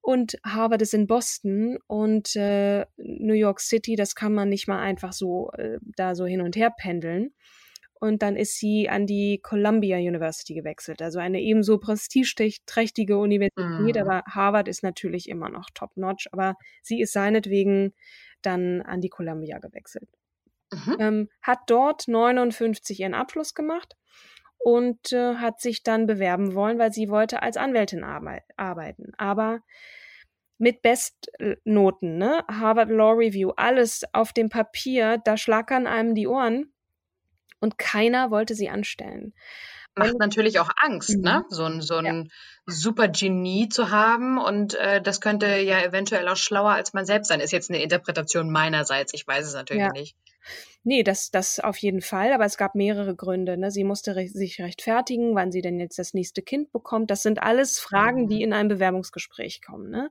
Und 0.00 0.38
Harvard 0.44 0.80
ist 0.80 0.94
in 0.94 1.08
Boston 1.08 1.78
und 1.88 2.36
äh, 2.36 2.86
New 2.96 3.34
York 3.34 3.58
City, 3.58 3.96
das 3.96 4.14
kann 4.14 4.32
man 4.32 4.48
nicht 4.48 4.68
mal 4.68 4.78
einfach 4.78 5.12
so 5.12 5.50
äh, 5.58 5.78
da 5.96 6.14
so 6.14 6.24
hin 6.24 6.40
und 6.40 6.54
her 6.54 6.70
pendeln. 6.70 7.34
Und 7.94 8.22
dann 8.22 8.36
ist 8.36 8.60
sie 8.60 8.88
an 8.88 9.06
die 9.06 9.40
Columbia 9.42 9.96
University 9.96 10.54
gewechselt, 10.54 11.02
also 11.02 11.18
eine 11.18 11.40
ebenso 11.40 11.78
prestigeträchtige 11.78 13.18
Universität, 13.18 13.96
mhm. 13.96 14.00
aber 14.00 14.22
Harvard 14.24 14.68
ist 14.68 14.84
natürlich 14.84 15.28
immer 15.28 15.48
noch 15.48 15.68
top-notch, 15.74 16.28
aber 16.30 16.54
sie 16.80 17.00
ist 17.00 17.12
seinetwegen 17.12 17.92
dann 18.40 18.82
an 18.82 19.00
die 19.00 19.08
Columbia 19.08 19.58
gewechselt. 19.58 20.08
Mhm. 20.72 20.96
Ähm, 20.98 21.28
hat 21.42 21.60
dort 21.66 22.08
59 22.08 23.00
ihren 23.00 23.14
Abschluss 23.14 23.54
gemacht 23.54 23.96
und 24.58 25.12
äh, 25.12 25.36
hat 25.36 25.60
sich 25.60 25.82
dann 25.82 26.06
bewerben 26.06 26.54
wollen, 26.54 26.78
weil 26.78 26.92
sie 26.92 27.08
wollte 27.08 27.42
als 27.42 27.56
Anwältin 27.56 28.04
arbeiten. 28.04 29.12
Aber 29.16 29.60
mit 30.58 30.82
Bestnoten, 30.82 32.18
ne? 32.18 32.44
Harvard 32.48 32.90
Law 32.90 33.12
Review, 33.12 33.52
alles 33.56 34.02
auf 34.12 34.32
dem 34.32 34.48
Papier, 34.48 35.18
da 35.24 35.36
schlackern 35.36 35.86
einem 35.86 36.14
die 36.14 36.26
Ohren 36.26 36.72
und 37.60 37.78
keiner 37.78 38.30
wollte 38.30 38.54
sie 38.54 38.68
anstellen. 38.68 39.34
Macht 39.98 40.18
natürlich 40.18 40.60
auch 40.60 40.70
Angst, 40.76 41.10
ne? 41.10 41.16
mhm. 41.16 41.22
ne? 41.22 41.44
So 41.48 41.64
ein, 41.64 41.80
so 41.80 41.96
ein 41.96 42.04
ja. 42.04 42.24
super 42.66 43.08
Genie 43.08 43.68
zu 43.68 43.90
haben 43.90 44.38
und 44.38 44.74
äh, 44.74 45.00
das 45.00 45.20
könnte 45.20 45.46
ja 45.58 45.82
eventuell 45.82 46.28
auch 46.28 46.36
schlauer 46.36 46.72
als 46.72 46.92
man 46.92 47.06
selbst 47.06 47.28
sein. 47.28 47.40
Ist 47.40 47.52
jetzt 47.52 47.70
eine 47.70 47.82
Interpretation 47.82 48.50
meinerseits, 48.50 49.12
ich 49.14 49.26
weiß 49.26 49.46
es 49.46 49.54
natürlich 49.54 49.82
ja. 49.82 49.92
nicht. 49.92 50.16
Nee, 50.84 51.02
das, 51.02 51.30
das 51.30 51.60
auf 51.60 51.76
jeden 51.78 52.00
Fall, 52.00 52.32
aber 52.32 52.44
es 52.44 52.56
gab 52.56 52.74
mehrere 52.74 53.14
Gründe. 53.14 53.58
Ne? 53.58 53.70
Sie 53.70 53.84
musste 53.84 54.16
re 54.16 54.28
sich 54.28 54.60
rechtfertigen, 54.60 55.34
wann 55.34 55.52
sie 55.52 55.60
denn 55.60 55.78
jetzt 55.78 55.98
das 55.98 56.14
nächste 56.14 56.40
Kind 56.40 56.72
bekommt. 56.72 57.10
Das 57.10 57.22
sind 57.22 57.42
alles 57.42 57.78
Fragen, 57.78 58.22
mhm. 58.22 58.28
die 58.28 58.42
in 58.42 58.52
einem 58.52 58.68
Bewerbungsgespräch 58.68 59.60
kommen. 59.60 59.90
Ne? 59.90 60.10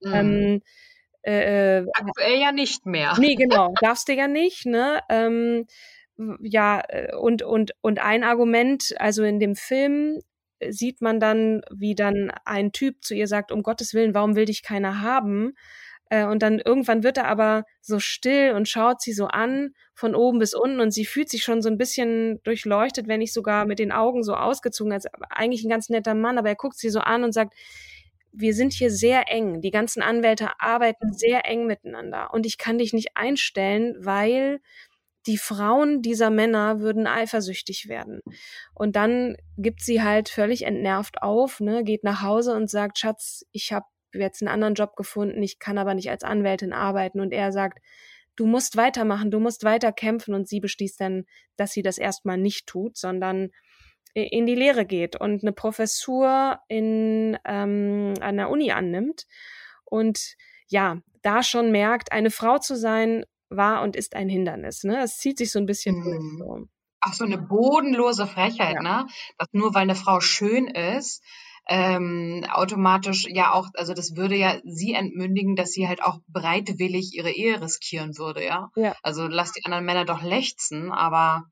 Mhm. 0.00 0.12
Ähm, 0.12 0.62
äh, 1.22 1.78
äh 1.80 1.86
Aktuell 1.92 2.40
ja 2.40 2.52
nicht 2.52 2.86
mehr. 2.86 3.14
Nee, 3.18 3.34
genau, 3.34 3.72
darfst 3.80 4.08
du 4.08 4.14
ja 4.14 4.26
nicht. 4.26 4.66
Ne? 4.66 5.00
Ähm, 5.08 5.66
ja, 6.40 6.82
äh, 6.88 7.14
und, 7.14 7.42
und, 7.42 7.72
und 7.80 8.00
ein 8.00 8.24
Argument, 8.24 8.94
also 8.98 9.22
in 9.22 9.38
dem 9.40 9.56
Film 9.56 10.20
sieht 10.68 11.02
man 11.02 11.20
dann, 11.20 11.62
wie 11.70 11.94
dann 11.94 12.32
ein 12.44 12.72
Typ 12.72 13.04
zu 13.04 13.14
ihr 13.14 13.26
sagt, 13.26 13.52
um 13.52 13.62
Gottes 13.62 13.92
Willen, 13.94 14.14
warum 14.14 14.36
will 14.36 14.46
dich 14.46 14.62
keiner 14.62 15.02
haben? 15.02 15.54
Äh, 16.08 16.24
und 16.26 16.42
dann 16.42 16.60
irgendwann 16.60 17.02
wird 17.02 17.18
er 17.18 17.26
aber 17.26 17.64
so 17.80 17.98
still 17.98 18.52
und 18.52 18.68
schaut 18.68 19.00
sie 19.02 19.12
so 19.12 19.26
an, 19.26 19.74
von 19.94 20.14
oben 20.14 20.38
bis 20.38 20.54
unten, 20.54 20.80
und 20.80 20.92
sie 20.92 21.04
fühlt 21.04 21.28
sich 21.28 21.42
schon 21.42 21.62
so 21.62 21.68
ein 21.68 21.78
bisschen 21.78 22.40
durchleuchtet, 22.44 23.08
wenn 23.08 23.20
nicht 23.20 23.32
sogar 23.32 23.64
mit 23.66 23.78
den 23.78 23.92
Augen 23.92 24.22
so 24.22 24.34
ausgezogen, 24.34 24.92
als 24.92 25.06
eigentlich 25.30 25.64
ein 25.64 25.70
ganz 25.70 25.88
netter 25.88 26.14
Mann, 26.14 26.38
aber 26.38 26.48
er 26.48 26.56
guckt 26.56 26.78
sie 26.78 26.90
so 26.90 27.00
an 27.00 27.24
und 27.24 27.32
sagt, 27.32 27.54
wir 28.32 28.54
sind 28.54 28.74
hier 28.74 28.90
sehr 28.90 29.32
eng. 29.32 29.62
Die 29.62 29.70
ganzen 29.70 30.02
Anwälte 30.02 30.60
arbeiten 30.60 31.14
sehr 31.14 31.48
eng 31.48 31.66
miteinander. 31.66 32.34
Und 32.34 32.44
ich 32.44 32.58
kann 32.58 32.76
dich 32.76 32.92
nicht 32.92 33.16
einstellen, 33.16 33.96
weil 33.98 34.60
die 35.26 35.38
Frauen 35.38 36.02
dieser 36.02 36.30
Männer 36.30 36.80
würden 36.80 37.06
eifersüchtig 37.06 37.88
werden. 37.88 38.20
Und 38.74 38.96
dann 38.96 39.36
gibt 39.56 39.82
sie 39.82 40.02
halt 40.02 40.28
völlig 40.28 40.62
entnervt 40.62 41.22
auf, 41.22 41.60
ne, 41.60 41.84
geht 41.84 42.04
nach 42.04 42.22
Hause 42.22 42.54
und 42.54 42.70
sagt, 42.70 42.98
Schatz, 42.98 43.44
ich 43.52 43.72
habe 43.72 43.86
jetzt 44.12 44.42
einen 44.42 44.48
anderen 44.48 44.74
Job 44.74 44.96
gefunden, 44.96 45.42
ich 45.42 45.58
kann 45.58 45.78
aber 45.78 45.94
nicht 45.94 46.10
als 46.10 46.22
Anwältin 46.22 46.72
arbeiten. 46.72 47.20
Und 47.20 47.32
er 47.32 47.52
sagt, 47.52 47.78
du 48.36 48.46
musst 48.46 48.76
weitermachen, 48.76 49.30
du 49.30 49.40
musst 49.40 49.64
weiter 49.64 49.92
kämpfen. 49.92 50.34
Und 50.34 50.48
sie 50.48 50.60
beschließt 50.60 51.00
dann, 51.00 51.24
dass 51.56 51.72
sie 51.72 51.82
das 51.82 51.98
erstmal 51.98 52.38
nicht 52.38 52.66
tut, 52.66 52.96
sondern 52.96 53.50
in 54.14 54.46
die 54.46 54.54
Lehre 54.54 54.86
geht 54.86 55.20
und 55.20 55.42
eine 55.42 55.52
Professur 55.52 56.58
in 56.68 57.36
ähm, 57.44 58.14
an 58.20 58.36
der 58.38 58.48
Uni 58.48 58.70
annimmt. 58.70 59.26
Und 59.84 60.36
ja, 60.68 61.02
da 61.22 61.42
schon 61.42 61.70
merkt, 61.70 62.12
eine 62.12 62.30
Frau 62.30 62.58
zu 62.58 62.76
sein, 62.76 63.24
war 63.48 63.82
und 63.82 63.96
ist 63.96 64.14
ein 64.14 64.28
Hindernis. 64.28 64.84
Ne? 64.84 65.02
Es 65.02 65.18
zieht 65.18 65.38
sich 65.38 65.52
so 65.52 65.58
ein 65.58 65.66
bisschen 65.66 65.96
mhm. 65.96 66.04
durch. 66.04 66.38
So. 66.38 66.68
Ach, 67.00 67.14
so 67.14 67.24
eine 67.24 67.38
bodenlose 67.38 68.26
Frechheit, 68.26 68.76
ja. 68.76 68.82
ne? 68.82 69.06
Dass 69.38 69.48
nur 69.52 69.74
weil 69.74 69.82
eine 69.82 69.94
Frau 69.94 70.20
schön 70.20 70.66
ist, 70.66 71.22
ähm, 71.68 72.44
automatisch 72.48 73.26
ja 73.28 73.52
auch, 73.52 73.68
also 73.74 73.92
das 73.92 74.16
würde 74.16 74.36
ja 74.36 74.58
sie 74.64 74.92
entmündigen, 74.92 75.56
dass 75.56 75.72
sie 75.72 75.88
halt 75.88 76.02
auch 76.02 76.18
bereitwillig 76.28 77.12
ihre 77.14 77.30
Ehe 77.30 77.60
riskieren 77.60 78.16
würde, 78.18 78.44
ja. 78.44 78.70
Ja. 78.76 78.94
Also 79.02 79.26
lass 79.26 79.52
die 79.52 79.64
anderen 79.64 79.84
Männer 79.84 80.04
doch 80.04 80.22
lechzen, 80.22 80.92
aber 80.92 81.44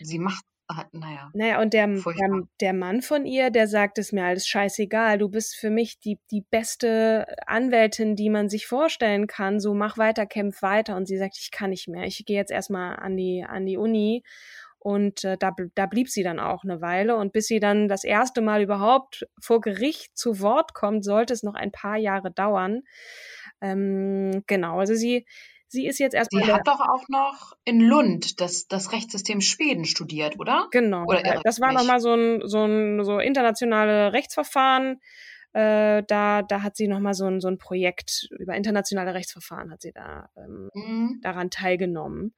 sie 0.00 0.18
macht 0.18 0.44
naja. 0.92 1.30
Naja, 1.34 1.60
und 1.60 1.74
der, 1.74 1.86
der, 1.86 2.42
der 2.60 2.72
Mann 2.72 3.02
von 3.02 3.26
ihr, 3.26 3.50
der 3.50 3.68
sagt 3.68 3.98
es 3.98 4.12
mir 4.12 4.24
alles 4.24 4.46
scheißegal. 4.46 5.18
Du 5.18 5.28
bist 5.28 5.56
für 5.56 5.70
mich 5.70 5.98
die, 6.00 6.18
die 6.30 6.42
beste 6.42 7.26
Anwältin, 7.46 8.16
die 8.16 8.30
man 8.30 8.48
sich 8.48 8.66
vorstellen 8.66 9.26
kann. 9.26 9.60
So 9.60 9.74
mach 9.74 9.98
weiter, 9.98 10.26
kämpf 10.26 10.62
weiter. 10.62 10.96
Und 10.96 11.06
sie 11.06 11.18
sagt, 11.18 11.36
ich 11.38 11.50
kann 11.50 11.70
nicht 11.70 11.88
mehr. 11.88 12.04
Ich 12.04 12.24
gehe 12.24 12.36
jetzt 12.36 12.52
erstmal 12.52 12.96
an 12.96 13.16
die, 13.16 13.44
an 13.46 13.66
die 13.66 13.76
Uni. 13.76 14.22
Und 14.78 15.22
äh, 15.22 15.36
da, 15.38 15.54
da 15.74 15.86
blieb 15.86 16.08
sie 16.08 16.24
dann 16.24 16.40
auch 16.40 16.64
eine 16.64 16.80
Weile. 16.80 17.16
Und 17.16 17.32
bis 17.32 17.46
sie 17.46 17.60
dann 17.60 17.88
das 17.88 18.02
erste 18.02 18.40
Mal 18.40 18.62
überhaupt 18.62 19.26
vor 19.40 19.60
Gericht 19.60 20.16
zu 20.16 20.40
Wort 20.40 20.74
kommt, 20.74 21.04
sollte 21.04 21.32
es 21.32 21.42
noch 21.42 21.54
ein 21.54 21.70
paar 21.70 21.96
Jahre 21.96 22.32
dauern. 22.32 22.82
Ähm, 23.60 24.42
genau, 24.48 24.80
also 24.80 24.94
sie, 24.94 25.24
sie 25.72 25.86
ist 25.86 25.98
jetzt 25.98 26.14
erstmal. 26.14 26.44
Sie 26.44 26.52
hat 26.52 26.66
doch 26.66 26.80
auch 26.80 27.08
noch 27.08 27.56
in 27.64 27.80
Lund 27.80 28.40
das, 28.40 28.68
das 28.68 28.92
Rechtssystem 28.92 29.40
Schweden 29.40 29.84
studiert, 29.84 30.38
oder? 30.38 30.68
Genau. 30.70 31.04
Oder 31.04 31.40
das 31.42 31.60
war 31.60 31.72
nochmal 31.72 31.98
so 31.98 32.14
ein, 32.14 32.42
so 32.46 32.64
ein 32.64 33.02
so 33.04 33.18
internationale 33.18 34.12
Rechtsverfahren. 34.12 35.00
Äh, 35.54 36.02
da, 36.06 36.42
da 36.42 36.62
hat 36.62 36.76
sie 36.76 36.88
nochmal 36.88 37.14
so 37.14 37.26
ein, 37.26 37.40
so 37.40 37.48
ein 37.48 37.58
Projekt 37.58 38.28
über 38.38 38.54
internationale 38.54 39.14
Rechtsverfahren 39.14 39.70
hat 39.70 39.82
sie 39.82 39.92
da 39.92 40.28
ähm, 40.36 40.70
Mhm. 40.74 41.20
daran 41.22 41.50
teilgenommen. 41.50 42.34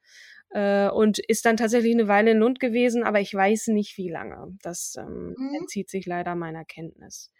Äh, 0.57 0.89
und 0.89 1.19
ist 1.19 1.45
dann 1.47 1.57
tatsächlich 1.57 1.93
eine 1.95 2.07
Weile 2.07 2.31
in 2.31 2.39
Lund 2.39 2.61
gewesen, 2.61 3.03
aber 3.03 3.21
ich 3.21 3.35
weiß 3.35 3.67
nicht 3.69 3.99
wie 3.99 4.09
lange. 4.09 4.57
Das 4.63 4.95
ähm, 4.97 5.35
Mhm. 5.37 5.55
entzieht 5.63 5.91
sich 5.91 6.07
leider 6.07 6.37
meiner 6.37 6.65
Kenntnis. 6.65 7.33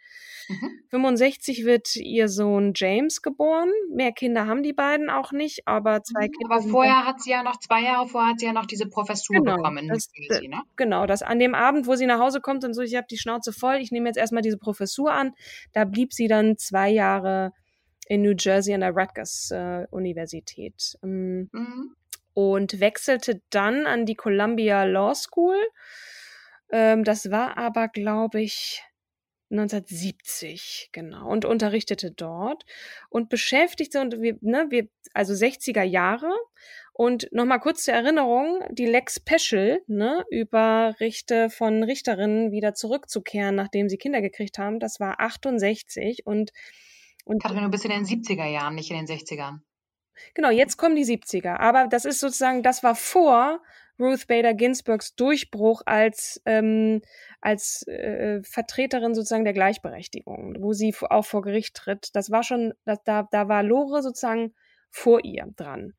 Mhm. 0.49 0.69
65 0.89 1.63
wird 1.63 1.95
ihr 1.95 2.27
Sohn 2.27 2.73
James 2.75 3.21
geboren. 3.21 3.71
Mehr 3.89 4.11
Kinder 4.11 4.47
haben 4.47 4.63
die 4.63 4.73
beiden 4.73 5.09
auch 5.09 5.31
nicht, 5.31 5.65
aber 5.65 6.03
zwei 6.03 6.27
Kinder. 6.27 6.47
Mhm. 6.47 6.51
Aber 6.51 6.61
sind 6.61 6.71
vorher 6.71 7.05
hat 7.05 7.21
sie 7.21 7.31
ja 7.31 7.41
noch, 7.41 7.57
zwei 7.61 7.83
Jahre 7.83 8.05
vorher 8.09 8.31
hat 8.31 8.39
sie 8.41 8.47
ja 8.47 8.53
noch 8.53 8.65
diese 8.65 8.85
Professur 8.87 9.37
Genau, 9.37 9.55
bekommen 9.55 9.87
das- 9.87 10.09
New 10.17 10.23
Jersey, 10.27 10.47
ne? 10.49 10.61
Genau, 10.75 11.05
das 11.05 11.21
an 11.21 11.39
dem 11.39 11.55
Abend, 11.55 11.87
wo 11.87 11.95
sie 11.95 12.07
nach 12.07 12.19
Hause 12.19 12.41
kommt 12.41 12.65
und 12.65 12.73
so, 12.73 12.81
ich 12.81 12.95
habe 12.95 13.07
die 13.09 13.17
Schnauze 13.17 13.53
voll, 13.53 13.75
ich 13.77 13.91
nehme 13.91 14.09
jetzt 14.09 14.17
erstmal 14.17 14.41
diese 14.43 14.57
Professur 14.57 15.13
an. 15.13 15.31
Da 15.71 15.85
blieb 15.85 16.11
sie 16.11 16.27
dann 16.27 16.57
zwei 16.57 16.89
Jahre 16.89 17.53
in 18.09 18.21
New 18.23 18.35
Jersey 18.37 18.73
an 18.73 18.81
der 18.81 18.91
Rutgers 18.91 19.49
äh, 19.51 19.87
Universität 19.89 20.95
ähm, 21.01 21.49
Mhm. 21.53 21.95
Und 22.35 22.79
wechselte 22.79 23.41
dann 23.49 23.87
an 23.87 24.05
die 24.05 24.15
Columbia 24.15 24.83
Law 24.83 25.15
School. 25.15 25.57
Ähm, 26.71 27.03
das 27.03 27.31
war 27.31 27.57
aber, 27.57 27.87
glaube 27.87 28.41
ich, 28.41 28.83
1970, 29.51 30.89
genau, 30.91 31.29
und 31.29 31.45
unterrichtete 31.45 32.11
dort 32.11 32.65
und 33.09 33.29
beschäftigte 33.29 34.01
und 34.01 34.21
wir, 34.21 34.37
ne, 34.41 34.67
wir, 34.69 34.87
also 35.13 35.33
60er 35.33 35.83
Jahre. 35.83 36.31
Und 36.93 37.27
nochmal 37.31 37.59
kurz 37.59 37.83
zur 37.83 37.93
Erinnerung, 37.93 38.63
die 38.71 38.85
Lex 38.85 39.21
Special, 39.21 39.81
ne, 39.87 40.25
über 40.29 40.95
Richter 40.99 41.49
von 41.49 41.83
Richterinnen 41.83 42.51
wieder 42.51 42.73
zurückzukehren, 42.73 43.55
nachdem 43.55 43.87
sie 43.87 43.97
Kinder 43.97 44.21
gekriegt 44.21 44.57
haben, 44.57 44.79
das 44.79 44.99
war 44.99 45.19
68 45.19 46.25
und, 46.25 46.51
und 47.23 47.41
Katrin, 47.41 47.63
du 47.63 47.69
bist 47.69 47.85
in 47.85 47.91
den 47.91 48.05
70er 48.05 48.45
Jahren, 48.45 48.75
nicht 48.75 48.91
in 48.91 48.97
den 48.97 49.07
60ern. 49.07 49.59
Genau, 50.33 50.49
jetzt 50.49 50.77
kommen 50.77 50.95
die 50.95 51.05
70er. 51.05 51.57
Aber 51.57 51.87
das 51.87 52.05
ist 52.05 52.19
sozusagen, 52.19 52.63
das 52.63 52.83
war 52.83 52.95
vor 52.95 53.61
Ruth 53.99 54.27
Bader 54.27 54.53
Ginsburgs 54.53 55.15
Durchbruch 55.15 55.81
als, 55.85 56.41
ähm, 56.45 57.01
als 57.41 57.87
äh, 57.87 58.41
Vertreterin 58.43 59.15
sozusagen 59.15 59.45
der 59.45 59.53
Gleichberechtigung, 59.53 60.57
wo 60.59 60.73
sie 60.73 60.93
auch 61.09 61.25
vor 61.25 61.41
Gericht 61.41 61.75
tritt. 61.75 62.09
Das 62.13 62.31
war 62.31 62.43
schon, 62.43 62.73
da, 62.85 63.27
da 63.29 63.47
war 63.47 63.63
Lore 63.63 64.01
sozusagen 64.01 64.53
vor 64.89 65.23
ihr 65.23 65.47
dran. 65.55 65.93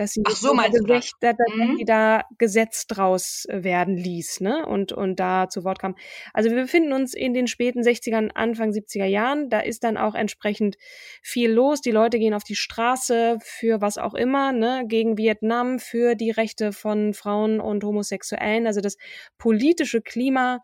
Dass 0.00 0.12
sie 0.14 0.22
Ach 0.24 0.34
so, 0.34 0.54
das? 0.54 0.86
Gerecht- 0.86 1.14
da, 1.20 1.34
da, 1.34 1.44
Mhm. 1.54 1.76
sie 1.76 1.84
da 1.84 2.22
Gesetz 2.38 2.86
draus 2.86 3.44
äh, 3.50 3.62
werden 3.62 3.98
ließ, 3.98 4.40
ne? 4.40 4.64
Und, 4.64 4.92
und 4.92 5.20
da 5.20 5.50
zu 5.50 5.62
Wort 5.62 5.78
kam. 5.78 5.94
Also 6.32 6.48
wir 6.48 6.56
befinden 6.62 6.94
uns 6.94 7.12
in 7.12 7.34
den 7.34 7.46
späten 7.46 7.82
60ern, 7.82 8.30
Anfang 8.34 8.70
70er 8.72 9.04
Jahren. 9.04 9.50
Da 9.50 9.60
ist 9.60 9.84
dann 9.84 9.98
auch 9.98 10.14
entsprechend 10.14 10.76
viel 11.22 11.50
los. 11.52 11.82
Die 11.82 11.90
Leute 11.90 12.18
gehen 12.18 12.32
auf 12.32 12.44
die 12.44 12.56
Straße 12.56 13.36
für 13.42 13.82
was 13.82 13.98
auch 13.98 14.14
immer, 14.14 14.52
ne, 14.52 14.84
gegen 14.88 15.18
Vietnam, 15.18 15.78
für 15.78 16.14
die 16.14 16.30
Rechte 16.30 16.72
von 16.72 17.12
Frauen 17.12 17.60
und 17.60 17.84
Homosexuellen. 17.84 18.66
Also 18.66 18.80
das 18.80 18.96
politische 19.36 20.00
Klima 20.00 20.60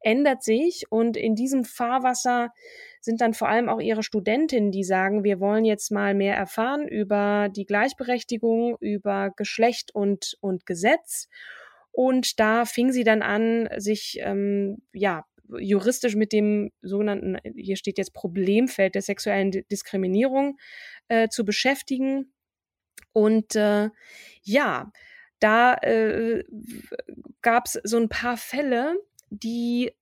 ändert 0.00 0.42
sich 0.42 0.84
und 0.90 1.16
in 1.16 1.34
diesem 1.34 1.64
Fahrwasser 1.64 2.52
sind 3.00 3.20
dann 3.20 3.34
vor 3.34 3.48
allem 3.48 3.68
auch 3.68 3.80
ihre 3.80 4.02
Studentinnen, 4.02 4.70
die 4.70 4.84
sagen, 4.84 5.24
wir 5.24 5.40
wollen 5.40 5.64
jetzt 5.64 5.90
mal 5.90 6.14
mehr 6.14 6.36
erfahren 6.36 6.86
über 6.86 7.48
die 7.54 7.64
Gleichberechtigung, 7.64 8.76
über 8.80 9.30
Geschlecht 9.36 9.94
und, 9.94 10.36
und 10.40 10.66
Gesetz. 10.66 11.28
Und 11.92 12.38
da 12.38 12.64
fing 12.64 12.92
sie 12.92 13.04
dann 13.04 13.22
an, 13.22 13.68
sich 13.76 14.18
ähm, 14.22 14.78
ja 14.92 15.24
juristisch 15.58 16.14
mit 16.14 16.32
dem 16.32 16.70
sogenannten, 16.80 17.38
hier 17.56 17.76
steht 17.76 17.98
jetzt 17.98 18.14
Problemfeld 18.14 18.94
der 18.94 19.02
sexuellen 19.02 19.50
Di- 19.50 19.64
Diskriminierung 19.64 20.58
äh, 21.08 21.28
zu 21.28 21.44
beschäftigen. 21.44 22.32
Und 23.12 23.56
äh, 23.56 23.90
ja, 24.42 24.92
da 25.40 25.74
äh, 25.74 26.44
gab 27.42 27.66
es 27.66 27.80
so 27.82 27.96
ein 27.96 28.08
paar 28.08 28.36
Fälle, 28.36 28.94
die 29.30 29.92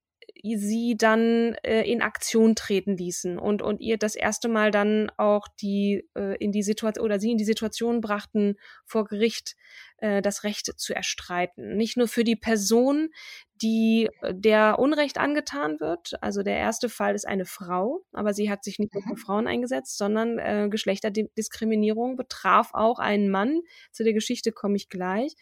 sie 0.42 0.96
dann 0.96 1.54
äh, 1.64 1.82
in 1.82 2.02
Aktion 2.02 2.54
treten 2.54 2.96
ließen 2.96 3.38
und 3.38 3.62
und 3.62 3.80
ihr 3.80 3.98
das 3.98 4.14
erste 4.14 4.48
Mal 4.48 4.70
dann 4.70 5.10
auch 5.16 5.48
die 5.60 6.08
äh, 6.14 6.36
in 6.36 6.52
die 6.52 6.62
Situation 6.62 7.04
oder 7.04 7.18
sie 7.18 7.32
in 7.32 7.38
die 7.38 7.44
Situation 7.44 8.00
brachten 8.00 8.56
vor 8.84 9.04
Gericht 9.04 9.56
äh, 9.98 10.22
das 10.22 10.44
Recht 10.44 10.78
zu 10.78 10.94
erstreiten. 10.94 11.76
Nicht 11.76 11.96
nur 11.96 12.08
für 12.08 12.24
die 12.24 12.36
Person 12.36 13.08
die 13.56 14.08
äh, 14.22 14.34
der 14.34 14.78
Unrecht 14.78 15.18
angetan 15.18 15.80
wird 15.80 16.12
also 16.22 16.42
der 16.42 16.56
erste 16.56 16.88
Fall 16.88 17.14
ist 17.14 17.26
eine 17.26 17.46
Frau 17.46 18.00
aber 18.12 18.32
sie 18.32 18.50
hat 18.50 18.64
sich 18.64 18.78
nicht 18.78 18.94
nur 18.94 19.02
für 19.02 19.16
Frauen 19.16 19.46
eingesetzt 19.46 19.98
sondern 19.98 20.38
äh, 20.38 20.68
Geschlechterdiskriminierung 20.70 22.16
betraf 22.16 22.70
auch 22.74 22.98
einen 22.98 23.30
Mann. 23.30 23.60
Zu 23.92 24.04
der 24.04 24.12
Geschichte 24.12 24.52
komme 24.52 24.76
ich 24.76 24.88
gleich 24.88 25.34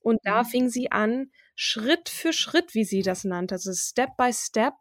und 0.00 0.20
da 0.24 0.42
Mhm. 0.42 0.46
fing 0.46 0.68
sie 0.68 0.90
an, 0.92 1.30
Schritt 1.54 2.08
für 2.08 2.32
Schritt, 2.32 2.74
wie 2.74 2.84
sie 2.84 3.02
das 3.02 3.24
nannte, 3.24 3.54
also 3.54 3.72
Step 3.72 4.16
by 4.18 4.30
Step 4.32 4.74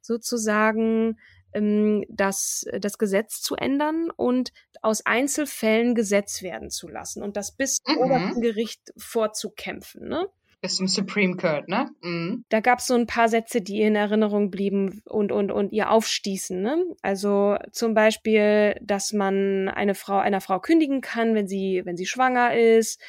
sozusagen 0.00 1.18
ähm, 1.52 2.04
das, 2.08 2.64
das 2.78 2.98
Gesetz 2.98 3.40
zu 3.42 3.56
ändern 3.56 4.10
und 4.16 4.52
aus 4.82 5.04
Einzelfällen 5.04 5.94
Gesetz 5.94 6.42
werden 6.42 6.70
zu 6.70 6.88
lassen 6.88 7.22
und 7.22 7.36
das 7.36 7.52
bis 7.56 7.78
zum 7.78 7.96
Mhm. 7.96 8.00
obersten 8.02 8.40
Gericht 8.40 8.92
vorzukämpfen. 8.96 10.08
Ne? 10.08 10.26
Bis 10.62 10.76
zum 10.76 10.86
Supreme 10.88 11.36
Court, 11.36 11.68
ne? 11.68 11.88
Mhm. 12.02 12.44
da 12.50 12.60
gab 12.60 12.80
es 12.80 12.86
so 12.86 12.94
ein 12.94 13.06
paar 13.06 13.28
Sätze, 13.30 13.62
die 13.62 13.78
ihr 13.78 13.88
in 13.88 13.96
Erinnerung 13.96 14.50
blieben 14.50 15.00
und, 15.06 15.32
und, 15.32 15.50
und 15.50 15.72
ihr 15.72 15.90
aufstießen. 15.90 16.60
Ne? 16.60 16.84
Also 17.00 17.56
zum 17.72 17.94
Beispiel, 17.94 18.76
dass 18.82 19.12
man 19.14 19.68
eine 19.70 19.94
Frau, 19.94 20.18
einer 20.18 20.42
Frau 20.42 20.60
kündigen 20.60 21.00
kann, 21.00 21.34
wenn 21.34 21.48
sie, 21.48 21.80
wenn 21.84 21.96
sie 21.96 22.06
schwanger 22.06 22.54
ist, 22.54 23.00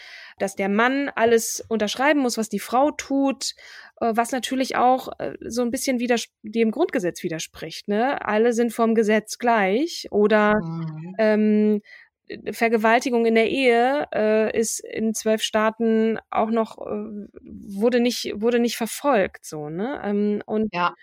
dass 0.41 0.55
der 0.55 0.69
Mann 0.69 1.09
alles 1.15 1.63
unterschreiben 1.69 2.21
muss, 2.21 2.37
was 2.37 2.49
die 2.49 2.59
Frau 2.59 2.91
tut, 2.91 3.53
äh, 4.01 4.11
was 4.15 4.31
natürlich 4.31 4.75
auch 4.75 5.09
äh, 5.19 5.33
so 5.41 5.61
ein 5.61 5.71
bisschen 5.71 5.97
dem 6.43 6.71
Grundgesetz 6.71 7.23
widerspricht. 7.23 7.87
Ne? 7.87 8.23
Alle 8.25 8.53
sind 8.53 8.73
vom 8.73 8.95
Gesetz 8.95 9.37
gleich 9.37 10.07
oder 10.11 10.53
Mhm. 10.53 11.15
ähm, 11.17 11.81
Vergewaltigung 12.53 13.25
in 13.25 13.35
der 13.35 13.49
Ehe 13.49 14.07
äh, 14.13 14.57
ist 14.57 14.79
in 14.79 15.13
zwölf 15.13 15.41
Staaten 15.43 16.17
auch 16.29 16.49
noch 16.49 16.77
äh, 16.77 17.27
wurde 17.41 17.99
nicht 17.99 18.33
wurde 18.37 18.59
nicht 18.59 18.77
verfolgt 18.77 19.45
so 19.45 19.69
ne 19.69 20.01
ähm, 20.03 20.41
und 20.45 20.71
Ja. 20.73 20.95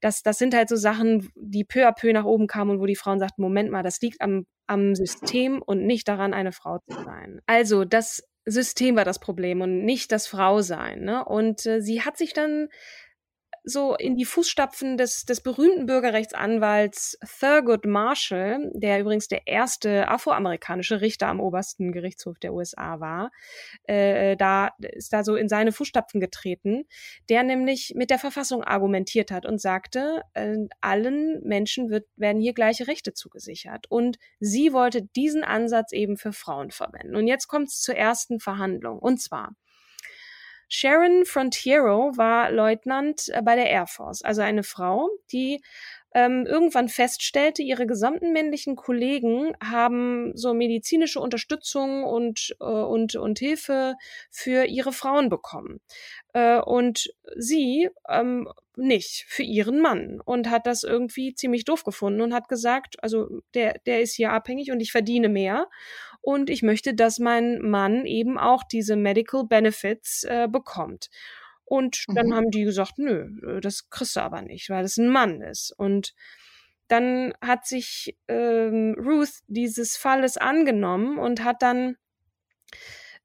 das 0.00 0.22
das 0.22 0.38
sind 0.38 0.54
halt 0.54 0.68
so 0.68 0.76
Sachen 0.76 1.30
die 1.34 1.64
peu 1.64 1.88
à 1.88 1.92
peu 1.92 2.12
nach 2.12 2.24
oben 2.24 2.46
kamen 2.46 2.72
und 2.72 2.80
wo 2.80 2.86
die 2.86 2.96
Frauen 2.96 3.18
sagten 3.18 3.42
Moment 3.42 3.70
mal 3.72 3.82
das 3.82 4.00
liegt 4.00 4.20
am 4.20 4.46
am 4.68 4.94
System 4.94 5.60
und 5.62 5.84
nicht 5.86 6.06
daran 6.08 6.34
eine 6.34 6.52
Frau 6.52 6.78
zu 6.78 6.94
sein 7.04 7.40
also 7.46 7.84
das 7.84 8.22
System 8.46 8.96
war 8.96 9.04
das 9.04 9.18
Problem 9.18 9.60
und 9.60 9.84
nicht 9.84 10.12
das 10.12 10.26
Frausein 10.26 11.00
ne? 11.00 11.24
Und 11.24 11.66
äh, 11.66 11.82
sie 11.82 12.02
hat 12.02 12.16
sich 12.16 12.32
dann 12.32 12.68
so 13.68 13.96
in 13.96 14.14
die 14.14 14.24
Fußstapfen 14.24 14.96
des, 14.96 15.24
des 15.24 15.40
berühmten 15.40 15.86
Bürgerrechtsanwalts 15.86 17.18
Thurgood 17.40 17.84
Marshall, 17.84 18.70
der 18.74 19.00
übrigens 19.00 19.26
der 19.26 19.48
erste 19.48 20.06
afroamerikanische 20.08 21.00
Richter 21.00 21.26
am 21.26 21.40
obersten 21.40 21.90
Gerichtshof 21.90 22.38
der 22.38 22.54
USA 22.54 23.00
war, 23.00 23.32
äh, 23.82 24.36
da 24.36 24.70
ist 24.78 25.12
da 25.12 25.24
so 25.24 25.34
in 25.34 25.48
seine 25.48 25.72
Fußstapfen 25.72 26.20
getreten, 26.20 26.84
der 27.28 27.42
nämlich 27.42 27.94
mit 27.96 28.10
der 28.10 28.20
Verfassung 28.20 28.62
argumentiert 28.62 29.32
hat 29.32 29.44
und 29.44 29.60
sagte, 29.60 30.22
äh, 30.34 30.54
allen 30.80 31.42
Menschen 31.42 31.90
wird, 31.90 32.06
werden 32.14 32.40
hier 32.40 32.54
gleiche 32.54 32.86
Rechte 32.86 33.14
zugesichert. 33.14 33.86
Und 33.88 34.16
sie 34.38 34.72
wollte 34.72 35.02
diesen 35.02 35.42
Ansatz 35.42 35.90
eben 35.90 36.16
für 36.16 36.32
Frauen 36.32 36.70
verwenden. 36.70 37.16
Und 37.16 37.26
jetzt 37.26 37.48
kommt 37.48 37.68
es 37.68 37.80
zur 37.80 37.96
ersten 37.96 38.38
Verhandlung. 38.38 39.00
Und 39.00 39.20
zwar 39.20 39.56
Sharon 40.68 41.24
Frontiero 41.24 42.12
war 42.16 42.50
Leutnant 42.50 43.28
äh, 43.28 43.42
bei 43.42 43.56
der 43.56 43.70
Air 43.70 43.86
Force, 43.86 44.22
also 44.22 44.42
eine 44.42 44.62
Frau, 44.62 45.08
die 45.32 45.62
ähm, 46.16 46.46
irgendwann 46.46 46.88
feststellte, 46.88 47.62
ihre 47.62 47.86
gesamten 47.86 48.32
männlichen 48.32 48.74
Kollegen 48.74 49.52
haben 49.62 50.32
so 50.34 50.54
medizinische 50.54 51.20
Unterstützung 51.20 52.04
und, 52.04 52.56
äh, 52.58 52.64
und, 52.64 53.16
und 53.16 53.38
Hilfe 53.38 53.96
für 54.30 54.64
ihre 54.64 54.92
Frauen 54.92 55.28
bekommen. 55.28 55.80
Äh, 56.32 56.58
und 56.58 57.12
sie 57.36 57.90
ähm, 58.08 58.48
nicht 58.76 59.26
für 59.28 59.42
ihren 59.42 59.82
Mann 59.82 60.20
und 60.24 60.48
hat 60.48 60.66
das 60.66 60.84
irgendwie 60.84 61.34
ziemlich 61.34 61.66
doof 61.66 61.84
gefunden 61.84 62.22
und 62.22 62.32
hat 62.32 62.48
gesagt, 62.48 62.96
also 63.02 63.42
der, 63.52 63.78
der 63.84 64.00
ist 64.00 64.14
hier 64.14 64.32
abhängig 64.32 64.70
und 64.70 64.80
ich 64.80 64.92
verdiene 64.92 65.28
mehr 65.28 65.66
und 66.26 66.50
ich 66.50 66.64
möchte, 66.64 66.92
dass 66.92 67.20
mein 67.20 67.60
Mann 67.60 68.04
eben 68.04 68.36
auch 68.36 68.64
diese 68.64 68.96
Medical 68.96 69.44
Benefits 69.44 70.24
äh, 70.24 70.48
bekommt. 70.50 71.08
Und 71.64 72.04
dann 72.08 72.26
mhm. 72.26 72.34
haben 72.34 72.50
die 72.50 72.64
gesagt, 72.64 72.98
nö, 72.98 73.28
äh, 73.46 73.60
das 73.60 73.90
kriegst 73.90 74.16
du 74.16 74.20
aber 74.22 74.42
nicht, 74.42 74.68
weil 74.68 74.84
es 74.84 74.96
ein 74.96 75.08
Mann 75.08 75.40
ist. 75.40 75.72
Und 75.78 76.14
dann 76.88 77.32
hat 77.40 77.64
sich 77.64 78.16
ähm, 78.26 78.96
Ruth 78.98 79.34
dieses 79.46 79.96
Falles 79.96 80.36
angenommen 80.36 81.16
und 81.16 81.44
hat 81.44 81.62
dann 81.62 81.96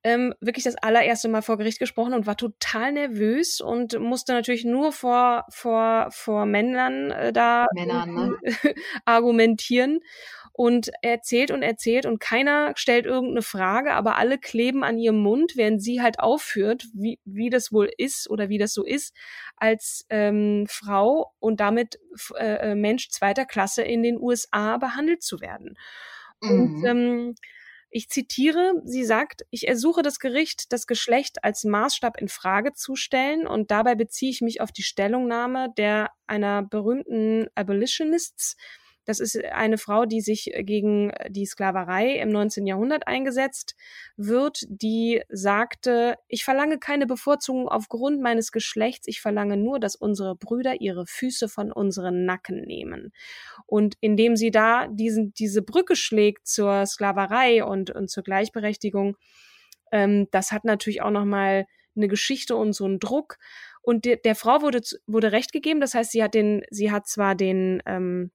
ähm, 0.04 0.34
wirklich 0.40 0.64
das 0.64 0.76
allererste 0.76 1.30
Mal 1.30 1.42
vor 1.42 1.58
Gericht 1.58 1.80
gesprochen 1.80 2.14
und 2.14 2.26
war 2.26 2.38
total 2.38 2.92
nervös 2.92 3.62
und 3.62 4.00
musste 4.00 4.34
natürlich 4.34 4.66
nur 4.66 4.92
vor 4.92 5.46
vor 5.50 6.08
vor 6.12 6.46
Männern 6.46 7.12
äh, 7.12 7.34
da 7.34 7.68
Männern, 7.74 8.14
ne? 8.14 8.38
argumentieren 9.06 10.00
und 10.54 10.92
erzählt 11.02 11.52
und 11.52 11.62
erzählt 11.62 12.06
und 12.06 12.20
keiner 12.20 12.74
stellt 12.76 13.06
irgendeine 13.06 13.42
Frage, 13.42 13.94
aber 13.94 14.18
alle 14.18 14.38
kleben 14.38 14.84
an 14.84 14.98
ihrem 14.98 15.20
Mund, 15.20 15.54
während 15.56 15.82
sie 15.82 16.02
halt 16.02 16.20
aufführt, 16.20 16.88
wie, 16.94 17.20
wie 17.24 17.50
das 17.50 17.72
wohl 17.72 17.90
ist 17.98 18.30
oder 18.30 18.50
wie 18.50 18.58
das 18.58 18.74
so 18.74 18.84
ist, 18.84 19.16
als 19.56 20.06
ähm, 20.10 20.66
Frau 20.68 21.32
und 21.40 21.60
damit 21.62 22.00
äh, 22.36 22.72
äh, 22.72 22.76
Mensch 22.76 23.10
zweiter 23.10 23.46
Klasse 23.46 23.84
in 23.84 24.04
den 24.04 24.20
USA 24.20 24.78
behandelt 24.78 25.24
zu 25.24 25.40
werden. 25.40 25.78
Mhm. 26.42 26.50
Und 26.52 26.86
ähm, 26.86 27.36
ich 27.92 28.10
zitiere, 28.10 28.82
sie 28.86 29.04
sagt, 29.04 29.46
ich 29.50 29.68
ersuche 29.68 30.02
das 30.02 30.20
Gericht, 30.20 30.72
das 30.72 30.88
Geschlecht 30.88 31.44
als 31.44 31.66
Maßstab 31.66 32.20
in 32.20 32.30
Frage 32.30 32.74
zu 32.74 32.96
stellen 32.96 33.46
und 33.46 33.70
dabei 33.70 33.96
beziehe 33.96 34.32
ich 34.32 34.42
mich 34.42 34.62
auf 34.62 34.72
die 34.72 34.84
Stellungnahme 34.84 35.74
der 35.78 36.12
einer 36.26 36.64
berühmten 36.64 37.48
Abolitionists, 37.54 38.56
das 39.06 39.20
ist 39.20 39.44
eine 39.44 39.78
Frau, 39.78 40.06
die 40.06 40.22
sich 40.22 40.52
gegen 40.60 41.12
die 41.30 41.46
Sklaverei 41.46 42.18
im 42.18 42.30
19. 42.30 42.68
Jahrhundert 42.68 43.08
eingesetzt 43.08 43.76
wird, 44.16 44.64
die 44.68 45.22
sagte, 45.30 46.16
ich 46.28 46.44
verlange 46.44 46.78
keine 46.78 47.08
Bevorzugung 47.08 47.68
aufgrund 47.68 48.22
meines 48.22 48.52
Geschlechts, 48.52 49.08
ich 49.08 49.22
verlange 49.22 49.58
nur, 49.58 49.80
dass 49.80 49.96
unsere 49.96 50.36
Brüder 50.36 50.82
ihre 50.82 51.06
Füße 51.06 51.50
von 51.50 51.72
unseren 51.72 52.26
Nacken 52.26 52.62
nehmen. 52.62 53.12
Und 53.66 53.96
indem 54.02 54.36
sie 54.36 54.52
da 54.52 54.88
diesen, 54.88 55.34
diese 55.34 55.62
Brücke 55.62 55.96
schlägt 55.96 56.48
zur 56.48 56.86
Sklaverei 56.86 57.64
und, 57.64 57.90
und 57.90 58.10
zur 58.10 58.24
Gleichberechtigung, 58.24 59.18
ähm, 59.92 60.28
das 60.32 60.52
hat 60.52 60.64
natürlich 60.64 61.02
auch 61.02 61.12
nochmal 61.12 61.66
eine 61.96 62.08
Geschichte 62.08 62.56
und 62.56 62.74
so 62.74 62.86
einen 62.86 63.00
Druck. 63.00 63.38
Und 63.82 64.06
der, 64.06 64.18
der 64.18 64.36
Frau 64.36 64.62
wurde, 64.62 64.82
wurde 65.08 65.32
Recht 65.32 65.52
gegeben, 65.52 65.82
das 65.82 65.94
heißt, 65.94 66.12
sie 66.12 66.24
hat 66.24 66.34
den, 66.34 66.64
sie 66.70 66.92
hat 66.92 67.08
zwar 67.08 67.36
den, 67.36 67.82
ähm, 67.86 68.32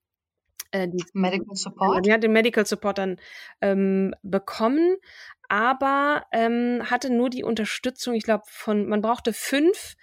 äh, 0.71 0.89
die, 0.89 1.05
Medical 1.13 1.55
Support. 1.55 2.07
Die 2.07 2.13
hat 2.13 2.23
den 2.23 2.33
Medical 2.33 2.67
Support 2.67 2.99
dann 2.99 3.17
ähm, 3.61 4.15
bekommen, 4.23 4.97
aber 5.49 6.25
ähm, 6.33 6.83
hatte 6.85 7.11
nur 7.11 7.31
die 7.31 7.45
Unterstützung, 7.45 8.15
ich 8.15 8.25
glaube, 8.25 8.45
von, 8.47 8.89
man 8.89 9.03
brauchte 9.03 9.33
fünf 9.33 9.97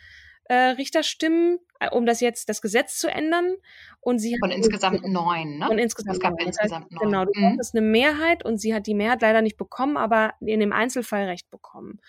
äh, 0.45 0.55
Richterstimmen, 0.55 1.59
äh, 1.79 1.89
um 1.89 2.05
das 2.05 2.19
jetzt 2.19 2.49
das 2.49 2.61
Gesetz 2.61 2.97
zu 2.97 3.07
ändern. 3.07 3.55
Und 4.01 4.19
sie 4.19 4.37
von 4.39 4.51
insgesamt 4.51 5.07
neun, 5.07 5.59
ne? 5.59 5.67
Von 5.67 5.77
insgesamt 5.77 6.15
es 6.15 6.21
gab 6.21 6.33
neun. 6.33 6.47
insgesamt 6.47 6.87
das 6.91 6.91
heißt, 6.91 7.01
Genau, 7.01 7.25
du 7.25 7.31
mhm. 7.35 7.59
eine 7.73 7.81
Mehrheit 7.81 8.43
und 8.43 8.57
sie 8.57 8.73
hat 8.73 8.87
die 8.87 8.93
Mehrheit 8.93 9.21
leider 9.21 9.41
nicht 9.41 9.57
bekommen, 9.57 9.97
aber 9.97 10.33
in 10.41 10.59
dem 10.59 10.73
Einzelfall 10.73 11.25
Recht 11.25 11.49
bekommen. 11.49 11.99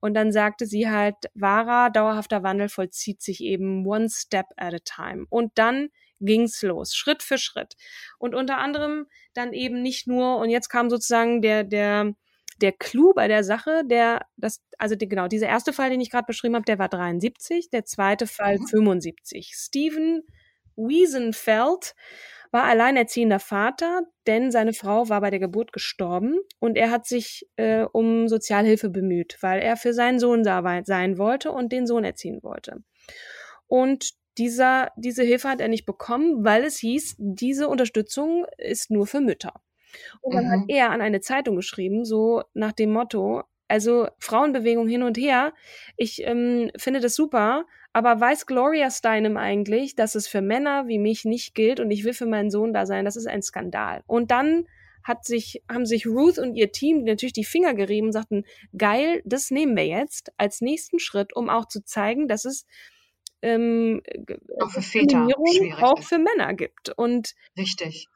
Und 0.00 0.14
dann 0.14 0.32
sagte 0.32 0.66
sie 0.66 0.90
halt, 0.90 1.14
wahrer, 1.34 1.90
dauerhafter 1.90 2.42
Wandel 2.42 2.68
vollzieht 2.68 3.22
sich 3.22 3.40
eben 3.40 3.86
one 3.86 4.08
step 4.10 4.46
at 4.56 4.74
a 4.74 4.78
time. 4.84 5.26
Und 5.28 5.52
dann 5.54 5.90
ging's 6.24 6.62
los, 6.62 6.94
Schritt 6.94 7.22
für 7.22 7.38
Schritt. 7.38 7.74
Und 8.18 8.34
unter 8.34 8.58
anderem 8.58 9.06
dann 9.34 9.52
eben 9.52 9.82
nicht 9.82 10.06
nur, 10.06 10.38
und 10.38 10.50
jetzt 10.50 10.68
kam 10.68 10.90
sozusagen 10.90 11.42
der, 11.42 11.64
der, 11.64 12.14
der 12.60 12.72
Clou 12.72 13.12
bei 13.14 13.28
der 13.28 13.44
Sache, 13.44 13.82
der, 13.84 14.26
das, 14.36 14.62
also 14.78 14.94
die, 14.94 15.08
genau, 15.08 15.28
dieser 15.28 15.48
erste 15.48 15.72
Fall, 15.72 15.90
den 15.90 16.00
ich 16.00 16.10
gerade 16.10 16.26
beschrieben 16.26 16.54
habe, 16.54 16.64
der 16.64 16.78
war 16.78 16.88
73, 16.88 17.70
der 17.70 17.84
zweite 17.84 18.26
Fall 18.26 18.58
mhm. 18.58 18.66
75. 18.66 19.52
Stephen 19.54 20.22
Wiesenfeld 20.76 21.94
war 22.52 22.64
alleinerziehender 22.64 23.40
Vater, 23.40 24.02
denn 24.26 24.50
seine 24.50 24.74
Frau 24.74 25.08
war 25.08 25.22
bei 25.22 25.30
der 25.30 25.40
Geburt 25.40 25.72
gestorben 25.72 26.38
und 26.60 26.76
er 26.76 26.90
hat 26.90 27.06
sich 27.06 27.48
äh, 27.56 27.84
um 27.90 28.28
Sozialhilfe 28.28 28.90
bemüht, 28.90 29.38
weil 29.40 29.60
er 29.60 29.76
für 29.76 29.94
seinen 29.94 30.18
Sohn 30.18 30.44
sein 30.44 31.18
wollte 31.18 31.50
und 31.50 31.72
den 31.72 31.86
Sohn 31.86 32.04
erziehen 32.04 32.42
wollte. 32.42 32.84
Und 33.66 34.10
dieser, 34.38 34.90
diese 34.96 35.22
Hilfe 35.22 35.48
hat 35.48 35.60
er 35.60 35.68
nicht 35.68 35.86
bekommen, 35.86 36.44
weil 36.44 36.64
es 36.64 36.78
hieß, 36.78 37.16
diese 37.18 37.68
Unterstützung 37.68 38.46
ist 38.58 38.90
nur 38.90 39.06
für 39.06 39.20
Mütter. 39.20 39.60
Und 40.20 40.34
dann 40.34 40.46
mhm. 40.46 40.50
hat 40.50 40.60
er 40.68 40.90
an 40.90 41.00
eine 41.00 41.20
Zeitung 41.20 41.56
geschrieben, 41.56 42.04
so 42.04 42.42
nach 42.54 42.72
dem 42.72 42.92
Motto, 42.92 43.42
also 43.68 44.08
Frauenbewegung 44.18 44.88
hin 44.88 45.02
und 45.02 45.18
her, 45.18 45.52
ich 45.96 46.22
ähm, 46.24 46.70
finde 46.76 47.00
das 47.00 47.14
super, 47.14 47.66
aber 47.92 48.20
weiß 48.20 48.46
Gloria 48.46 48.90
Steinem 48.90 49.36
eigentlich, 49.36 49.94
dass 49.94 50.14
es 50.14 50.28
für 50.28 50.40
Männer 50.40 50.88
wie 50.88 50.98
mich 50.98 51.24
nicht 51.24 51.54
gilt 51.54 51.78
und 51.80 51.90
ich 51.90 52.04
will 52.04 52.14
für 52.14 52.26
meinen 52.26 52.50
Sohn 52.50 52.72
da 52.72 52.86
sein, 52.86 53.04
das 53.04 53.16
ist 53.16 53.26
ein 53.26 53.42
Skandal. 53.42 54.02
Und 54.06 54.30
dann 54.30 54.66
hat 55.04 55.24
sich, 55.24 55.62
haben 55.70 55.84
sich 55.84 56.06
Ruth 56.06 56.38
und 56.38 56.54
ihr 56.54 56.70
Team 56.72 57.04
natürlich 57.04 57.32
die 57.32 57.44
Finger 57.44 57.74
gerieben 57.74 58.08
und 58.08 58.12
sagten, 58.12 58.44
geil, 58.76 59.20
das 59.24 59.50
nehmen 59.50 59.76
wir 59.76 59.86
jetzt 59.86 60.32
als 60.36 60.60
nächsten 60.60 60.98
Schritt, 60.98 61.34
um 61.34 61.48
auch 61.50 61.66
zu 61.66 61.84
zeigen, 61.84 62.28
dass 62.28 62.44
es 62.44 62.66
ähm, 63.42 64.02
auch 64.60 64.70
für 64.70 64.82
Väter 64.82 65.28
auch 65.80 66.02
für 66.02 66.18
Männer 66.18 66.54
gibt. 66.54 66.90
Und 66.96 67.34
richtig. 67.56 68.08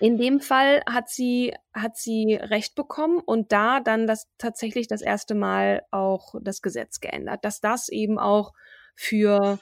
In 0.00 0.16
dem 0.16 0.38
Fall 0.38 0.82
hat 0.88 1.08
sie, 1.08 1.52
hat 1.74 1.96
sie 1.96 2.34
Recht 2.34 2.76
bekommen 2.76 3.18
und 3.18 3.50
da 3.50 3.80
dann 3.80 4.06
das 4.06 4.28
tatsächlich 4.38 4.86
das 4.86 5.02
erste 5.02 5.34
Mal 5.34 5.82
auch 5.90 6.36
das 6.40 6.62
Gesetz 6.62 7.00
geändert, 7.00 7.44
dass 7.44 7.60
das 7.60 7.88
eben 7.88 8.16
auch 8.16 8.52
für 8.94 9.58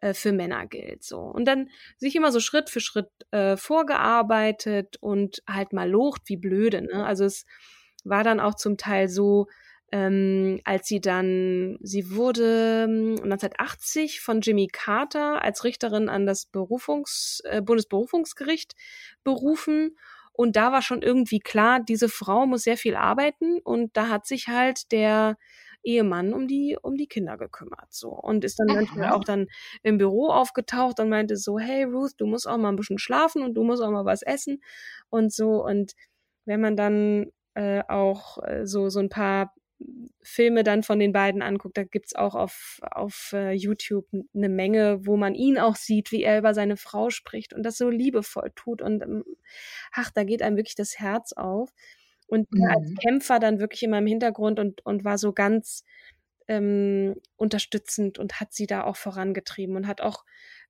äh, 0.00 0.14
für 0.14 0.32
Männer 0.32 0.66
gilt 0.66 1.02
so 1.02 1.18
und 1.18 1.44
dann 1.44 1.68
sich 1.98 2.14
immer 2.14 2.30
so 2.30 2.40
Schritt 2.40 2.70
für 2.70 2.80
Schritt 2.80 3.10
äh, 3.32 3.56
vorgearbeitet 3.56 4.96
und 5.00 5.42
halt 5.48 5.72
mal 5.72 5.90
locht 5.90 6.22
wie 6.26 6.36
blöde 6.36 6.82
ne 6.82 7.04
also 7.04 7.24
es 7.24 7.44
war 8.04 8.24
dann 8.24 8.40
auch 8.40 8.54
zum 8.54 8.76
Teil 8.76 9.08
so 9.08 9.46
ähm, 9.92 10.60
als 10.64 10.86
sie 10.86 11.00
dann, 11.00 11.78
sie 11.80 12.14
wurde 12.14 12.84
1980 12.88 14.16
ähm, 14.16 14.20
von 14.22 14.40
Jimmy 14.40 14.68
Carter 14.68 15.42
als 15.42 15.64
Richterin 15.64 16.08
an 16.08 16.26
das 16.26 16.46
Berufungs, 16.46 17.42
äh, 17.44 17.60
Bundesberufungsgericht 17.60 18.74
berufen. 19.24 19.96
Und 20.32 20.56
da 20.56 20.72
war 20.72 20.82
schon 20.82 21.02
irgendwie 21.02 21.40
klar, 21.40 21.80
diese 21.80 22.08
Frau 22.08 22.46
muss 22.46 22.62
sehr 22.62 22.76
viel 22.76 22.94
arbeiten. 22.94 23.58
Und 23.60 23.96
da 23.96 24.08
hat 24.08 24.26
sich 24.26 24.48
halt 24.48 24.92
der 24.92 25.36
Ehemann 25.82 26.34
um 26.34 26.46
die 26.46 26.76
um 26.80 26.96
die 26.96 27.06
Kinder 27.06 27.36
gekümmert 27.36 27.88
so. 27.90 28.10
Und 28.10 28.44
ist 28.44 28.58
dann 28.58 28.74
manchmal 28.74 29.12
auch 29.12 29.24
dann 29.24 29.46
im 29.82 29.98
Büro 29.98 30.28
aufgetaucht 30.28 31.00
und 31.00 31.08
meinte 31.08 31.36
so 31.36 31.58
hey 31.58 31.84
Ruth 31.84 32.12
du 32.18 32.26
musst 32.26 32.46
auch 32.46 32.58
mal 32.58 32.68
ein 32.68 32.76
bisschen 32.76 32.98
schlafen 32.98 33.42
und 33.42 33.54
du 33.54 33.64
musst 33.64 33.82
auch 33.82 33.90
mal 33.90 34.04
was 34.04 34.22
essen 34.22 34.62
und 35.08 35.32
so. 35.32 35.64
Und 35.64 35.92
wenn 36.44 36.60
man 36.60 36.76
dann 36.76 37.32
äh, 37.54 37.82
auch 37.88 38.38
äh, 38.44 38.66
so 38.66 38.88
so 38.90 39.00
ein 39.00 39.08
paar 39.08 39.54
Filme 40.22 40.64
dann 40.64 40.82
von 40.82 40.98
den 40.98 41.12
beiden 41.12 41.42
anguckt, 41.42 41.76
da 41.76 41.84
gibt's 41.84 42.14
auch 42.14 42.34
auf, 42.34 42.80
auf 42.82 43.32
uh, 43.34 43.50
YouTube 43.50 44.06
eine 44.34 44.48
Menge, 44.48 45.06
wo 45.06 45.16
man 45.16 45.34
ihn 45.34 45.58
auch 45.58 45.76
sieht, 45.76 46.12
wie 46.12 46.22
er 46.22 46.38
über 46.38 46.54
seine 46.54 46.76
Frau 46.76 47.10
spricht 47.10 47.54
und 47.54 47.62
das 47.62 47.78
so 47.78 47.88
liebevoll 47.88 48.52
tut. 48.54 48.82
Und 48.82 49.02
ähm, 49.02 49.24
ach, 49.92 50.10
da 50.10 50.24
geht 50.24 50.42
einem 50.42 50.56
wirklich 50.56 50.74
das 50.74 50.98
Herz 50.98 51.32
auf. 51.32 51.72
Und 52.26 52.52
mhm. 52.52 52.64
als 52.64 52.94
Kämpfer 53.00 53.38
dann 53.38 53.58
wirklich 53.58 53.82
immer 53.82 53.98
im 53.98 54.06
Hintergrund 54.06 54.60
und, 54.60 54.84
und 54.84 55.04
war 55.04 55.18
so 55.18 55.32
ganz 55.32 55.84
ähm, 56.46 57.16
unterstützend 57.36 58.18
und 58.18 58.40
hat 58.40 58.52
sie 58.52 58.66
da 58.66 58.84
auch 58.84 58.96
vorangetrieben 58.96 59.76
und 59.76 59.86
hat 59.86 60.00
auch 60.00 60.24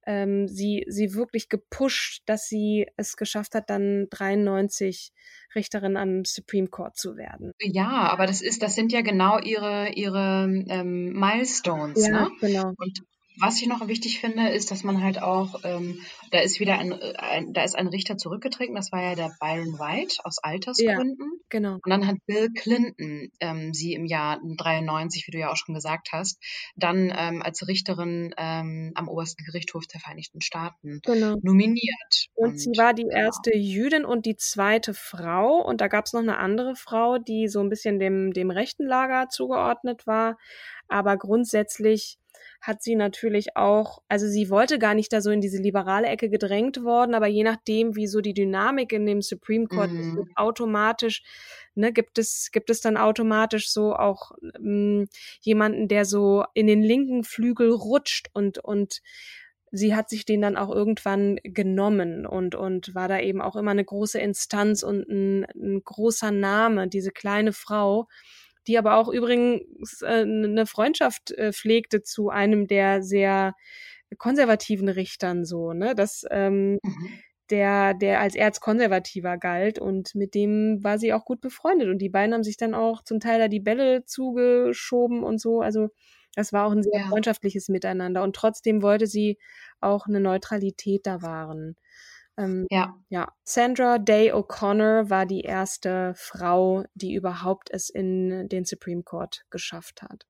ähm, 0.06 0.48
sie, 0.48 0.84
sie 0.88 1.14
wirklich 1.14 1.48
gepusht, 1.48 2.22
dass 2.26 2.48
sie 2.48 2.86
es 2.96 3.16
geschafft 3.16 3.54
hat, 3.54 3.70
dann 3.70 4.06
93 4.10 5.12
Richterin 5.54 5.96
am 5.96 6.24
Supreme 6.24 6.68
Court 6.68 6.96
zu 6.96 7.16
werden. 7.16 7.52
Ja, 7.60 8.10
aber 8.10 8.26
das 8.26 8.40
ist, 8.42 8.62
das 8.62 8.74
sind 8.74 8.92
ja 8.92 9.02
genau 9.02 9.38
ihre, 9.38 9.90
ihre 9.92 10.44
ähm, 10.68 11.12
Milestones, 11.12 12.06
ja, 12.06 12.12
ne? 12.12 12.30
Genau. 12.40 12.72
Und 12.76 13.02
was 13.38 13.60
ich 13.60 13.68
noch 13.68 13.86
wichtig 13.88 14.20
finde, 14.20 14.50
ist, 14.50 14.70
dass 14.70 14.84
man 14.84 15.02
halt 15.02 15.22
auch, 15.22 15.60
ähm, 15.64 16.00
da 16.30 16.40
ist 16.40 16.60
wieder 16.60 16.78
ein, 16.78 16.92
ein, 16.92 17.52
da 17.52 17.64
ist 17.64 17.76
ein 17.76 17.88
Richter 17.88 18.16
zurückgetreten, 18.16 18.74
das 18.74 18.92
war 18.92 19.02
ja 19.02 19.14
der 19.14 19.32
Byron 19.40 19.78
White 19.78 20.16
aus 20.24 20.38
Altersgründen. 20.38 21.30
Ja. 21.32 21.39
Genau. 21.50 21.74
Und 21.74 21.88
dann 21.90 22.06
hat 22.06 22.16
Bill 22.26 22.50
Clinton 22.52 23.28
ähm, 23.40 23.74
sie 23.74 23.94
im 23.94 24.06
Jahr 24.06 24.40
93, 24.42 25.26
wie 25.26 25.32
du 25.32 25.38
ja 25.38 25.50
auch 25.50 25.56
schon 25.56 25.74
gesagt 25.74 26.08
hast, 26.12 26.40
dann 26.76 27.12
ähm, 27.14 27.42
als 27.42 27.66
Richterin 27.66 28.34
ähm, 28.38 28.92
am 28.94 29.08
obersten 29.08 29.44
Gerichtshof 29.44 29.86
der 29.86 30.00
Vereinigten 30.00 30.40
Staaten 30.40 31.00
Genau. 31.04 31.36
nominiert. 31.42 32.28
Und 32.34 32.60
sie 32.60 32.70
war 32.76 32.94
die 32.94 33.02
genau. 33.02 33.16
erste 33.16 33.56
Jüdin 33.56 34.04
und 34.04 34.26
die 34.26 34.36
zweite 34.36 34.94
Frau. 34.94 35.60
Und 35.60 35.80
da 35.80 35.88
gab 35.88 36.06
es 36.06 36.12
noch 36.12 36.20
eine 36.20 36.38
andere 36.38 36.76
Frau, 36.76 37.18
die 37.18 37.48
so 37.48 37.60
ein 37.60 37.68
bisschen 37.68 37.98
dem, 37.98 38.32
dem 38.32 38.50
rechten 38.50 38.86
Lager 38.86 39.28
zugeordnet 39.28 40.06
war. 40.06 40.38
Aber 40.88 41.16
grundsätzlich 41.16 42.19
hat 42.60 42.82
sie 42.82 42.94
natürlich 42.94 43.56
auch, 43.56 44.02
also 44.08 44.26
sie 44.28 44.50
wollte 44.50 44.78
gar 44.78 44.94
nicht 44.94 45.12
da 45.12 45.20
so 45.22 45.30
in 45.30 45.40
diese 45.40 45.58
liberale 45.62 46.06
Ecke 46.08 46.28
gedrängt 46.28 46.82
worden, 46.84 47.14
aber 47.14 47.26
je 47.26 47.42
nachdem, 47.44 47.96
wie 47.96 48.06
so 48.06 48.20
die 48.20 48.34
Dynamik 48.34 48.92
in 48.92 49.06
dem 49.06 49.22
Supreme 49.22 49.66
Court 49.66 49.92
ist, 49.98 50.10
Mhm. 50.12 50.16
wird 50.16 50.28
automatisch, 50.36 51.22
ne, 51.74 51.92
gibt 51.92 52.18
es, 52.18 52.50
gibt 52.52 52.70
es 52.70 52.80
dann 52.80 52.96
automatisch 52.96 53.70
so 53.70 53.94
auch 53.94 54.32
ähm, 54.56 55.08
jemanden, 55.40 55.88
der 55.88 56.04
so 56.04 56.44
in 56.54 56.66
den 56.66 56.82
linken 56.82 57.24
Flügel 57.24 57.70
rutscht 57.72 58.28
und, 58.34 58.58
und 58.58 59.00
sie 59.72 59.94
hat 59.94 60.08
sich 60.10 60.24
den 60.24 60.40
dann 60.42 60.56
auch 60.56 60.70
irgendwann 60.70 61.38
genommen 61.44 62.26
und, 62.26 62.54
und 62.54 62.94
war 62.94 63.08
da 63.08 63.20
eben 63.20 63.40
auch 63.40 63.56
immer 63.56 63.70
eine 63.70 63.84
große 63.84 64.18
Instanz 64.18 64.82
und 64.82 65.08
ein, 65.08 65.44
ein 65.54 65.82
großer 65.84 66.30
Name, 66.32 66.88
diese 66.88 67.12
kleine 67.12 67.52
Frau, 67.52 68.08
die 68.66 68.78
aber 68.78 68.96
auch 68.96 69.08
übrigens 69.08 70.02
äh, 70.02 70.22
eine 70.22 70.66
Freundschaft 70.66 71.30
äh, 71.32 71.52
pflegte 71.52 72.02
zu 72.02 72.30
einem 72.30 72.66
der 72.66 73.02
sehr 73.02 73.54
konservativen 74.18 74.88
Richtern 74.88 75.44
so, 75.44 75.72
ne? 75.72 75.94
Das 75.94 76.24
ähm, 76.30 76.78
Mhm. 76.84 77.20
der, 77.50 77.94
der 77.94 78.20
als 78.20 78.36
Erzkonservativer 78.36 79.36
galt 79.38 79.78
und 79.80 80.14
mit 80.14 80.34
dem 80.34 80.82
war 80.84 80.98
sie 80.98 81.12
auch 81.12 81.24
gut 81.24 81.40
befreundet 81.40 81.88
und 81.88 81.98
die 81.98 82.08
beiden 82.08 82.32
haben 82.34 82.44
sich 82.44 82.56
dann 82.56 82.74
auch 82.74 83.02
zum 83.02 83.18
Teil 83.20 83.40
da 83.40 83.48
die 83.48 83.58
Bälle 83.60 84.04
zugeschoben 84.04 85.24
und 85.24 85.40
so. 85.40 85.60
Also 85.60 85.88
das 86.36 86.52
war 86.52 86.66
auch 86.66 86.70
ein 86.72 86.82
sehr 86.84 86.92
Ja. 86.92 87.06
freundschaftliches 87.08 87.68
Miteinander 87.68 88.22
und 88.22 88.36
trotzdem 88.36 88.82
wollte 88.82 89.06
sie 89.08 89.36
auch 89.80 90.06
eine 90.06 90.20
Neutralität 90.20 91.06
da 91.06 91.22
wahren. 91.22 91.74
Ähm, 92.40 92.66
Ja, 92.70 92.94
ja, 93.08 93.32
Sandra 93.44 93.98
Day 93.98 94.32
O'Connor 94.32 95.10
war 95.10 95.26
die 95.26 95.42
erste 95.42 96.14
Frau, 96.16 96.84
die 96.94 97.14
überhaupt 97.14 97.70
es 97.70 97.90
in 97.90 98.48
den 98.48 98.64
Supreme 98.64 99.02
Court 99.02 99.44
geschafft 99.50 100.02
hat. 100.02 100.26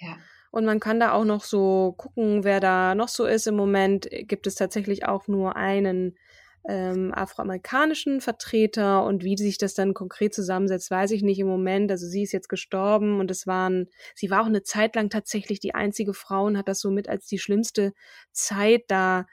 ja. 0.00 0.18
Und 0.50 0.64
man 0.64 0.80
kann 0.80 1.00
da 1.00 1.12
auch 1.12 1.24
noch 1.24 1.44
so 1.44 1.94
gucken, 1.98 2.44
wer 2.44 2.60
da 2.60 2.94
noch 2.94 3.08
so 3.08 3.26
ist. 3.26 3.46
Im 3.46 3.56
Moment 3.56 4.08
gibt 4.10 4.46
es 4.46 4.54
tatsächlich 4.54 5.04
auch 5.06 5.28
nur 5.28 5.56
einen 5.56 6.16
ähm, 6.66 7.12
afroamerikanischen 7.14 8.20
Vertreter 8.20 9.04
und 9.04 9.24
wie 9.24 9.36
sich 9.36 9.58
das 9.58 9.74
dann 9.74 9.94
konkret 9.94 10.34
zusammensetzt, 10.34 10.90
weiß 10.90 11.12
ich 11.12 11.22
nicht 11.22 11.38
im 11.38 11.46
Moment. 11.46 11.90
Also 11.90 12.06
sie 12.06 12.22
ist 12.22 12.32
jetzt 12.32 12.48
gestorben 12.48 13.20
und 13.20 13.30
es 13.30 13.46
waren, 13.46 13.88
sie 14.14 14.30
war 14.30 14.42
auch 14.42 14.46
eine 14.46 14.62
Zeit 14.62 14.96
lang 14.96 15.10
tatsächlich 15.10 15.60
die 15.60 15.74
einzige 15.74 16.14
Frau 16.14 16.44
und 16.46 16.58
hat 16.58 16.68
das 16.68 16.80
so 16.80 16.90
mit 16.90 17.08
als 17.08 17.26
die 17.26 17.38
schlimmste 17.38 17.92
Zeit 18.32 18.84
da 18.88 19.26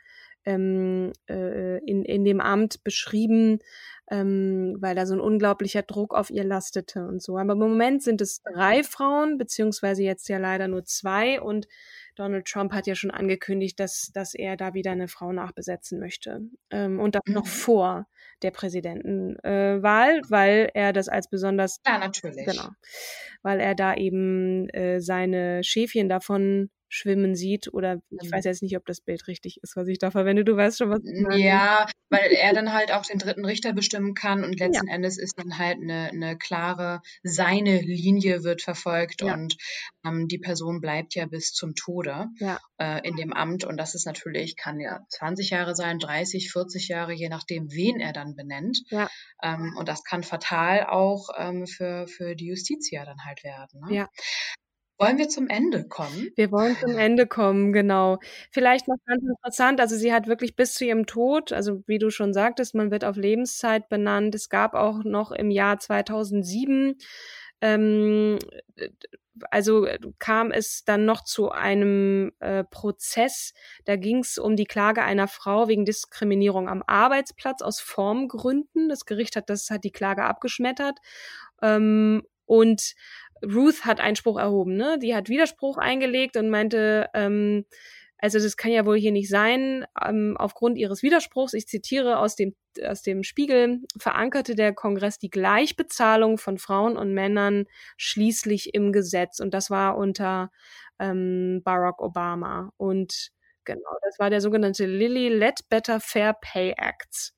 ähm, 0.45 1.11
äh, 1.29 1.77
in, 1.85 2.03
in 2.03 2.23
dem 2.23 2.39
Amt 2.41 2.83
beschrieben, 2.83 3.59
ähm, 4.11 4.77
weil 4.79 4.95
da 4.95 5.05
so 5.05 5.15
ein 5.15 5.19
unglaublicher 5.19 5.81
Druck 5.81 6.13
auf 6.13 6.29
ihr 6.29 6.43
lastete 6.43 7.07
und 7.07 7.21
so. 7.23 7.37
Aber 7.37 7.53
im 7.53 7.59
Moment 7.59 8.03
sind 8.03 8.21
es 8.21 8.41
drei 8.43 8.83
Frauen, 8.83 9.37
beziehungsweise 9.37 10.03
jetzt 10.03 10.29
ja 10.29 10.37
leider 10.37 10.67
nur 10.67 10.83
zwei 10.85 11.41
und 11.41 11.67
Donald 12.15 12.45
Trump 12.45 12.71
hat 12.71 12.87
ja 12.87 12.95
schon 12.95 13.11
angekündigt, 13.11 13.79
dass, 13.79 14.11
dass 14.13 14.35
er 14.35 14.55
da 14.57 14.73
wieder 14.73 14.91
eine 14.91 15.07
Frau 15.07 15.33
nachbesetzen 15.33 15.99
möchte. 15.99 16.41
Ähm, 16.69 16.99
und 16.99 17.15
das 17.15 17.23
noch 17.27 17.45
Mhm. 17.45 17.49
vor 17.49 18.07
der 18.41 18.51
Präsidentenwahl, 18.51 19.77
äh, 19.79 19.83
Wahl, 19.83 20.21
weil 20.29 20.69
er 20.73 20.93
das 20.93 21.09
als 21.09 21.29
besonders 21.29 21.79
Ja, 21.85 21.97
natürlich. 21.97 22.45
Genau. 22.45 22.69
Weil 23.41 23.59
er 23.59 23.75
da 23.75 23.95
eben 23.95 24.69
äh, 24.69 25.01
seine 25.01 25.63
Schäfchen 25.63 26.09
davon 26.09 26.69
schwimmen 26.95 27.35
sieht. 27.35 27.71
Oder 27.73 28.01
ich 28.09 28.29
Mhm. 28.29 28.33
weiß 28.33 28.45
jetzt 28.45 28.63
nicht, 28.63 28.75
ob 28.77 28.85
das 28.85 29.01
Bild 29.01 29.27
richtig 29.27 29.59
ist, 29.61 29.75
was 29.75 29.87
ich 29.87 29.99
da 29.99 30.11
verwende. 30.11 30.43
Du 30.45 30.55
weißt 30.55 30.77
schon, 30.79 30.89
was 30.89 31.01
ich 31.03 31.21
meine. 31.21 31.37
Ja, 31.41 31.85
weil 32.09 32.31
er 32.31 32.53
dann 32.53 32.71
halt 32.73 32.91
auch 32.91 33.05
den 33.05 33.19
dritten 33.19 33.45
Richter 33.45 33.73
bestimmen 33.73 34.13
kann 34.13 34.43
und 34.43 34.59
letzten 34.59 34.87
Endes 34.87 35.17
ist 35.17 35.37
dann 35.37 35.57
halt 35.57 35.77
eine, 35.81 36.09
eine 36.11 36.37
klare, 36.37 37.01
seine 37.23 37.81
Linie 37.81 38.43
wird 38.43 38.61
verfolgt 38.61 39.21
Ja. 39.21 39.33
und 39.33 39.57
ähm, 40.05 40.27
die 40.27 40.37
Person 40.37 40.81
bleibt 40.81 41.15
ja 41.15 41.25
bis 41.25 41.51
zum 41.51 41.75
Tode 41.75 42.27
Ja. 42.39 42.59
äh, 42.79 43.05
in 43.07 43.15
dem 43.15 43.33
Amt 43.33 43.63
und 43.65 43.77
das 43.77 43.95
ist 43.95 44.05
natürlich, 44.05 44.55
kann 44.55 44.79
ja 44.79 45.01
20 45.09 45.49
Jahre 45.49 45.75
sein, 45.75 45.99
30, 45.99 46.51
40 46.51 46.87
Jahre, 46.87 47.13
je 47.13 47.29
nachdem, 47.29 47.71
wen 47.71 47.99
er 47.99 48.13
dann 48.13 48.35
benennt. 48.35 48.83
Ja. 48.89 49.09
Ähm, 49.43 49.75
und 49.77 49.89
das 49.89 50.03
kann 50.03 50.23
fatal 50.23 50.85
auch 50.85 51.29
ähm, 51.37 51.65
für, 51.67 52.07
für 52.07 52.35
die 52.35 52.47
Justitia 52.47 53.03
dann 53.05 53.25
halt 53.25 53.43
werden. 53.43 53.81
Ne? 53.89 53.95
Ja. 53.95 54.09
Wollen 54.97 55.17
wir 55.17 55.27
zum 55.27 55.47
Ende 55.47 55.87
kommen? 55.87 56.29
Wir 56.35 56.51
wollen 56.51 56.77
zum 56.77 56.97
Ende 56.97 57.27
kommen, 57.27 57.73
genau. 57.73 58.17
Vielleicht 58.51 58.87
noch 58.87 58.95
ganz 59.05 59.23
interessant, 59.23 59.81
also 59.81 59.97
sie 59.97 60.13
hat 60.13 60.27
wirklich 60.27 60.55
bis 60.55 60.73
zu 60.73 60.85
ihrem 60.85 61.05
Tod, 61.05 61.51
also 61.51 61.83
wie 61.85 61.99
du 61.99 62.09
schon 62.09 62.33
sagtest, 62.33 62.75
man 62.75 62.91
wird 62.91 63.03
auf 63.03 63.17
Lebenszeit 63.17 63.89
benannt. 63.89 64.33
Es 64.35 64.47
gab 64.47 64.73
auch 64.73 65.03
noch 65.03 65.31
im 65.31 65.51
Jahr 65.51 65.79
2007, 65.79 66.97
ähm, 67.59 68.39
also 69.51 69.85
kam 70.19 70.51
es 70.51 70.83
dann 70.85 71.05
noch 71.05 71.23
zu 71.23 71.51
einem 71.51 72.31
äh, 72.39 72.63
Prozess, 72.63 73.53
da 73.83 73.97
ging 73.97 74.19
es 74.19 74.37
um 74.37 74.55
die 74.55 74.65
Klage 74.65 75.03
einer 75.03 75.27
Frau 75.27 75.67
wegen 75.67 75.83
Diskriminierung 75.83 76.69
am 76.69 76.83
Arbeitsplatz 76.87 77.61
aus 77.61 77.79
Formgründen. 77.81 78.87
Das 78.87 79.05
Gericht 79.05 79.35
hat 79.35 79.49
das 79.49 79.69
hat 79.69 79.83
die 79.83 79.91
Klage 79.91 80.23
abgeschmettert 80.23 80.99
ähm, 81.61 82.23
und 82.45 82.95
Ruth 83.43 83.85
hat 83.85 83.99
Einspruch 83.99 84.37
erhoben, 84.39 84.75
ne? 84.75 84.97
Die 85.01 85.15
hat 85.15 85.29
Widerspruch 85.29 85.77
eingelegt 85.77 86.37
und 86.37 86.49
meinte, 86.49 87.09
ähm, 87.13 87.65
also 88.17 88.39
das 88.39 88.57
kann 88.57 88.71
ja 88.71 88.85
wohl 88.85 88.97
hier 88.97 89.11
nicht 89.11 89.29
sein. 89.29 89.85
Ähm, 90.03 90.35
aufgrund 90.37 90.77
ihres 90.77 91.03
Widerspruchs, 91.03 91.53
ich 91.53 91.67
zitiere 91.67 92.17
aus 92.19 92.35
dem, 92.35 92.55
aus 92.83 93.01
dem 93.01 93.23
Spiegel, 93.23 93.81
verankerte 93.99 94.55
der 94.55 94.73
Kongress 94.73 95.19
die 95.19 95.29
Gleichbezahlung 95.29 96.37
von 96.37 96.57
Frauen 96.57 96.97
und 96.97 97.13
Männern 97.13 97.65
schließlich 97.97 98.73
im 98.73 98.91
Gesetz. 98.93 99.39
Und 99.39 99.53
das 99.53 99.69
war 99.69 99.97
unter 99.97 100.49
ähm, 100.99 101.61
Barack 101.63 102.01
Obama. 102.01 102.71
Und 102.77 103.31
genau, 103.65 103.97
das 104.03 104.17
war 104.17 104.29
der 104.29 104.41
sogenannte 104.41 104.85
Lilly 104.85 105.29
Ledbetter 105.29 105.99
Fair 105.99 106.33
Pay 106.33 106.73
Act. 106.77 107.34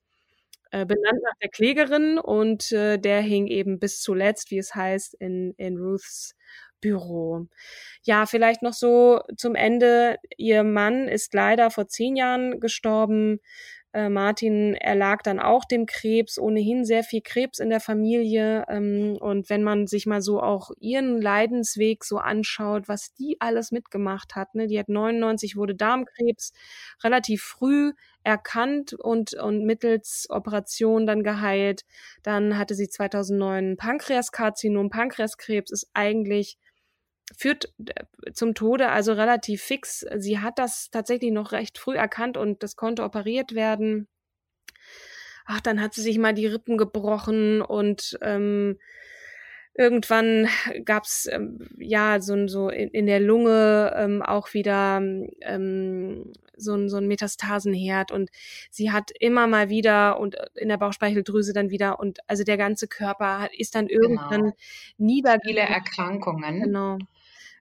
Äh, 0.70 0.84
benannt 0.84 1.22
nach 1.22 1.34
der 1.42 1.48
Klägerin 1.48 2.18
und 2.18 2.72
äh, 2.72 2.98
der 2.98 3.20
hing 3.22 3.46
eben 3.46 3.78
bis 3.78 4.00
zuletzt, 4.02 4.50
wie 4.50 4.58
es 4.58 4.74
heißt, 4.74 5.14
in, 5.14 5.54
in 5.56 5.78
Ruths 5.78 6.34
Büro. 6.80 7.46
Ja, 8.04 8.26
vielleicht 8.26 8.62
noch 8.62 8.72
so 8.72 9.20
zum 9.36 9.54
Ende. 9.54 10.16
Ihr 10.36 10.62
Mann 10.64 11.08
ist 11.08 11.34
leider 11.34 11.70
vor 11.70 11.88
zehn 11.88 12.16
Jahren 12.16 12.60
gestorben. 12.60 13.40
Äh, 13.98 14.10
Martin 14.10 14.74
erlag 14.74 15.22
dann 15.24 15.40
auch 15.40 15.64
dem 15.64 15.84
Krebs, 15.84 16.38
ohnehin 16.38 16.84
sehr 16.84 17.02
viel 17.02 17.20
Krebs 17.20 17.58
in 17.58 17.68
der 17.68 17.80
Familie. 17.80 18.64
Ähm, 18.68 19.16
und 19.18 19.50
wenn 19.50 19.64
man 19.64 19.88
sich 19.88 20.06
mal 20.06 20.22
so 20.22 20.40
auch 20.40 20.70
ihren 20.78 21.20
Leidensweg 21.20 22.04
so 22.04 22.18
anschaut, 22.18 22.86
was 22.86 23.12
die 23.14 23.40
alles 23.40 23.72
mitgemacht 23.72 24.36
hat, 24.36 24.54
ne? 24.54 24.68
die 24.68 24.78
hat 24.78 24.88
99, 24.88 25.56
wurde 25.56 25.74
Darmkrebs 25.74 26.52
relativ 27.02 27.42
früh 27.42 27.92
erkannt 28.22 28.92
und, 28.92 29.34
und 29.34 29.64
mittels 29.64 30.28
Operation 30.30 31.04
dann 31.04 31.24
geheilt. 31.24 31.84
Dann 32.22 32.56
hatte 32.56 32.76
sie 32.76 32.88
2009 32.88 33.76
Pankreaskarzinom. 33.76 34.90
Pankreaskrebs 34.90 35.72
ist 35.72 35.90
eigentlich 35.92 36.56
führt 37.36 37.72
äh, 37.86 38.32
zum 38.32 38.54
Tode, 38.54 38.88
also 38.90 39.12
relativ 39.12 39.62
fix. 39.62 40.06
Sie 40.16 40.38
hat 40.38 40.58
das 40.58 40.90
tatsächlich 40.90 41.32
noch 41.32 41.52
recht 41.52 41.78
früh 41.78 41.96
erkannt 41.96 42.36
und 42.36 42.62
das 42.62 42.76
konnte 42.76 43.02
operiert 43.02 43.54
werden. 43.54 44.08
Ach, 45.46 45.60
dann 45.60 45.80
hat 45.80 45.94
sie 45.94 46.02
sich 46.02 46.18
mal 46.18 46.34
die 46.34 46.46
Rippen 46.46 46.76
gebrochen 46.76 47.62
und 47.62 48.18
ähm, 48.22 48.78
irgendwann 49.78 50.48
gab's 50.84 51.26
ähm, 51.30 51.68
ja 51.78 52.20
so, 52.20 52.46
so 52.48 52.68
in, 52.68 52.90
in 52.90 53.06
der 53.06 53.20
Lunge 53.20 53.94
ähm, 53.96 54.22
auch 54.22 54.52
wieder 54.52 55.00
ähm, 55.42 56.32
so, 56.56 56.74
ein 56.74 56.88
so 56.88 56.96
ein 56.96 57.06
Metastasenherd 57.06 58.10
und 58.10 58.30
sie 58.70 58.90
hat 58.90 59.12
immer 59.20 59.46
mal 59.46 59.68
wieder 59.70 60.18
und 60.18 60.36
in 60.56 60.68
der 60.68 60.76
Bauchspeicheldrüse 60.76 61.52
dann 61.52 61.70
wieder 61.70 62.00
und 62.00 62.18
also 62.26 62.42
der 62.42 62.56
ganze 62.56 62.88
Körper 62.88 63.38
hat, 63.38 63.54
ist 63.54 63.74
dann 63.76 63.86
irgendwann 63.86 64.40
Genau. 64.40 64.56
niedergegangen. 64.98 65.40
Viele 65.44 65.60
Erkrankungen. 65.60 66.60
Genau. 66.62 66.98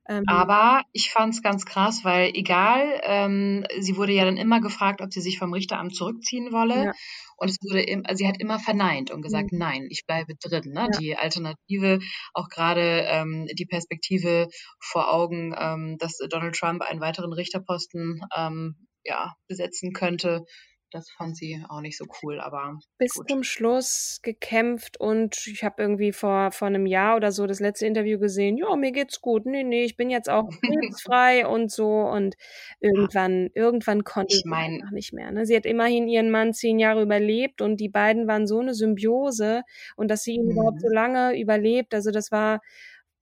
Ähm, 0.10 0.24
Aber 0.28 0.84
ich 0.94 1.12
fand 1.12 1.34
es 1.34 1.44
ganz 1.44 1.66
krass, 1.66 2.04
weil 2.04 2.32
egal, 2.34 3.00
ähm, 3.04 3.66
sie 3.80 3.98
wurde 3.98 4.14
ja 4.14 4.26
dann 4.26 4.38
immer 4.38 4.62
gefragt, 4.62 5.02
ob 5.02 5.12
sie 5.14 5.22
sich 5.22 5.38
vom 5.38 5.54
Richteramt 5.54 5.96
zurückziehen 5.96 6.52
wolle. 6.52 6.86
Ja. 6.86 6.92
Und 7.38 7.50
es 7.50 7.58
wurde 7.62 7.82
im, 7.82 8.04
also 8.06 8.18
sie 8.18 8.28
hat 8.28 8.40
immer 8.40 8.60
verneint 8.60 9.12
und 9.12 9.22
gesagt, 9.22 9.52
Mhm. 9.52 9.60
nein, 9.60 9.88
ich 9.90 10.04
bleibe 10.06 10.34
drin. 10.36 10.74
Ne? 10.74 10.88
Ja. 10.92 11.00
Die 11.00 11.16
Alternative, 11.16 12.00
auch 12.34 12.50
gerade 12.50 13.04
ähm, 13.08 13.48
die 13.58 13.66
Perspektive 13.66 14.48
vor 14.82 15.14
Augen, 15.14 15.56
ähm, 15.58 15.98
dass 16.00 16.18
Donald 16.30 16.56
Trump 16.56 16.82
einen 16.82 17.02
weiteren 17.02 17.34
Richterposten 17.34 18.22
ähm, 18.36 18.88
ja, 19.04 19.34
besetzen 19.48 19.94
könnte, 19.94 20.44
das 20.92 21.10
fand 21.12 21.36
sie 21.38 21.64
auch 21.70 21.82
nicht 21.82 21.98
so 21.98 22.06
cool, 22.24 22.40
aber 22.40 22.80
bis 22.98 23.14
gut. 23.14 23.30
zum 23.30 23.44
Schluss 23.44 24.20
gekämpft 24.24 25.00
und 25.00 25.46
ich 25.48 25.64
habe 25.64 25.82
irgendwie 25.82 26.12
vor, 26.12 26.52
vor 26.52 26.68
einem 26.68 26.86
Jahr 26.86 27.16
oder 27.16 27.32
so 27.32 27.46
das 27.46 27.60
letzte 27.60 27.86
Interview 27.86 28.20
gesehen, 28.20 28.58
ja, 28.58 28.76
mir 28.76 28.92
geht's 28.92 29.22
gut, 29.22 29.46
nee, 29.46 29.64
nee, 29.64 29.84
ich 29.84 29.98
bin 29.98 30.10
jetzt 30.10 30.30
auch 30.30 30.50
krebsfrei 30.62 31.46
und 31.48 31.72
so 31.72 31.90
und 31.92 32.36
irgendwann, 32.80 33.50
irgendwann 33.54 34.04
konnte 34.04 34.36
Ich 34.36 34.42
sie 34.44 34.50
mein- 34.50 34.76
einfach 34.76 34.92
nicht 34.92 35.14
mehr. 35.14 35.32
Ne? 35.32 35.46
Sie 35.46 35.56
hat 35.56 35.66
immerhin 35.66 36.08
ihren 36.08 36.32
Mann 36.32 36.54
zehn 36.54 36.80
Jahre 36.80 37.02
überlebt 37.02 37.62
und 37.62 37.78
die 37.80 37.90
beiden 37.90 38.28
waren 38.28 38.48
so 38.48 38.60
eine 38.60 38.74
Symbiose 38.74 39.64
und 39.96 40.10
dass 40.10 40.24
sie 40.24 40.36
ihn 40.36 40.50
überhaupt 40.50 40.78
Mhm. 40.78 40.82
so 40.82 40.90
lange 40.94 41.40
überlebt, 41.40 41.94
also 41.94 42.12
das 42.12 42.32
war 42.32 42.62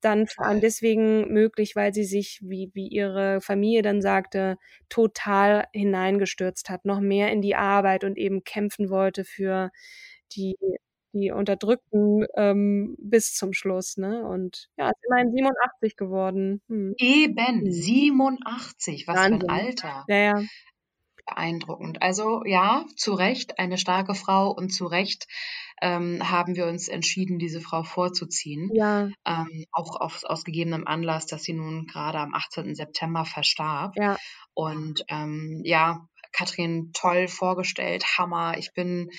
dann 0.05 0.27
vor 0.27 0.45
allem 0.45 0.61
deswegen 0.61 1.33
möglich, 1.33 1.75
weil 1.75 1.93
sie 1.93 2.03
sich, 2.05 2.39
wie, 2.43 2.71
wie 2.73 2.87
ihre 2.87 3.41
Familie 3.41 3.81
dann 3.81 4.01
sagte, 4.01 4.57
total 4.89 5.65
hineingestürzt 5.73 6.69
hat, 6.69 6.85
noch 6.85 6.99
mehr 7.01 7.31
in 7.31 7.41
die 7.41 7.55
Arbeit 7.55 8.03
und 8.03 8.17
eben 8.17 8.43
kämpfen 8.43 8.89
wollte 8.89 9.25
für 9.25 9.71
die, 10.35 10.55
die 11.13 11.31
Unterdrückten 11.31 12.25
ähm, 12.35 12.95
bis 12.99 13.33
zum 13.33 13.53
Schluss. 13.53 13.97
Ne? 13.97 14.23
Und 14.27 14.67
ja, 14.77 14.89
ist 14.89 15.05
immerhin 15.07 15.31
87 15.31 15.95
geworden. 15.95 16.61
Hm. 16.67 16.93
Eben, 16.97 17.61
Mhm. 17.63 17.71
87, 17.71 19.07
was 19.07 19.15
für 19.15 19.31
Wahnsinn. 19.31 19.49
ein 19.49 19.65
Alter. 19.67 20.05
Ja, 20.07 20.15
ja. 20.17 20.33
Beeindruckend. 21.25 22.01
Also 22.01 22.43
ja, 22.45 22.85
zu 22.95 23.13
Recht 23.13 23.59
eine 23.59 23.77
starke 23.77 24.15
Frau 24.15 24.51
und 24.51 24.69
zu 24.69 24.85
Recht 24.85 25.27
ähm, 25.81 26.29
haben 26.29 26.55
wir 26.55 26.67
uns 26.67 26.87
entschieden, 26.87 27.39
diese 27.39 27.61
Frau 27.61 27.83
vorzuziehen. 27.83 28.69
Ja, 28.73 29.09
Ähm, 29.25 29.65
auch 29.71 29.99
aus, 29.99 30.23
aus 30.23 30.43
gegebenem 30.43 30.87
Anlass, 30.87 31.25
dass 31.25 31.43
sie 31.43 31.53
nun 31.53 31.85
gerade 31.87 32.19
am 32.19 32.33
18. 32.33 32.75
September 32.75 33.25
verstarb. 33.25 33.95
ja. 33.97 34.17
Und 34.53 35.03
ähm, 35.09 35.61
ja, 35.65 36.07
Katrin 36.31 36.91
toll 36.93 37.27
vorgestellt, 37.27 38.17
Hammer. 38.17 38.57
Ich 38.57 38.73
bin 38.73 39.09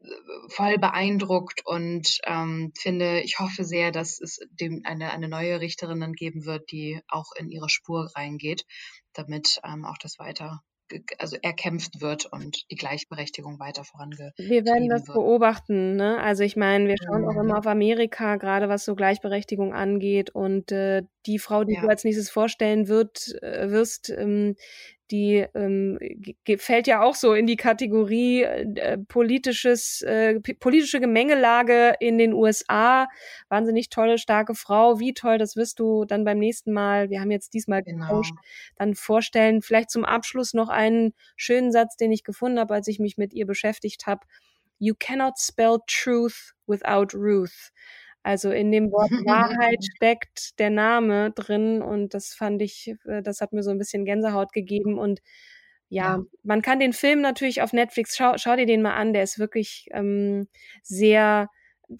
äh, 0.00 0.06
voll 0.48 0.78
beeindruckt 0.78 1.62
und 1.64 2.18
ähm, 2.24 2.72
finde, 2.76 3.20
ich 3.22 3.38
hoffe 3.38 3.64
sehr, 3.64 3.92
dass 3.92 4.20
es 4.20 4.40
dem 4.50 4.82
eine, 4.84 5.10
eine 5.10 5.28
neue 5.28 5.60
Richterin 5.60 6.00
dann 6.00 6.12
geben 6.12 6.44
wird, 6.44 6.70
die 6.72 7.00
auch 7.08 7.32
in 7.36 7.50
ihre 7.50 7.68
Spur 7.68 8.10
reingeht, 8.14 8.64
damit 9.12 9.60
ähm, 9.64 9.84
auch 9.84 9.98
das 9.98 10.18
weiter, 10.18 10.60
also 11.18 11.36
erkämpft 11.42 12.00
wird 12.00 12.26
und 12.26 12.70
die 12.70 12.76
Gleichberechtigung 12.76 13.58
weiter 13.58 13.84
vorangeht. 13.84 14.32
Wir 14.36 14.64
werden 14.64 14.88
das 14.88 15.06
wird. 15.08 15.14
beobachten. 15.16 15.96
Ne? 15.96 16.18
Also 16.20 16.42
ich 16.44 16.56
meine, 16.56 16.88
wir 16.88 16.96
schauen 17.02 17.24
auch 17.26 17.34
Mhm. 17.34 17.48
immer 17.48 17.58
auf 17.58 17.66
Amerika, 17.66 18.36
gerade 18.36 18.68
was 18.68 18.84
so 18.84 18.94
Gleichberechtigung 18.94 19.72
angeht. 19.74 20.30
Und 20.30 20.72
äh, 20.72 21.02
die 21.26 21.38
Frau, 21.38 21.64
die 21.64 21.74
Ja. 21.74 21.80
du 21.82 21.88
als 21.88 22.04
nächstes 22.04 22.30
vorstellen 22.30 22.88
wird, 22.88 23.34
äh, 23.42 23.70
wirst, 23.70 24.10
ähm, 24.10 24.56
die 25.10 25.44
ähm, 25.54 25.98
fällt 26.58 26.86
ja 26.86 27.02
auch 27.02 27.14
so 27.14 27.34
in 27.34 27.46
die 27.46 27.56
Kategorie 27.56 28.42
äh, 28.42 28.98
politisches, 28.98 30.00
äh, 30.02 30.40
politische 30.40 31.00
Gemengelage 31.00 31.94
in 32.00 32.16
den 32.18 32.32
USA. 32.32 33.06
Wahnsinnig 33.48 33.90
tolle, 33.90 34.18
starke 34.18 34.54
Frau. 34.54 34.98
Wie 35.00 35.12
toll, 35.12 35.38
das 35.38 35.56
wirst 35.56 35.78
du 35.78 36.04
dann 36.04 36.24
beim 36.24 36.38
nächsten 36.38 36.72
Mal, 36.72 37.10
wir 37.10 37.20
haben 37.20 37.30
jetzt 37.30 37.52
diesmal 37.54 37.82
Genau. 37.82 38.06
getauscht, 38.06 38.34
dann 38.76 38.94
vorstellen. 38.94 39.60
Vielleicht 39.62 39.90
zum 39.90 40.04
Abschluss 40.04 40.54
noch 40.54 40.68
einen 40.68 41.12
schönen 41.36 41.70
Satz, 41.70 41.96
den 41.96 42.10
ich 42.12 42.24
gefunden 42.24 42.58
habe, 42.58 42.74
als 42.74 42.88
ich 42.88 42.98
mich 42.98 43.18
mit 43.18 43.34
ihr 43.34 43.46
beschäftigt 43.46 44.06
habe. 44.06 44.26
You 44.78 44.94
cannot 44.98 45.34
spell 45.38 45.78
truth 45.86 46.54
without 46.66 47.16
Ruth. 47.16 47.72
Also 48.24 48.50
in 48.50 48.72
dem 48.72 48.90
Wort 48.92 49.10
Wahrheit 49.26 49.84
steckt 49.96 50.58
der 50.58 50.70
Name 50.70 51.30
drin 51.32 51.82
und 51.82 52.14
das 52.14 52.34
fand 52.34 52.62
ich, 52.62 52.94
äh, 53.06 53.22
das 53.22 53.40
hat 53.42 53.52
mir 53.52 53.62
so 53.62 53.70
ein 53.70 53.78
bisschen 53.78 54.04
Gänsehaut 54.06 54.52
gegeben 54.52 54.98
und 54.98 55.20
ja, 55.90 56.16
Ja. 56.16 56.24
man 56.42 56.62
kann 56.62 56.80
den 56.80 56.92
Film 56.94 57.20
natürlich 57.20 57.62
auf 57.62 57.72
Netflix, 57.72 58.16
schau, 58.16 58.34
schau 58.38 58.56
dir 58.56 58.66
den 58.66 58.82
mal 58.82 58.94
an, 58.94 59.12
der 59.12 59.22
ist 59.22 59.38
wirklich 59.38 59.86
ähm, 59.92 60.48
sehr 60.82 61.48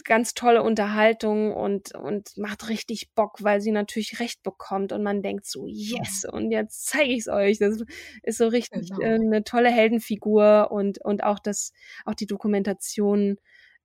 ganz 0.05 0.33
tolle 0.35 0.63
Unterhaltung 0.63 1.53
und, 1.55 1.95
und 1.95 2.37
macht 2.39 2.71
richtig 2.71 3.13
Bock, 3.15 3.45
weil 3.45 3.61
sie 3.61 3.71
natürlich 3.71 4.19
recht 4.19 4.43
bekommt 4.43 4.93
und 4.93 5.03
man 5.03 5.23
denkt 5.23 5.45
so, 5.47 5.67
yes, 5.69 6.25
und 6.25 6.51
jetzt 6.51 6.87
zeige 6.87 7.13
ich 7.13 7.21
es 7.21 7.29
euch. 7.29 7.59
Das 7.59 7.83
ist 8.23 8.39
so 8.39 8.49
richtig 8.49 8.89
Genau. 8.89 9.01
äh, 9.03 9.15
eine 9.17 9.45
tolle 9.45 9.71
Heldenfigur 9.71 10.71
und, 10.73 10.99
und 11.05 11.23
auch 11.23 11.39
das, 11.39 11.73
auch 12.07 12.15
die 12.15 12.27
Dokumentation 12.27 13.37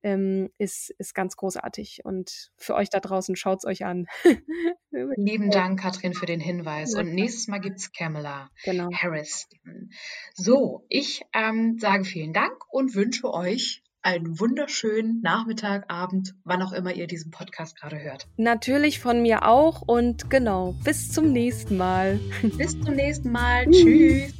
ähm, 0.02 0.50
ist, 0.58 0.90
ist 0.98 1.14
ganz 1.14 1.36
großartig. 1.36 2.00
Und 2.04 2.50
für 2.56 2.74
euch 2.74 2.90
da 2.90 3.00
draußen, 3.00 3.36
schaut's 3.36 3.64
euch 3.64 3.84
an. 3.84 4.06
Lieben 5.16 5.50
Dank, 5.50 5.80
Katrin, 5.80 6.14
für 6.14 6.26
den 6.26 6.40
Hinweis. 6.40 6.94
Und 6.94 7.14
nächstes 7.14 7.48
Mal 7.48 7.60
gibt's 7.60 7.92
Kamala 7.92 8.50
Genau. 8.64 8.88
Harris. 8.92 9.48
So, 10.34 10.84
ich 10.88 11.22
ähm, 11.32 11.78
sage 11.78 12.04
vielen 12.04 12.32
Dank 12.32 12.56
und 12.70 12.94
wünsche 12.94 13.32
euch 13.32 13.82
einen 14.02 14.40
wunderschönen 14.40 15.20
Nachmittag, 15.20 15.84
Abend, 15.88 16.34
wann 16.44 16.62
auch 16.62 16.72
immer 16.72 16.94
ihr 16.94 17.06
diesen 17.06 17.30
Podcast 17.30 17.78
gerade 17.78 18.00
hört. 18.00 18.26
Natürlich 18.36 18.98
von 18.98 19.20
mir 19.22 19.46
auch 19.46 19.82
und 19.82 20.30
genau, 20.30 20.74
bis 20.84 21.12
zum 21.12 21.32
nächsten 21.32 21.76
Mal. 21.76 22.18
Bis 22.56 22.80
zum 22.80 22.94
nächsten 22.94 23.30
Mal. 23.30 23.66
Tschüss. 23.70 24.39